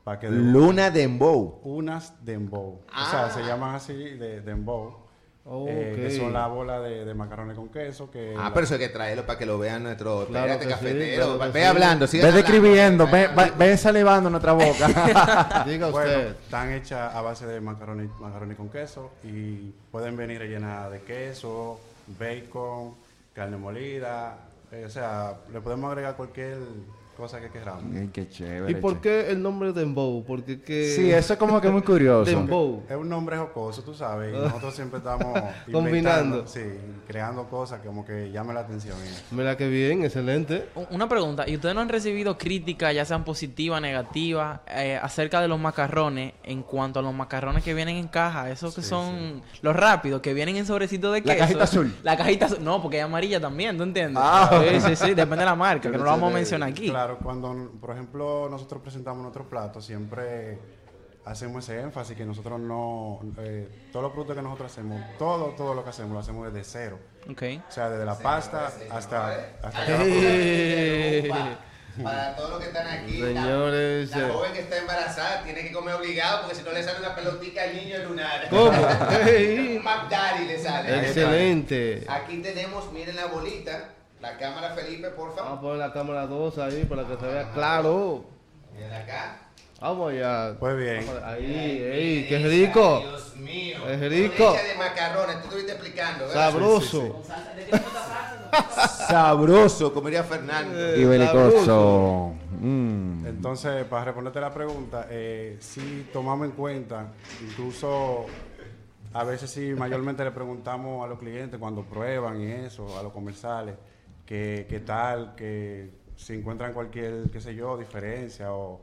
para 0.09 0.21
que... 0.21 0.29
Luna 0.31 0.91
Dembow. 0.91 1.61
Unas 1.65 2.15
dembow. 2.25 2.81
Ah. 2.91 3.05
O 3.07 3.11
sea, 3.11 3.31
se 3.31 3.47
llaman 3.47 3.75
así 3.75 3.93
de 3.93 4.41
dembow. 4.41 5.07
Oh, 5.51 5.65
eh, 5.69 5.95
que 5.97 6.11
son 6.17 6.33
la 6.35 6.47
bola 6.47 6.79
de, 6.81 7.05
de 7.07 7.15
macarrones 7.15 7.57
con 7.57 7.69
queso. 7.71 8.11
Que 8.11 8.35
Ah, 8.39 8.45
la- 8.45 8.55
pero 8.55 8.65
eso 8.65 8.75
hay 8.75 8.81
que 8.81 8.89
traerlo 8.91 9.25
para 9.27 9.39
que 9.39 9.47
lo 9.47 9.59
vean 9.59 9.83
nuestro 9.83 10.27
Claro 10.27 10.53
espérate, 10.53 10.59
que 10.67 10.75
sí, 10.75 10.79
cafetero. 10.95 11.25
claro 11.37 11.39
que 11.53 11.59
ve 11.59 11.61
sí. 11.61 11.67
hablando, 11.67 12.07
Ve 12.13 12.33
describiendo, 12.33 13.07
ve, 13.07 13.29
ve, 13.35 13.53
ve 13.59 13.77
salivando 13.79 14.29
nuestra 14.31 14.53
boca. 14.53 15.65
Diga 15.67 15.89
Bueno, 15.91 16.11
usted. 16.11 16.27
están 16.43 16.73
hechas 16.73 17.15
a 17.15 17.21
base 17.23 17.47
de 17.47 17.61
macaroni, 17.63 18.09
macaroni 18.21 18.55
con 18.55 18.69
queso 18.69 19.11
y 19.25 19.71
pueden 19.91 20.17
venir 20.19 20.39
rellenadas 20.39 20.93
de 20.93 21.01
queso, 21.01 21.81
bacon, 22.19 22.95
carne 23.35 23.57
molida. 23.57 24.37
eh, 24.73 24.85
o 24.87 24.91
sea, 24.91 25.33
le 25.51 25.61
podemos 25.63 25.89
agregar 25.91 26.15
cualquier 26.17 26.59
cosa 27.19 27.41
que 27.41 27.51
queramos. 27.51 27.85
Ay, 27.95 28.11
qué 28.13 28.29
chévere. 28.29 28.71
¿Y 28.71 28.77
por 28.77 28.95
che. 28.95 29.01
qué 29.01 29.31
el 29.33 29.43
nombre 29.43 29.73
Dembow? 29.73 30.25
Porque 30.25 30.61
que... 30.61 30.89
Sí, 30.95 31.11
eso 31.11 31.33
es 31.33 31.39
como 31.39 31.61
que 31.61 31.69
muy 31.69 31.83
curioso. 31.83 32.31
Dembow. 32.31 32.85
Es 32.89 32.97
un 32.97 33.09
nombre 33.09 33.37
jocoso, 33.37 33.83
tú 33.83 33.93
sabes, 33.93 34.33
y 34.33 34.39
nosotros 34.39 34.73
siempre 34.75 34.99
estamos 34.99 35.39
Combinando. 35.73 36.47
Sí, 36.47 36.63
creando 37.09 37.49
cosas 37.49 37.81
como 37.85 38.05
que 38.05 38.31
llamen 38.31 38.55
la 38.55 38.61
atención. 38.61 38.97
Mira 39.33 39.57
que 39.57 39.69
bien, 39.69 40.05
excelente. 40.05 40.69
Una 40.91 41.09
pregunta, 41.09 41.49
¿y 41.49 41.57
ustedes 41.57 41.75
no 41.75 41.81
han 41.81 41.89
recibido 41.89 42.39
críticas, 42.39 42.95
ya 42.95 43.05
sean 43.05 43.25
positivas, 43.25 43.83
negativas, 43.83 44.61
eh, 44.69 44.99
acerca 45.03 45.41
de 45.41 45.49
los 45.49 45.59
macarrones 45.59 46.35
en 46.45 46.63
cuanto 46.63 47.01
a 47.01 47.03
los 47.03 47.13
macarrones 47.13 47.65
que 47.65 47.75
vienen 47.75 47.97
en 47.97 48.07
caja? 48.07 48.49
Esos 48.51 48.77
que 48.77 48.83
son 48.83 49.43
los 49.63 49.75
rápidos, 49.75 50.21
que 50.21 50.35
vienen 50.35 50.57
en 50.57 50.67
sobrecito 50.67 51.11
de 51.11 51.21
La 51.23 51.25
queso. 51.35 51.39
cajita 51.39 51.65
azul. 51.65 51.97
La 52.05 52.17
cajita 52.17 52.47
azul. 52.47 52.59
No, 52.63 52.81
porque 52.81 52.99
es 52.99 53.05
amarilla 53.05 53.41
también, 53.41 53.77
¿tú 53.77 53.83
entiendes? 53.83 54.23
Ah. 54.25 54.63
Sí, 54.69 54.81
sí, 54.81 54.97
sí, 54.97 55.15
depende 55.15 55.39
de 55.39 55.45
la 55.47 55.55
marca, 55.57 55.91
que 55.91 55.97
no 55.99 56.05
lo 56.05 56.11
vamos 56.11 56.31
a 56.31 56.35
mencionar 56.35 56.69
aquí. 56.69 56.91
Claro, 56.91 57.08
cuando, 57.17 57.73
por 57.81 57.91
ejemplo, 57.91 58.49
nosotros 58.51 58.83
presentamos 58.83 59.23
nuestros 59.23 59.47
platos, 59.47 59.85
siempre 59.85 60.59
hacemos 61.25 61.69
ese 61.69 61.81
énfasis 61.81 62.17
que 62.17 62.25
nosotros 62.25 62.59
no, 62.59 63.21
eh, 63.39 63.69
todos 63.93 64.05
los 64.05 64.13
productos 64.13 64.37
que 64.37 64.43
nosotros 64.43 64.73
hacemos, 64.73 65.01
todo, 65.19 65.55
todo 65.57 65.75
lo 65.75 65.85
que 65.85 65.91
hacemos 65.91 66.13
lo 66.13 66.19
hacemos 66.21 66.53
desde 66.53 66.65
cero. 66.69 66.99
Ok. 67.31 67.43
O 67.69 67.73
sea, 67.73 67.91
desde 67.91 68.05
la 68.05 68.19
pasta 68.19 68.67
hasta, 68.91 69.29
hasta 69.63 69.87
cada 69.87 69.99
Eh, 70.05 71.29
Para 72.03 72.37
todos 72.37 72.51
los 72.51 72.61
que 72.61 72.67
están 72.67 72.87
aquí, 72.87 73.21
Señores, 73.21 74.11
la, 74.11 74.17
la 74.19 74.29
eh. 74.29 74.31
joven 74.31 74.53
que 74.53 74.61
está 74.61 74.79
embarazada 74.79 75.43
tiene 75.43 75.63
que 75.63 75.73
comer 75.73 75.95
obligado 75.97 76.43
porque 76.43 76.55
si 76.55 76.63
no 76.63 76.71
le 76.71 76.83
sale 76.83 77.01
una 77.01 77.15
pelotica 77.15 77.63
al 77.65 77.75
niño 77.75 77.99
lunar. 78.09 78.49
¿Cómo? 78.49 78.73
Ey. 79.27 79.77
Un 79.77 79.83
McDaddy 79.85 80.47
le 80.47 80.59
sale. 80.63 81.01
Excelente. 81.01 82.07
Aquí 82.09 82.39
tenemos, 82.39 82.93
miren 82.93 83.17
la 83.17 83.27
bolita. 83.27 83.95
La 84.21 84.37
cámara 84.37 84.71
Felipe, 84.75 85.11
por 85.11 85.29
Vamos 85.29 85.41
a 85.41 85.45
favor. 85.45 85.61
poner 85.61 85.79
la 85.79 85.93
cámara 85.93 86.27
2 86.27 86.59
ahí 86.59 86.85
para 86.85 87.07
que 87.07 87.17
se 87.17 87.27
vea 87.27 87.51
claro. 87.53 88.25
Miren 88.75 88.93
acá. 88.93 89.39
Vamos 89.81 90.11
allá. 90.13 90.57
Pues 90.59 90.77
bien. 90.77 91.07
Ahí, 91.25 91.83
ey, 91.85 92.27
qué 92.29 92.39
rico. 92.39 92.99
Dios 93.01 93.37
mío. 93.37 93.89
Es 93.89 94.01
rico. 94.01 94.45
Con 94.47 94.53
leche 94.55 94.69
de 94.69 94.75
macarrones, 94.77 95.37
tú 95.37 95.45
estuviste 95.45 95.73
explicando, 95.73 96.27
¿verdad? 96.27 96.51
Sabroso. 96.51 97.23
Sabroso, 99.09 99.95
como 99.95 100.09
diría 100.09 100.25
Fernando. 100.25 100.97
Y 100.97 101.05
belicoso. 101.05 102.33
Mm. 102.61 103.27
Entonces, 103.27 103.85
para 103.85 104.07
responderte 104.07 104.41
la 104.41 104.53
pregunta, 104.53 105.07
eh, 105.11 105.59
sí 105.61 106.09
tomamos 106.13 106.47
en 106.47 106.53
cuenta, 106.53 107.13
incluso 107.49 108.27
a 109.15 109.23
veces 109.25 109.49
sí 109.49 109.75
mayormente 109.77 110.25
le 110.25 110.33
preguntamos 110.33 111.05
a 111.05 111.09
los 111.09 111.21
clientes 111.21 111.59
cuando 111.61 111.83
prueban 111.83 112.41
y 112.41 112.51
eso, 112.51 112.99
a 112.99 113.03
los 113.03 113.13
comerciales, 113.13 113.77
que, 114.29 114.67
qué 114.69 114.81
tal, 114.81 115.35
que 115.35 115.89
si 116.15 116.35
encuentran 116.35 116.75
cualquier, 116.75 117.31
qué 117.33 117.41
sé 117.41 117.55
yo, 117.55 117.79
diferencia 117.79 118.53
o 118.53 118.83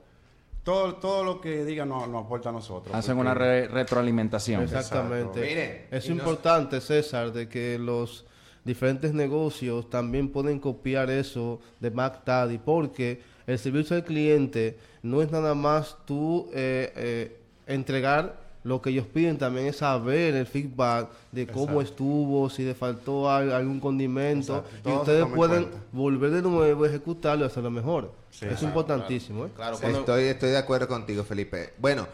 todo, 0.63 0.95
todo 0.95 1.23
lo 1.23 1.39
que 1.39 1.63
digan 1.63 1.89
nos, 1.89 2.07
nos 2.09 2.25
aporta 2.25 2.49
a 2.49 2.51
nosotros. 2.51 2.95
Hacen 2.95 3.19
una 3.19 3.35
re- 3.35 3.67
retroalimentación. 3.67 4.63
Exactamente. 4.63 5.39
Miren, 5.39 5.85
es 5.91 6.09
importante, 6.09 6.81
César, 6.81 7.31
de 7.31 7.47
que 7.47 7.77
los 7.77 8.25
diferentes 8.63 9.13
negocios 9.13 9.87
también 9.87 10.29
pueden 10.29 10.59
copiar 10.59 11.11
eso 11.11 11.59
de 11.79 11.91
McDaddy, 11.91 12.57
porque 12.57 13.21
el 13.45 13.59
servicio 13.59 13.95
al 13.95 14.03
cliente 14.03 14.79
no 15.03 15.21
es 15.21 15.29
nada 15.31 15.53
más 15.53 15.97
tú 16.05 16.49
eh, 16.55 16.91
eh, 16.95 17.37
entregar 17.67 18.44
lo 18.65 18.81
que 18.81 18.89
ellos 18.89 19.05
piden, 19.05 19.37
también 19.37 19.67
es 19.67 19.77
saber 19.77 20.33
el 20.35 20.45
feedback 20.47 21.09
de 21.31 21.45
cómo 21.47 21.63
Exacto. 21.65 21.81
estuvo, 21.81 22.49
si 22.49 22.63
le 22.63 22.73
faltó 22.73 23.29
al- 23.31 23.51
algún 23.53 23.79
condimento, 23.79 24.65
y 24.83 24.89
ustedes 24.89 25.25
pueden 25.27 25.67
volver 25.91 26.31
de 26.31 26.41
nuevo, 26.41 26.85
ejecutarlo 26.85 27.45
y 27.45 27.47
hacerlo 27.47 27.69
mejor. 27.71 28.11
Sí, 28.31 28.45
es 28.45 28.53
claro, 28.57 28.65
importantísimo. 28.67 29.45
¿eh? 29.45 29.49
Claro, 29.55 29.77
cuando- 29.79 29.99
Estoy, 29.99 30.23
estoy 30.23 30.49
de 30.49 30.57
acuerdo 30.57 30.87
contigo, 30.87 31.23
Felipe. 31.23 31.73
Bueno, 31.77 32.07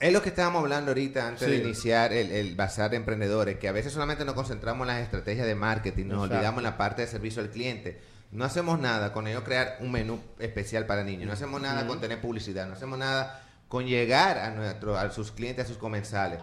es 0.00 0.12
lo 0.12 0.20
que 0.20 0.28
estábamos 0.30 0.60
hablando 0.62 0.90
ahorita 0.90 1.28
antes 1.28 1.48
de 1.48 1.56
iniciar 1.56 2.12
el, 2.12 2.32
el 2.32 2.56
bazar 2.56 2.90
de 2.90 2.96
emprendedores, 2.96 3.56
que 3.58 3.68
a 3.68 3.72
veces 3.72 3.92
solamente 3.92 4.24
nos 4.24 4.34
concentramos 4.34 4.88
en 4.88 4.94
las 4.94 5.02
estrategias 5.04 5.46
de 5.46 5.54
marketing, 5.54 6.06
nos 6.06 6.14
Exacto. 6.16 6.34
olvidamos 6.34 6.58
en 6.58 6.64
la 6.64 6.76
parte 6.76 7.02
de 7.02 7.08
servicio 7.08 7.40
al 7.40 7.50
cliente. 7.50 8.00
No 8.32 8.44
hacemos 8.44 8.80
nada 8.80 9.12
con 9.12 9.28
ello 9.28 9.44
crear 9.44 9.78
un 9.80 9.92
menú 9.92 10.18
especial 10.40 10.84
para 10.84 11.04
niños, 11.04 11.28
no 11.28 11.32
hacemos 11.32 11.60
nada 11.62 11.86
con 11.86 12.00
tener 12.00 12.20
publicidad, 12.20 12.66
no 12.66 12.72
hacemos 12.74 12.98
nada 12.98 13.44
con 13.68 13.86
llegar 13.86 14.38
a, 14.38 14.50
nuestro, 14.50 14.96
a 14.96 15.10
sus 15.10 15.32
clientes, 15.32 15.64
a 15.64 15.68
sus 15.68 15.78
comensales. 15.78 16.40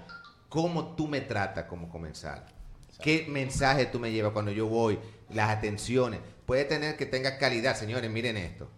¿Cómo 0.49 0.95
tú 0.95 1.07
me 1.07 1.21
tratas 1.21 1.65
como 1.65 1.89
comensal? 1.89 2.43
¿Qué 3.01 3.25
mensaje 3.27 3.85
tú 3.87 3.99
me 3.99 4.11
llevas 4.11 4.33
cuando 4.33 4.51
yo 4.51 4.67
voy? 4.67 4.99
Las 5.29 5.49
atenciones. 5.49 6.19
Puede 6.45 6.65
tener 6.65 6.95
que 6.95 7.05
tenga 7.05 7.37
calidad, 7.37 7.75
señores, 7.75 8.09
miren 8.11 8.37
esto. 8.37 8.69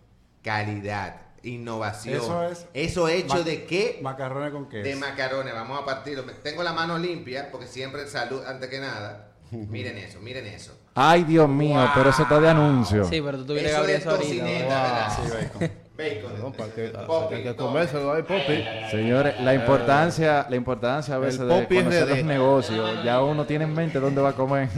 Calidad, 0.42 1.22
innovación. 1.44 2.16
Eso 2.16 2.44
es- 2.48 2.66
¿Eso 2.74 3.08
hecho 3.10 3.44
de 3.44 3.66
qué? 3.66 4.00
Macarrones 4.02 4.52
con 4.52 4.70
queso. 4.70 4.88
De 4.88 4.96
macarrones. 4.96 5.54
Vamos 5.54 5.82
a 5.82 5.86
partirlo. 5.86 6.24
Tengo 6.44 6.64
la 6.64 6.74
mano 6.74 6.98
limpia, 6.98 7.52
porque 7.52 7.68
siempre 7.68 8.08
salud 8.08 8.44
antes 8.46 8.70
que 8.70 8.80
nada. 8.80 9.32
Miren 9.52 9.98
eso, 9.98 10.20
miren 10.20 10.48
eso. 10.48 10.76
Ay, 10.96 11.24
Dios 11.24 11.48
mío, 11.48 11.88
pero 11.94 12.10
eso 12.10 12.24
está 12.24 12.40
de 12.40 12.50
anuncio. 12.50 13.06
Sí, 13.06 13.22
pero 13.22 13.38
tú 13.40 13.46
tuvieras 13.48 13.76
ahorita. 13.76 14.18
¿verdad? 14.18 15.18
Sí, 15.60 15.66
bacon. 15.98 16.54
Para 16.54 16.72
que, 16.72 16.88
Poppy, 16.90 17.36
hay 17.36 17.44
que 17.44 17.54
toma. 17.54 17.70
comérselo 17.72 18.14
ahí, 18.14 18.24
Poppy. 18.24 18.66
Señores, 18.92 19.40
la 19.42 19.54
importancia, 19.54 20.46
la 20.50 20.56
importancia 20.56 21.16
a 21.16 21.20
veces 21.20 21.42
El 21.42 21.48
de 21.48 21.68
conocer 21.68 22.08
los 22.08 22.24
negocios. 22.24 23.04
Ya 23.04 23.22
uno 23.22 23.46
tiene 23.46 23.66
en 23.66 23.74
mente 23.74 24.00
dónde 24.00 24.22
va 24.22 24.30
a 24.30 24.34
comer. 24.34 24.70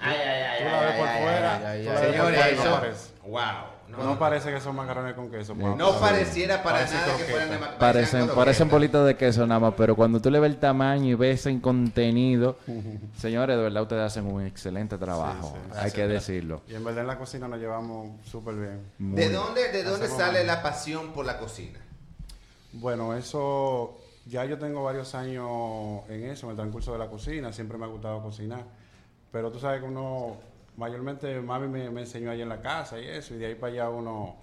Ay, 0.00 0.16
ay, 0.16 0.42
ay, 0.42 0.58
Tú 0.58 0.70
la 0.70 0.80
ves 0.80 0.94
por 0.96 1.08
fuera, 1.08 2.00
Señores, 2.00 2.46
eso. 2.52 2.80
Wow. 3.26 3.73
No, 4.02 4.18
parece 4.18 4.50
que 4.52 4.60
son 4.60 4.76
macarrones 4.76 5.14
con 5.14 5.30
queso. 5.30 5.54
No 5.54 5.98
pareciera 6.00 6.62
para 6.62 6.78
Parece 6.78 6.94
nada 6.94 7.16
que 7.16 7.24
fueran 7.24 7.50
de 7.50 7.58
ma- 7.58 7.78
Parecen, 7.78 8.28
parecen 8.28 8.68
bolitas 8.68 9.06
de 9.06 9.16
queso 9.16 9.46
nada 9.46 9.60
más, 9.60 9.74
pero 9.76 9.94
cuando 9.94 10.20
tú 10.20 10.30
le 10.30 10.40
ves 10.40 10.50
el 10.50 10.58
tamaño 10.58 11.06
y 11.10 11.14
ves 11.14 11.46
el 11.46 11.60
contenido, 11.60 12.58
señores, 13.16 13.56
de 13.56 13.62
verdad 13.62 13.82
ustedes 13.82 14.02
hacen 14.02 14.26
un 14.26 14.44
excelente 14.46 14.98
trabajo, 14.98 15.56
hay 15.76 15.90
que 15.90 16.06
decirlo. 16.06 16.62
Y 16.68 16.74
en 16.74 16.84
verdad 16.84 17.02
en 17.02 17.06
la 17.08 17.18
cocina 17.18 17.46
nos 17.48 17.58
llevamos 17.58 18.08
súper 18.24 18.54
bien. 18.54 18.80
Muy 18.98 19.20
¿De 19.20 19.30
dónde, 19.30 19.70
de 19.70 19.84
dónde 19.84 20.08
sale 20.08 20.44
la 20.44 20.62
pasión 20.62 21.12
por 21.12 21.24
la 21.26 21.38
cocina? 21.38 21.78
Bueno, 22.72 23.14
eso, 23.14 23.96
ya 24.26 24.44
yo 24.44 24.58
tengo 24.58 24.82
varios 24.82 25.14
años 25.14 26.00
en 26.08 26.24
eso, 26.24 26.46
en 26.46 26.50
el 26.50 26.56
transcurso 26.56 26.92
de 26.92 26.98
la 26.98 27.06
cocina, 27.08 27.52
siempre 27.52 27.78
me 27.78 27.84
ha 27.84 27.88
gustado 27.88 28.20
cocinar, 28.22 28.64
pero 29.30 29.52
tú 29.52 29.60
sabes 29.60 29.80
que 29.80 29.86
uno, 29.86 30.36
mayormente 30.76 31.40
mami 31.40 31.68
me, 31.68 31.90
me 31.90 32.00
enseñó 32.02 32.30
ahí 32.30 32.42
en 32.42 32.48
la 32.48 32.60
casa 32.60 32.98
y 33.00 33.06
eso, 33.06 33.34
y 33.34 33.38
de 33.38 33.46
ahí 33.46 33.54
para 33.54 33.72
allá 33.72 33.90
uno 33.90 34.36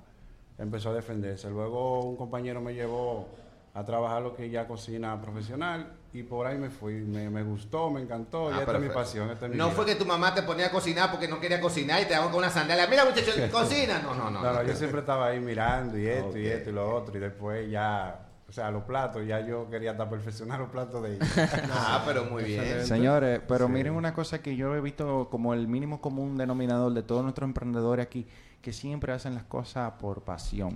empezó 0.57 0.89
a 0.91 0.93
defenderse. 0.93 1.49
Luego 1.49 2.01
un 2.01 2.15
compañero 2.15 2.61
me 2.61 2.73
llevó 2.73 3.27
a 3.73 3.85
trabajar 3.85 4.21
lo 4.21 4.35
que 4.35 4.49
ya 4.49 4.67
cocina 4.67 5.19
profesional 5.21 5.93
y 6.13 6.23
por 6.23 6.45
ahí 6.45 6.57
me 6.57 6.69
fui, 6.69 6.95
me, 6.95 7.29
me 7.29 7.41
gustó, 7.41 7.89
me 7.89 8.01
encantó 8.01 8.51
y 8.51 8.55
Ah, 8.55 8.59
esta 8.59 8.73
es 8.73 8.79
mi 8.81 8.89
pasión, 8.89 9.29
esta 9.29 9.45
es 9.45 9.51
mi 9.53 9.57
No 9.57 9.67
vida. 9.67 9.75
fue 9.75 9.85
que 9.85 9.95
tu 9.95 10.05
mamá 10.05 10.33
te 10.35 10.41
ponía 10.43 10.67
a 10.67 10.71
cocinar 10.71 11.09
porque 11.09 11.27
no 11.29 11.39
quería 11.39 11.61
cocinar 11.61 12.01
y 12.01 12.05
te 12.05 12.13
daba 12.13 12.25
con 12.29 12.39
una 12.39 12.49
sandalia. 12.49 12.85
Mira, 12.87 13.05
muchacho, 13.05 13.31
cocina. 13.51 13.99
No, 13.99 14.13
no, 14.13 14.29
no. 14.29 14.41
No, 14.41 14.53
no, 14.53 14.63
yo 14.63 14.75
siempre 14.75 14.99
estaba 14.99 15.27
ahí 15.27 15.39
mirando 15.39 15.97
y 15.97 16.05
esto 16.07 16.37
y 16.37 16.47
esto 16.47 16.69
y 16.69 16.73
lo 16.73 16.93
otro 16.95 17.15
y 17.17 17.21
después 17.21 17.69
ya, 17.71 18.19
o 18.51 18.53
sea, 18.53 18.69
los 18.69 18.83
platos, 18.83 19.25
ya 19.25 19.39
yo 19.39 19.69
quería 19.69 19.91
hasta 19.91 20.09
perfeccionar 20.09 20.59
los 20.59 20.69
platos 20.69 21.01
de 21.01 21.15
ellos. 21.15 21.25
Ah, 21.73 22.03
pero 22.05 22.25
muy 22.25 22.43
bien. 22.43 22.85
Señores, 22.85 23.39
pero 23.47 23.69
miren 23.69 23.93
una 23.93 24.13
cosa 24.13 24.41
que 24.41 24.57
yo 24.57 24.75
he 24.75 24.81
visto 24.81 25.29
como 25.31 25.53
el 25.53 25.69
mínimo 25.69 26.01
común 26.01 26.37
denominador 26.37 26.93
de 26.93 27.01
todos 27.01 27.23
nuestros 27.23 27.47
emprendedores 27.47 28.05
aquí, 28.05 28.27
que 28.61 28.73
siempre 28.73 29.13
hacen 29.13 29.35
las 29.35 29.45
cosas 29.45 29.93
por 30.01 30.23
pasión. 30.23 30.75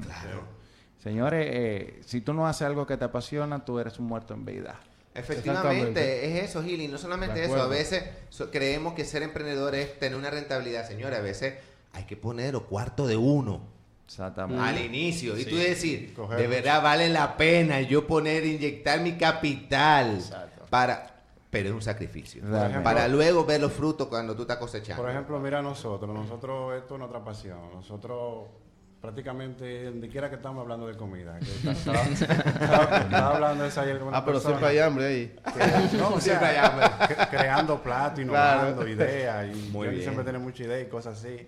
Señores, 1.04 1.48
eh, 1.52 2.00
si 2.06 2.22
tú 2.22 2.34
no 2.34 2.48
haces 2.48 2.62
algo 2.66 2.88
que 2.88 2.96
te 2.96 3.04
apasiona, 3.04 3.66
tú 3.66 3.78
eres 3.78 4.00
un 4.00 4.06
muerto 4.06 4.34
en 4.34 4.46
vida. 4.46 4.80
Efectivamente, 5.14 6.38
es 6.40 6.50
eso, 6.50 6.64
Gili. 6.64 6.88
No 6.88 6.98
solamente 6.98 7.44
eso, 7.44 7.62
a 7.62 7.68
veces 7.68 8.06
so- 8.30 8.52
creemos 8.52 8.94
que 8.94 9.04
ser 9.04 9.22
emprendedor 9.22 9.76
es 9.76 10.00
tener 10.00 10.18
una 10.18 10.30
rentabilidad. 10.30 10.88
Señores, 10.88 11.20
a 11.20 11.22
veces 11.22 11.56
hay 11.92 12.06
que 12.06 12.16
poner 12.16 12.54
los 12.54 12.64
cuartos 12.64 13.10
de 13.10 13.18
uno. 13.18 13.75
Al 14.60 14.80
inicio. 14.86 15.38
Y 15.38 15.46
tú 15.46 15.56
decir, 15.56 16.14
Coger 16.14 16.40
de 16.40 16.48
verdad 16.48 16.82
vale 16.84 17.10
la 17.10 17.36
pena 17.38 17.82
yo 17.82 18.06
poner, 18.08 18.46
inyectar 18.46 19.00
mi 19.02 19.14
capital 19.18 20.16
Exacto. 20.16 20.66
para... 20.70 21.12
Pero 21.50 21.70
es 21.70 21.76
un 21.76 21.82
sacrificio. 21.82 22.44
Para 22.84 23.08
luego 23.08 23.46
ver 23.46 23.62
los 23.62 23.72
frutos 23.72 24.08
cuando 24.08 24.36
tú 24.36 24.42
estás 24.42 24.58
cosechando. 24.58 25.02
Por 25.02 25.10
ejemplo, 25.10 25.40
mira 25.40 25.62
nosotros, 25.62 26.14
nosotros 26.14 26.76
esto 26.76 26.96
es 26.96 27.00
nuestra 27.00 27.24
pasión. 27.24 27.60
Nosotros 27.74 28.48
prácticamente, 29.00 29.86
donde 29.86 30.10
quiera 30.10 30.30
que 30.30 30.36
estamos 30.36 30.62
hablando 30.64 30.88
de 30.88 30.98
comida. 30.98 31.38
que 31.40 31.46
está- 31.70 31.72
Estaba, 31.72 32.02
estaba- 32.04 32.98
estaba 32.98 33.36
hablando 33.36 33.64
de 33.64 33.70
eso 33.70 33.82
ayer 33.82 34.00
con 34.00 34.08
una 34.10 34.18
Ah, 34.18 34.26
pero 34.26 34.34
persona 34.42 34.58
siempre 34.58 34.70
hay 34.80 34.86
hambre 34.86 35.06
ahí. 35.06 35.36
que- 35.92 35.98
no, 35.98 36.08
o 36.10 36.12
sea, 36.20 36.22
Siempre 36.22 36.48
hay 36.48 36.58
hambre. 36.58 36.86
cre- 36.88 37.30
creando 37.30 37.82
platos, 37.84 38.20
innovando 38.20 38.88
ideas. 38.88 39.46
Y 39.56 39.70
Muy 39.72 39.86
yo 39.86 39.92
bien. 39.92 40.02
siempre 40.04 40.24
tiene 40.24 40.40
mucha 40.40 40.64
idea 40.64 40.82
y 40.82 40.86
cosas 40.88 41.20
así. 41.20 41.48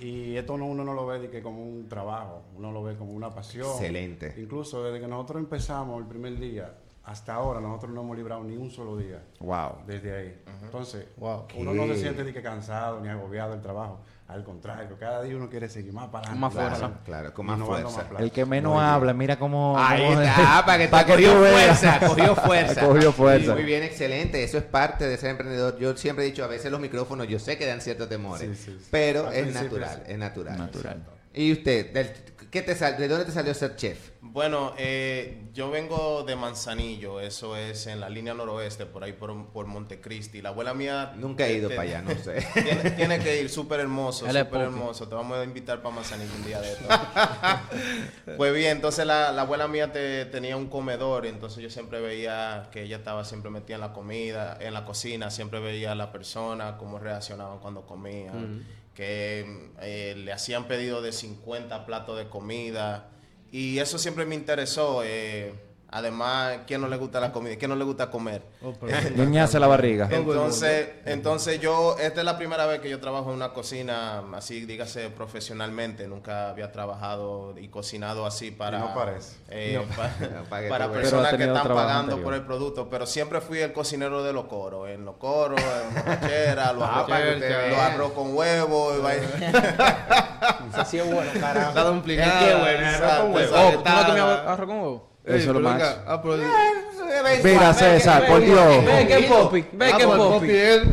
Y 0.00 0.36
esto 0.36 0.56
no, 0.56 0.66
uno 0.66 0.84
no 0.84 0.94
lo 0.94 1.06
ve 1.06 1.18
de 1.18 1.30
que 1.30 1.42
como 1.42 1.62
un 1.62 1.88
trabajo, 1.88 2.42
uno 2.56 2.72
lo 2.72 2.82
ve 2.82 2.96
como 2.96 3.12
una 3.12 3.34
pasión. 3.34 3.66
Excelente. 3.66 4.34
Incluso 4.38 4.84
desde 4.84 5.00
que 5.00 5.08
nosotros 5.08 5.42
empezamos 5.42 6.00
el 6.00 6.06
primer 6.06 6.38
día 6.38 6.72
hasta 7.04 7.34
ahora, 7.34 7.60
nosotros 7.60 7.92
no 7.92 8.02
hemos 8.02 8.16
librado 8.16 8.44
ni 8.44 8.56
un 8.56 8.70
solo 8.70 8.96
día. 8.96 9.22
Wow. 9.40 9.78
Desde 9.86 10.14
ahí. 10.16 10.42
Entonces, 10.62 11.06
Wow. 11.16 11.46
uno 11.56 11.72
no 11.74 11.86
se 11.86 11.96
siente 12.00 12.22
ni 12.24 12.32
que 12.32 12.42
cansado 12.42 13.00
ni 13.00 13.08
agobiado 13.08 13.52
del 13.52 13.62
trabajo. 13.62 14.00
Al 14.26 14.44
contrario, 14.44 14.94
cada 15.00 15.22
día 15.22 15.34
uno 15.36 15.48
quiere 15.48 15.70
seguir 15.70 15.90
más 15.94 16.08
para 16.08 16.28
adelante. 16.28 16.40
Más 16.40 16.52
Claro, 16.52 16.76
fuerza. 16.76 17.00
claro, 17.06 17.32
con 17.32 17.46
más 17.46 17.58
fuerza. 17.60 18.06
El 18.18 18.30
que 18.30 18.44
menos 18.44 18.78
habla, 18.78 19.14
mira 19.14 19.38
cómo... 19.38 19.74
Ahí 19.78 20.06
cómo- 20.06 20.20
está, 20.20 20.62
para 20.66 20.78
que, 20.78 20.88
para 20.88 21.06
te 21.06 21.12
cogió 21.14 21.32
fuerza, 21.38 22.00
cogió 22.06 22.36
fuerza. 22.36 22.86
Cogió 22.86 23.12
fuerza. 23.12 23.54
Muy 23.54 23.62
bien, 23.64 23.82
excelente. 23.84 24.44
Eso 24.44 24.58
es 24.58 24.64
parte 24.64 25.08
de 25.08 25.16
ser 25.16 25.30
emprendedor. 25.30 25.78
Yo 25.78 25.96
siempre 25.96 26.26
he 26.26 26.28
dicho, 26.28 26.44
a 26.44 26.46
veces 26.46 26.70
los 26.70 26.78
micrófonos, 26.78 27.26
yo 27.26 27.38
sé 27.38 27.56
que 27.56 27.64
dan 27.64 27.80
ciertos 27.80 28.10
temores, 28.10 28.46
Sí, 28.58 28.64
sí, 28.66 28.76
sí. 28.78 28.88
pero 28.90 29.32
es 29.32 29.54
natural, 29.54 30.02
sí. 30.04 30.12
es 30.12 30.18
natural. 30.18 30.58
Natural. 30.58 31.02
¿Y 31.32 31.52
usted, 31.52 31.90
del- 31.94 32.12
qué 32.50 32.62
te 32.62 32.74
sal- 32.74 32.96
de 32.96 33.08
dónde 33.08 33.24
te 33.24 33.32
salió 33.32 33.52
ser 33.54 33.76
chef? 33.76 34.10
Bueno, 34.20 34.74
eh, 34.78 35.42
yo 35.52 35.70
vengo 35.70 36.22
de 36.24 36.36
Manzanillo, 36.36 37.20
eso 37.20 37.56
es 37.56 37.86
en 37.86 38.00
la 38.00 38.08
línea 38.08 38.34
noroeste, 38.34 38.86
por 38.86 39.04
ahí 39.04 39.12
por, 39.12 39.46
por 39.48 39.66
Montecristi. 39.66 40.42
La 40.42 40.50
abuela 40.50 40.74
mía... 40.74 41.12
Nunca 41.16 41.46
he 41.46 41.54
ido 41.54 41.68
te- 41.68 41.76
para 41.76 41.88
allá, 41.88 42.02
no 42.02 42.10
sé. 42.22 42.44
Tiene, 42.54 42.90
tiene 42.92 43.18
que 43.20 43.40
ir, 43.40 43.48
súper 43.50 43.80
hermoso, 43.80 44.26
súper 44.44 44.60
hermoso. 44.62 45.08
Te 45.08 45.14
vamos 45.14 45.38
a 45.38 45.44
invitar 45.44 45.82
para 45.82 45.94
Manzanillo 45.94 46.34
un 46.36 46.44
día 46.44 46.60
de 46.60 46.72
esto. 46.72 46.84
pues 48.36 48.54
bien, 48.54 48.72
entonces 48.72 49.06
la, 49.06 49.32
la 49.32 49.42
abuela 49.42 49.68
mía 49.68 49.92
te- 49.92 50.24
tenía 50.26 50.56
un 50.56 50.68
comedor, 50.68 51.26
y 51.26 51.28
entonces 51.28 51.62
yo 51.62 51.70
siempre 51.70 52.00
veía 52.00 52.68
que 52.70 52.82
ella 52.82 52.96
estaba 52.96 53.24
siempre 53.24 53.50
metida 53.50 53.76
en 53.76 53.80
la 53.82 53.92
comida, 53.92 54.56
en 54.60 54.74
la 54.74 54.84
cocina, 54.84 55.30
siempre 55.30 55.60
veía 55.60 55.92
a 55.92 55.94
la 55.94 56.12
persona, 56.12 56.76
cómo 56.78 56.98
reaccionaban 56.98 57.58
cuando 57.58 57.82
comían, 57.86 58.64
que 58.98 59.70
eh, 59.80 60.14
le 60.16 60.32
hacían 60.32 60.66
pedido 60.66 61.00
de 61.00 61.12
50 61.12 61.86
platos 61.86 62.18
de 62.18 62.28
comida, 62.28 63.12
y 63.52 63.78
eso 63.78 63.96
siempre 63.96 64.26
me 64.26 64.34
interesó. 64.34 65.02
eh, 65.04 65.54
además, 65.90 66.58
¿quién 66.66 66.80
no 66.80 66.88
le 66.88 66.96
gusta 66.96 67.20
la 67.20 67.32
comida? 67.32 67.56
¿Quién 67.56 67.70
no 67.70 67.76
le 67.76 67.84
gusta 67.84 68.10
comer? 68.10 68.42
Oh, 68.62 68.72
la 69.58 69.66
barriga. 69.66 70.08
Entonces, 70.10 70.88
entonces 71.04 71.60
yo, 71.60 71.96
esta 71.98 72.20
es 72.20 72.24
la 72.24 72.36
primera 72.36 72.66
vez 72.66 72.80
que 72.80 72.88
yo 72.90 73.00
trabajo 73.00 73.30
en 73.30 73.36
una 73.36 73.52
cocina, 73.52 74.22
así 74.34 74.64
dígase 74.66 75.10
profesionalmente. 75.10 76.06
Nunca 76.08 76.50
había 76.50 76.70
trabajado 76.72 77.54
y 77.58 77.68
cocinado 77.68 78.26
así 78.26 78.50
para, 78.50 78.78
Y 78.78 78.80
no 78.82 78.94
parece. 78.94 79.36
eh, 79.50 79.80
No, 79.88 80.44
para 80.68 80.90
personas 80.90 81.34
que 81.34 81.44
están 81.44 81.66
pagando 81.68 81.98
anterior. 82.00 82.22
por 82.24 82.34
el 82.34 82.42
producto. 82.42 82.88
Pero 82.90 83.06
siempre 83.06 83.40
fui 83.40 83.60
el 83.60 83.72
cocinero 83.72 84.22
de 84.22 84.32
los 84.32 84.44
coros, 84.44 84.88
en 84.88 85.04
los 85.04 85.16
coros, 85.16 85.60
en 85.60 85.94
borrachera, 85.94 86.72
los, 86.72 86.82
Ah, 86.84 87.06
los 87.08 87.78
arroz 87.78 88.12
con 88.12 88.34
huevo. 88.34 88.94
y 88.96 89.00
vaina. 89.00 89.26
Eso 90.72 90.84
sí 90.84 90.98
es 90.98 91.06
bueno, 91.12 91.30
carajo. 91.40 91.68
Está 91.68 92.58
bueno, 92.58 92.86
arroz 92.86 93.18
con 93.20 93.34
huevo. 93.34 93.56
Oh, 93.56 93.70
¿tú 93.82 93.90
no 93.90 94.06
comías 94.06 94.24
arroz 94.46 94.66
con 94.68 94.78
huevo? 94.80 95.07
Eso 95.36 95.48
es 95.50 95.54
lo 95.54 95.60
más. 95.60 95.74
venga, 95.78 96.04
ah, 96.06 96.22
pero- 96.22 96.42
Mira, 97.42 97.72
César, 97.74 98.26
por 98.26 98.40
Dios. 98.40 98.84
Ve 98.84 99.06
que 99.06 99.22
popi, 99.28 99.64
ve 99.72 99.92
que 99.96 100.06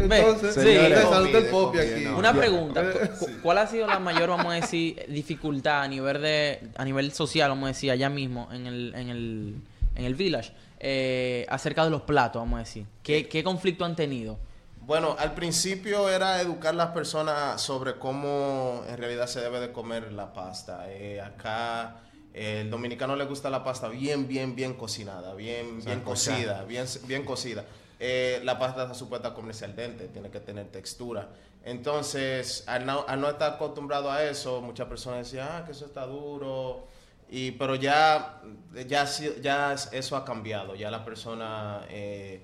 Ve, 0.07 0.19
entonces. 0.19 0.57
el 0.57 1.45
Popi, 1.47 1.79
aquí. 1.79 2.05
Una 2.07 2.33
pregunta, 2.33 2.83
cu- 3.19 3.27
¿cuál 3.43 3.57
ha 3.59 3.67
sido 3.67 3.87
la 3.87 3.99
mayor, 3.99 4.29
vamos 4.29 4.47
a 4.47 4.55
decir, 4.55 5.05
dificultad 5.09 5.81
a 5.83 5.87
nivel 5.87 6.21
de, 6.21 6.59
a 6.77 6.85
nivel 6.85 7.11
social, 7.11 7.49
vamos 7.49 7.65
a 7.65 7.67
decir, 7.69 7.91
allá 7.91 8.09
mismo 8.09 8.47
en 8.51 8.67
el, 8.67 8.93
en 8.95 9.09
el, 9.09 9.55
en 9.95 10.05
el 10.05 10.15
village, 10.15 10.51
eh, 10.79 11.45
acerca 11.49 11.83
de 11.83 11.89
los 11.89 12.01
platos, 12.03 12.41
vamos 12.41 12.57
a 12.57 12.59
decir? 12.59 12.85
¿Qué, 13.03 13.27
qué 13.27 13.43
conflicto 13.43 13.85
han 13.85 13.95
tenido? 13.95 14.37
Bueno, 14.81 15.15
al 15.17 15.33
principio 15.33 16.09
era 16.09 16.39
educar 16.41 16.73
a 16.73 16.77
las 16.77 16.87
personas 16.89 17.59
sobre 17.59 17.95
cómo 17.95 18.83
en 18.87 18.97
realidad 18.97 19.25
se 19.25 19.41
debe 19.41 19.59
de 19.59 19.71
comer 19.71 20.11
la 20.11 20.31
pasta. 20.31 20.85
Eh, 20.89 21.19
acá 21.19 21.95
eh, 22.03 22.04
el 22.35 22.69
dominicano 22.69 23.15
le 23.15 23.23
gusta 23.23 23.49
la 23.49 23.63
pasta 23.63 23.87
bien, 23.87 24.27
bien, 24.27 24.55
bien 24.55 24.73
cocinada, 24.73 25.33
bien, 25.33 25.81
bien 25.83 26.01
cocida, 26.01 26.65
bien, 26.65 26.85
bien 27.07 27.23
cocida. 27.23 27.63
Eh, 27.97 28.41
la 28.43 28.59
pasta 28.59 28.83
está 28.83 28.93
supuesta 28.93 29.29
a 29.29 29.33
comerse 29.33 29.63
al 29.63 29.73
dente, 29.73 30.09
tiene 30.09 30.29
que 30.29 30.41
tener 30.41 30.67
textura. 30.67 31.29
Entonces, 31.63 32.65
al 32.67 32.85
no, 32.85 33.05
al 33.07 33.21
no 33.21 33.29
estar 33.29 33.53
acostumbrado 33.53 34.11
a 34.11 34.21
eso, 34.23 34.61
muchas 34.61 34.85
personas 34.87 35.19
decían, 35.19 35.47
ah, 35.49 35.63
que 35.65 35.71
eso 35.71 35.85
está 35.85 36.05
duro. 36.05 36.87
Y, 37.29 37.51
pero 37.51 37.75
ya, 37.75 38.41
ya, 38.85 39.05
ya 39.41 39.73
eso 39.73 40.17
ha 40.17 40.25
cambiado. 40.25 40.75
Ya 40.75 40.91
la 40.91 41.05
persona, 41.05 41.85
eh, 41.89 42.43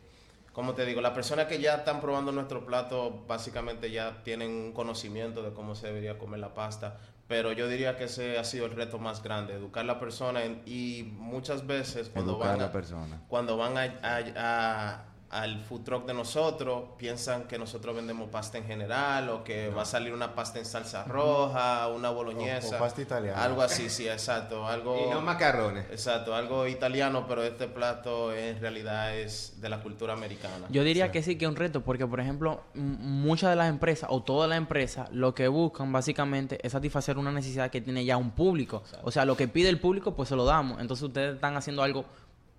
como 0.53 0.73
te 0.73 0.85
digo, 0.85 1.01
las 1.01 1.11
personas 1.11 1.47
que 1.47 1.59
ya 1.59 1.75
están 1.75 1.99
probando 1.99 2.31
nuestro 2.31 2.65
plato, 2.65 3.25
básicamente 3.27 3.91
ya 3.91 4.23
tienen 4.23 4.51
un 4.51 4.71
conocimiento 4.71 5.43
de 5.43 5.51
cómo 5.51 5.75
se 5.75 5.87
debería 5.87 6.17
comer 6.17 6.39
la 6.39 6.53
pasta. 6.53 6.97
Pero 7.32 7.53
yo 7.53 7.69
diría 7.69 7.95
que 7.95 8.03
ese 8.03 8.38
ha 8.38 8.43
sido 8.43 8.65
el 8.65 8.73
reto 8.73 8.99
más 8.99 9.23
grande, 9.23 9.53
educar 9.53 9.84
a 9.86 9.88
la 9.88 9.99
persona 10.01 10.43
en- 10.43 10.61
y 10.65 11.03
muchas 11.17 11.65
veces 11.65 12.09
cuando 12.09 12.34
Educar 12.34 12.47
a 12.49 12.51
van 12.51 12.59
la 12.59 12.65
a, 12.65 12.71
persona. 12.73 13.21
cuando 13.29 13.55
van 13.55 13.77
a, 13.77 13.84
a- 14.03 14.23
a- 14.36 15.05
al 15.32 15.61
food 15.63 15.82
truck 15.84 16.05
de 16.05 16.13
nosotros, 16.13 16.84
piensan 16.97 17.43
que 17.47 17.57
nosotros 17.57 17.95
vendemos 17.95 18.29
pasta 18.29 18.57
en 18.57 18.65
general 18.65 19.29
o 19.29 19.43
que 19.45 19.69
va 19.69 19.84
a 19.84 19.86
salir 19.86 20.13
una 20.13 20.36
pasta 20.36 20.59
en 20.59 20.65
salsa 20.65 21.05
roja, 21.05 21.88
una 21.88 22.09
boloñesa. 22.09 22.75
O- 22.75 22.75
o 22.75 22.79
pasta 22.79 23.01
italiana. 23.01 23.41
Algo 23.41 23.61
así, 23.61 23.89
sí, 23.89 24.07
exacto. 24.09 24.67
Algo, 24.67 25.07
Y 25.07 25.09
no 25.09 25.21
macarrones. 25.21 25.86
Exacto, 25.89 26.36
algo 26.36 26.67
italiano, 26.67 27.25
pero 27.29 27.43
este 27.43 27.67
plato 27.67 28.34
en 28.34 28.59
realidad 28.59 29.15
es 29.15 29.61
de 29.61 29.69
la 29.69 29.82
cultura 29.82 30.11
americana. 30.13 30.67
Yo 30.69 30.84
diría 30.84 31.11
que 31.13 31.23
sí, 31.23 31.38
que 31.38 31.45
es 31.45 31.49
un 31.49 31.55
reto, 31.55 31.82
porque 31.82 32.05
por 32.05 32.19
ejemplo, 32.19 32.61
muchas 32.73 33.51
de 33.51 33.55
las 33.55 33.69
empresas 33.69 34.09
o 34.11 34.21
todas 34.23 34.49
las 34.49 34.57
empresas 34.57 35.09
lo 35.11 35.34
que 35.34 35.47
buscan 35.47 35.91
básicamente 35.93 36.59
es 36.61 36.73
satisfacer 36.73 37.17
una 37.17 37.32
necesidad 37.32 37.71
que 37.71 37.79
tiene 37.79 38.03
ya 38.03 38.17
un 38.17 38.32
público. 38.32 38.84
O 39.03 39.11
sea, 39.11 39.23
lo 39.23 39.38
que 39.38 39.47
pide 39.47 39.69
el 39.69 39.79
público, 39.79 40.13
pues 40.13 40.27
se 40.29 40.36
lo 40.36 40.43
damos. 40.43 40.82
Entonces 40.82 41.03
ustedes 41.03 41.36
están 41.36 41.55
haciendo 41.55 41.84
algo 41.84 42.03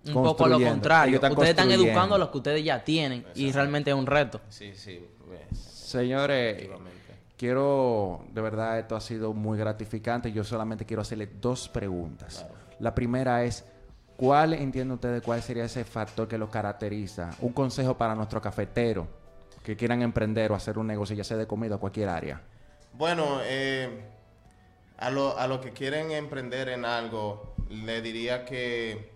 un 0.07 0.13
poco 0.13 0.45
a 0.45 0.49
lo 0.49 0.59
contrario. 0.59 1.15
Están 1.15 1.31
Ustedes 1.31 1.51
están 1.51 1.71
educando 1.71 2.15
a 2.15 2.17
los 2.17 2.29
que 2.29 2.37
ustedes 2.37 2.63
ya 2.63 2.83
tienen 2.83 3.25
y 3.35 3.51
realmente 3.51 3.91
es 3.91 3.95
un 3.95 4.05
reto. 4.05 4.41
Sí, 4.49 4.73
sí, 4.75 5.05
pues, 5.25 5.59
Señores, 5.59 6.69
quiero, 7.37 8.25
de 8.31 8.41
verdad, 8.41 8.79
esto 8.79 8.95
ha 8.95 9.01
sido 9.01 9.33
muy 9.33 9.57
gratificante. 9.57 10.31
Yo 10.31 10.43
solamente 10.43 10.85
quiero 10.85 11.01
hacerle 11.01 11.27
dos 11.39 11.69
preguntas. 11.69 12.45
La 12.79 12.95
primera 12.95 13.43
es, 13.43 13.63
¿cuál 14.17 14.53
entienden 14.53 14.91
ustedes 14.93 15.21
cuál 15.21 15.41
sería 15.41 15.65
ese 15.65 15.83
factor 15.83 16.27
que 16.27 16.37
los 16.37 16.49
caracteriza? 16.49 17.31
Un 17.41 17.53
consejo 17.53 17.97
para 17.97 18.15
nuestro 18.15 18.41
cafetero 18.41 19.07
que 19.63 19.77
quieran 19.77 20.01
emprender 20.01 20.51
o 20.51 20.55
hacer 20.55 20.77
un 20.77 20.87
negocio, 20.87 21.15
ya 21.15 21.23
sea 21.23 21.37
de 21.37 21.47
comida 21.47 21.75
o 21.75 21.79
cualquier 21.79 22.09
área. 22.09 22.41
Bueno, 22.93 23.39
eh, 23.43 24.03
a 24.97 25.09
lo, 25.09 25.37
a 25.37 25.47
lo 25.47 25.61
que 25.61 25.71
quieren 25.71 26.11
emprender 26.11 26.69
en 26.69 26.85
algo, 26.85 27.55
le 27.69 28.01
diría 28.01 28.45
que, 28.45 29.12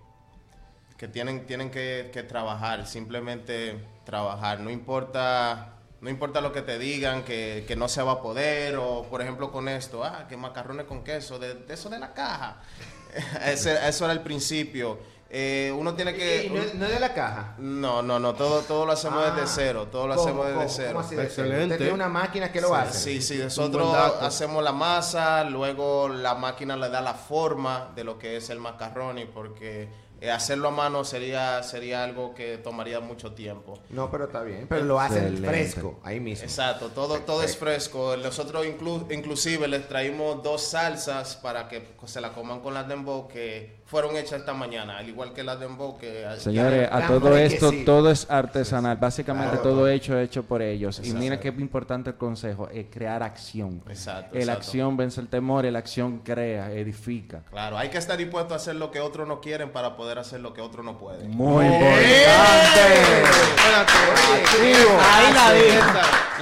que 0.97 1.07
tienen, 1.07 1.45
tienen 1.45 1.69
que, 1.71 2.09
que 2.11 2.23
trabajar, 2.23 2.87
simplemente 2.87 3.77
trabajar. 4.05 4.59
No 4.59 4.69
importa, 4.69 5.73
no 6.01 6.09
importa 6.09 6.41
lo 6.41 6.51
que 6.51 6.61
te 6.61 6.79
digan, 6.79 7.23
que, 7.23 7.65
que 7.67 7.75
no 7.75 7.87
se 7.87 8.01
va 8.01 8.13
a 8.13 8.21
poder, 8.21 8.77
o 8.77 9.03
por 9.09 9.21
ejemplo 9.21 9.51
con 9.51 9.67
esto, 9.69 10.03
ah, 10.03 10.25
que 10.27 10.37
macarrones 10.37 10.85
con 10.85 11.03
queso, 11.03 11.37
de, 11.39 11.53
de 11.53 11.73
eso 11.73 11.89
de 11.89 11.99
la 11.99 12.13
caja. 12.13 12.57
Ese- 13.45 13.87
eso 13.87 14.05
era 14.05 14.13
el 14.13 14.21
principio. 14.21 14.99
Eh, 15.29 15.73
uno 15.77 15.93
tiene 15.93 16.13
que... 16.15 16.45
Y 16.45 16.49
no, 16.49 16.61
no 16.75 16.85
es 16.85 16.91
de 16.93 16.99
la 17.01 17.13
caja. 17.13 17.55
No, 17.57 18.01
no, 18.01 18.17
no, 18.17 18.33
todo, 18.33 18.61
todo 18.61 18.85
lo 18.85 18.93
hacemos 18.93 19.21
Ah, 19.25 19.31
desde 19.35 19.47
cero, 19.47 19.87
todo 19.91 20.07
lo 20.07 20.15
¿cómo, 20.15 20.25
hacemos 20.25 20.45
desde 20.45 20.57
cómo, 20.57 20.69
cero. 20.69 20.89
cómo 20.93 20.99
así 21.05 21.15
de 21.15 21.21
cero? 21.29 21.43
Excelente. 21.47 21.63
Usted 21.73 21.77
tiene 21.79 21.93
una 21.93 22.07
máquina 22.07 22.49
que 22.51 22.61
lo 22.61 22.73
hace. 22.73 22.97
Sí, 22.97 23.21
sí, 23.21 23.37
nosotros 23.43 23.93
hacemos 24.21 24.63
la 24.63 24.71
masa, 24.71 25.43
luego 25.43 26.07
la 26.07 26.33
máquina 26.35 26.77
le 26.77 26.89
da 26.89 27.01
la 27.01 27.13
forma 27.13 27.91
de 27.93 28.05
lo 28.05 28.17
que 28.17 28.37
es 28.37 28.49
el 28.49 28.59
macarroni, 28.59 29.25
porque 29.25 29.89
eh, 30.21 30.31
hacerlo 30.31 30.69
a 30.69 30.71
mano 30.71 31.03
sería, 31.03 31.61
sería 31.63 32.03
algo 32.03 32.33
que 32.33 32.57
tomaría 32.57 32.99
mucho 32.99 33.33
tiempo. 33.33 33.79
No, 33.89 34.09
pero 34.11 34.25
está 34.25 34.41
bien. 34.43 34.65
Pero 34.67 34.83
lo 34.85 34.99
hacen 34.99 35.19
Excelente. 35.27 35.47
fresco, 35.47 35.99
ahí 36.03 36.19
mismo. 36.19 36.43
Exacto, 36.45 36.89
todo, 36.89 37.19
todo 37.19 37.43
es 37.43 37.55
fresco. 37.57 38.15
Nosotros 38.17 38.65
inclu- 38.65 39.11
inclusive 39.13 39.67
les 39.67 39.87
traímos 39.87 40.41
dos 40.43 40.61
salsas 40.61 41.35
para 41.35 41.67
que 41.67 41.87
se 42.05 42.19
la 42.21 42.31
coman 42.33 42.61
con 42.61 42.73
las 42.73 42.87
dembow 42.87 43.27
que 43.27 43.76
fueron 43.87 44.17
hechas 44.17 44.39
esta 44.41 44.53
mañana, 44.53 44.97
al 44.97 45.07
igual 45.07 45.31
que 45.33 45.43
las 45.43 45.59
dembow 45.59 45.97
que... 45.97 46.25
Señores, 46.37 46.89
a 46.91 47.07
todo 47.07 47.37
esto, 47.37 47.69
sí. 47.71 47.83
todo 47.85 48.11
es 48.11 48.29
artesanal. 48.29 48.97
Básicamente 48.97 49.57
Claro. 49.57 49.69
todo 49.69 49.87
hecho, 49.87 50.19
hecho 50.19 50.43
por 50.43 50.61
ellos. 50.61 50.99
Y 51.03 51.13
mira 51.13 51.39
qué 51.39 51.47
importante 51.47 52.09
el 52.09 52.17
consejo, 52.17 52.67
es 52.69 52.87
crear 52.91 53.23
acción. 53.23 53.81
Exacto, 53.87 54.35
La 54.35 54.39
exacto. 54.41 54.59
acción 54.61 54.97
vence 54.97 55.21
el 55.21 55.29
temor 55.29 55.65
y 55.65 55.71
la 55.71 55.79
acción 55.79 56.19
crea, 56.19 56.69
edifica. 56.71 57.43
Claro, 57.49 57.77
hay 57.77 57.89
que 57.89 57.97
estar 57.97 58.17
dispuesto 58.17 58.53
a 58.53 58.57
hacer 58.57 58.75
lo 58.75 58.91
que 58.91 58.99
otros 58.99 59.25
no 59.27 59.39
quieren 59.39 59.71
para 59.71 59.95
poder 59.95 60.19
hacer 60.19 60.41
lo 60.41 60.53
que 60.53 60.59
otros 60.61 60.83
no 60.83 60.97
pueden. 60.97 61.31
Muy 61.31 61.65
Ahí 64.99 65.33
la 65.33 65.53
dijo. 65.53 65.87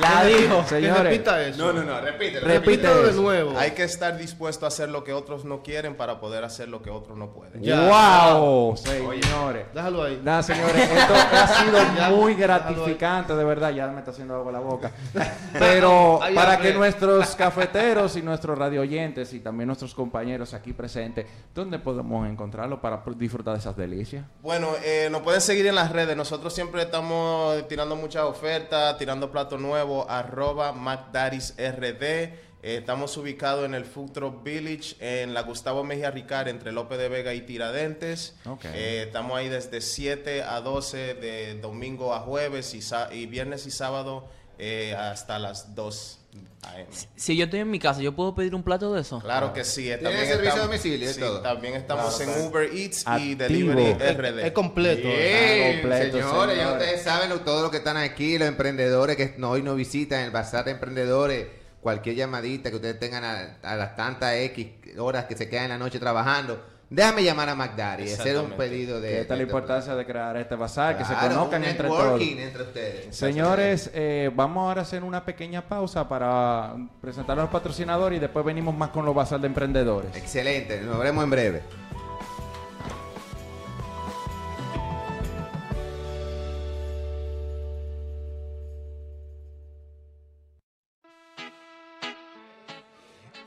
La 0.01 0.25
dijo. 0.25 0.44
Señores, 0.67 1.03
repita 1.03 1.41
eso. 1.41 1.57
No, 1.57 1.73
no, 1.73 1.83
no, 1.83 2.01
repítelo. 2.01 2.47
Repite 2.47 2.87
Repítelo 2.87 3.03
de 3.03 3.13
nuevo. 3.13 3.57
Hay 3.57 3.71
que 3.71 3.83
estar 3.83 4.17
dispuesto 4.17 4.65
a 4.65 4.67
hacer 4.69 4.89
lo 4.89 5.03
que 5.03 5.13
otros 5.13 5.45
no 5.45 5.61
quieren 5.63 5.95
para 5.95 6.19
poder 6.19 6.43
hacer 6.43 6.69
lo 6.69 6.81
que 6.81 6.89
otros 6.89 7.17
no 7.17 7.31
pueden. 7.31 7.61
Ya. 7.61 7.87
¡Wow! 7.87 8.77
Señores. 8.77 9.65
Déjalo 9.73 10.03
ahí. 10.03 10.21
Nada, 10.23 10.43
señores, 10.43 10.89
esto 10.89 11.13
ha 11.13 11.47
sido 11.47 11.77
Ya, 11.97 12.09
muy 12.09 12.35
gratificante, 12.35 13.35
de 13.35 13.43
verdad, 13.43 13.71
ya 13.71 13.87
me 13.87 13.99
está 13.99 14.11
haciendo 14.11 14.35
agua 14.35 14.51
la 14.51 14.59
boca. 14.59 14.91
Pero 15.53 16.19
para 16.33 16.57
que 16.57 16.73
nuestros 16.73 17.35
cafeteros 17.35 18.15
y 18.15 18.21
nuestros 18.21 18.57
radio 18.57 18.81
oyentes 18.81 19.33
y 19.33 19.39
también 19.39 19.67
nuestros 19.67 19.93
compañeros 19.93 20.53
aquí 20.53 20.73
presentes, 20.73 21.25
¿dónde 21.53 21.79
podemos 21.79 22.27
encontrarlo 22.27 22.81
para 22.81 23.03
disfrutar 23.15 23.53
de 23.53 23.59
esas 23.59 23.75
delicias? 23.77 24.25
Bueno, 24.41 24.69
eh, 24.83 25.09
nos 25.11 25.21
pueden 25.21 25.41
seguir 25.41 25.67
en 25.67 25.75
las 25.75 25.91
redes. 25.91 26.15
Nosotros 26.15 26.53
siempre 26.53 26.81
estamos 26.81 27.67
tirando 27.67 27.95
muchas 27.95 28.23
ofertas, 28.23 28.97
tirando 28.97 29.31
platos 29.31 29.59
nuevos, 29.59 30.05
arroba 30.45 30.73
McDaddy'sRD. 30.73 32.03
Eh, 32.03 32.77
estamos 32.77 33.15
ubicados 33.17 33.65
en 33.65 33.73
el 33.73 33.85
Food 33.85 34.11
Truck 34.11 34.43
Village, 34.43 34.95
en 34.99 35.33
la 35.33 35.41
Gustavo 35.41 35.83
Mejía 35.83 36.11
Ricard, 36.11 36.47
entre 36.47 36.71
López 36.71 36.97
de 36.99 37.09
Vega 37.09 37.33
y 37.33 37.41
Tiradentes. 37.41 38.35
Ok. 38.45 38.65
Eh, 38.65 39.03
estamos 39.07 39.37
ahí 39.37 39.49
desde 39.49 39.81
7 39.81 40.43
a 40.43 40.61
12, 40.61 41.15
de 41.15 41.59
domingo 41.59 42.13
a 42.13 42.19
jueves 42.19 42.73
y, 42.75 42.81
y 43.15 43.25
viernes 43.25 43.65
y 43.65 43.71
sábado 43.71 44.27
eh, 44.57 44.95
hasta 44.95 45.39
las 45.39 45.75
2 45.75 46.24
a.m. 46.65 46.87
Si 47.15 47.35
yo 47.37 47.45
estoy 47.45 47.59
en 47.61 47.69
mi 47.71 47.79
casa, 47.79 48.01
¿yo 48.01 48.15
puedo 48.15 48.35
pedir 48.35 48.53
un 48.55 48.63
plato 48.63 48.93
de 48.93 49.01
eso? 49.01 49.19
Claro 49.19 49.53
que 49.53 49.63
sí. 49.63 49.89
eh, 49.89 49.97
¿Tiene 49.97 50.03
también 50.03 50.25
servicio 50.27 50.49
estamos- 50.49 50.59
a 50.59 50.67
domicilio 50.67 51.09
y 51.09 51.13
sí, 51.13 51.19
todo? 51.19 51.41
También 51.41 51.73
estamos 51.75 52.15
Claro, 52.15 52.31
en 52.31 52.37
claro. 52.37 52.49
Uber 52.49 52.69
Eats 52.77 53.03
y 53.03 53.09
Activo. 53.09 53.37
Delivery 53.39 53.83
Es- 54.03 54.17
RD. 54.17 54.45
Es 54.47 54.51
completo. 54.51 55.07
Bien, 55.07 55.81
completo, 55.81 56.17
señores, 56.17 56.57
ya 56.57 56.63
señores. 56.63 56.81
ustedes 56.83 57.01
saben 57.03 57.29
lo- 57.29 57.41
todo 57.41 57.61
lo 57.63 57.71
que 57.71 57.77
están 57.77 57.97
aquí, 57.97 58.37
los 58.37 58.47
emprendedores 58.47 59.15
que 59.17 59.35
no- 59.37 59.51
hoy 59.51 59.61
nos 59.61 59.75
visitan, 59.75 60.21
el 60.21 60.31
bazar 60.31 60.65
de 60.65 60.71
emprendedores, 60.71 61.47
cualquier 61.81 62.15
llamadita 62.15 62.69
que 62.71 62.77
ustedes 62.77 62.99
tengan 62.99 63.23
a, 63.23 63.57
a 63.61 63.75
las 63.75 63.95
tantas 63.95 64.33
X 64.35 64.67
horas 64.97 65.25
que 65.25 65.35
se 65.37 65.47
quedan 65.49 65.65
en 65.65 65.69
la 65.69 65.77
noche 65.77 65.99
trabajando, 65.99 66.63
déjame 66.89 67.23
llamar 67.23 67.49
a 67.49 67.55
McDaddy 67.55 68.03
y 68.09 68.13
hacer 68.13 68.37
un 68.37 68.51
pedido 68.51 69.01
de... 69.01 69.21
Esta 69.21 69.33
es 69.33 69.37
la 69.39 69.43
importancia 69.43 69.95
de 69.95 70.05
crear 70.05 70.37
este 70.37 70.55
bazar, 70.55 70.97
que 70.97 71.05
se 71.05 71.13
conozcan 71.13 71.61
un 71.61 71.67
entre 71.67 71.87
todos. 71.87 72.21
entre 72.21 72.63
ustedes. 72.63 73.15
Señores, 73.15 73.91
eh, 73.93 74.31
vamos 74.33 74.67
ahora 74.67 74.81
a 74.81 74.83
hacer 74.83 75.03
una 75.03 75.23
pequeña 75.25 75.67
pausa 75.67 76.07
para 76.07 76.75
presentar 77.01 77.37
a 77.39 77.43
los 77.43 77.51
patrocinadores 77.51 78.17
y 78.17 78.19
después 78.19 78.45
venimos 78.45 78.75
más 78.75 78.89
con 78.89 79.05
los 79.05 79.15
bazar 79.15 79.39
de 79.39 79.47
emprendedores. 79.47 80.15
Excelente, 80.15 80.81
nos 80.81 80.97
veremos 80.97 81.23
en 81.23 81.29
breve. 81.29 81.84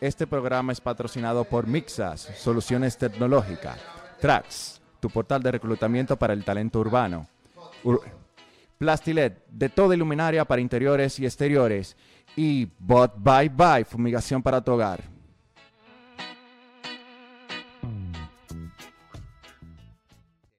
Este 0.01 0.27
programa 0.27 0.73
es 0.73 0.81
patrocinado 0.81 1.45
por 1.45 1.67
Mixas, 1.67 2.21
Soluciones 2.37 2.97
Tecnológicas, 2.99 3.79
Trax, 4.21 4.81
tu 5.01 5.11
portal 5.11 5.43
de 5.43 5.51
reclutamiento 5.53 6.17
para 6.17 6.33
el 6.33 6.45
talento 6.45 6.79
urbano, 6.81 7.27
Ur- 7.83 8.01
Plastilet, 8.79 9.45
de 9.49 9.69
toda 9.69 9.97
iluminaria 9.97 10.45
para 10.45 10.61
interiores 10.63 11.19
y 11.19 11.25
exteriores, 11.27 11.97
y 12.37 12.69
Bot 12.79 13.15
Bye 13.17 13.49
Bye, 13.49 13.85
fumigación 13.85 14.41
para 14.41 14.61
tu 14.61 14.73
hogar. 14.73 15.03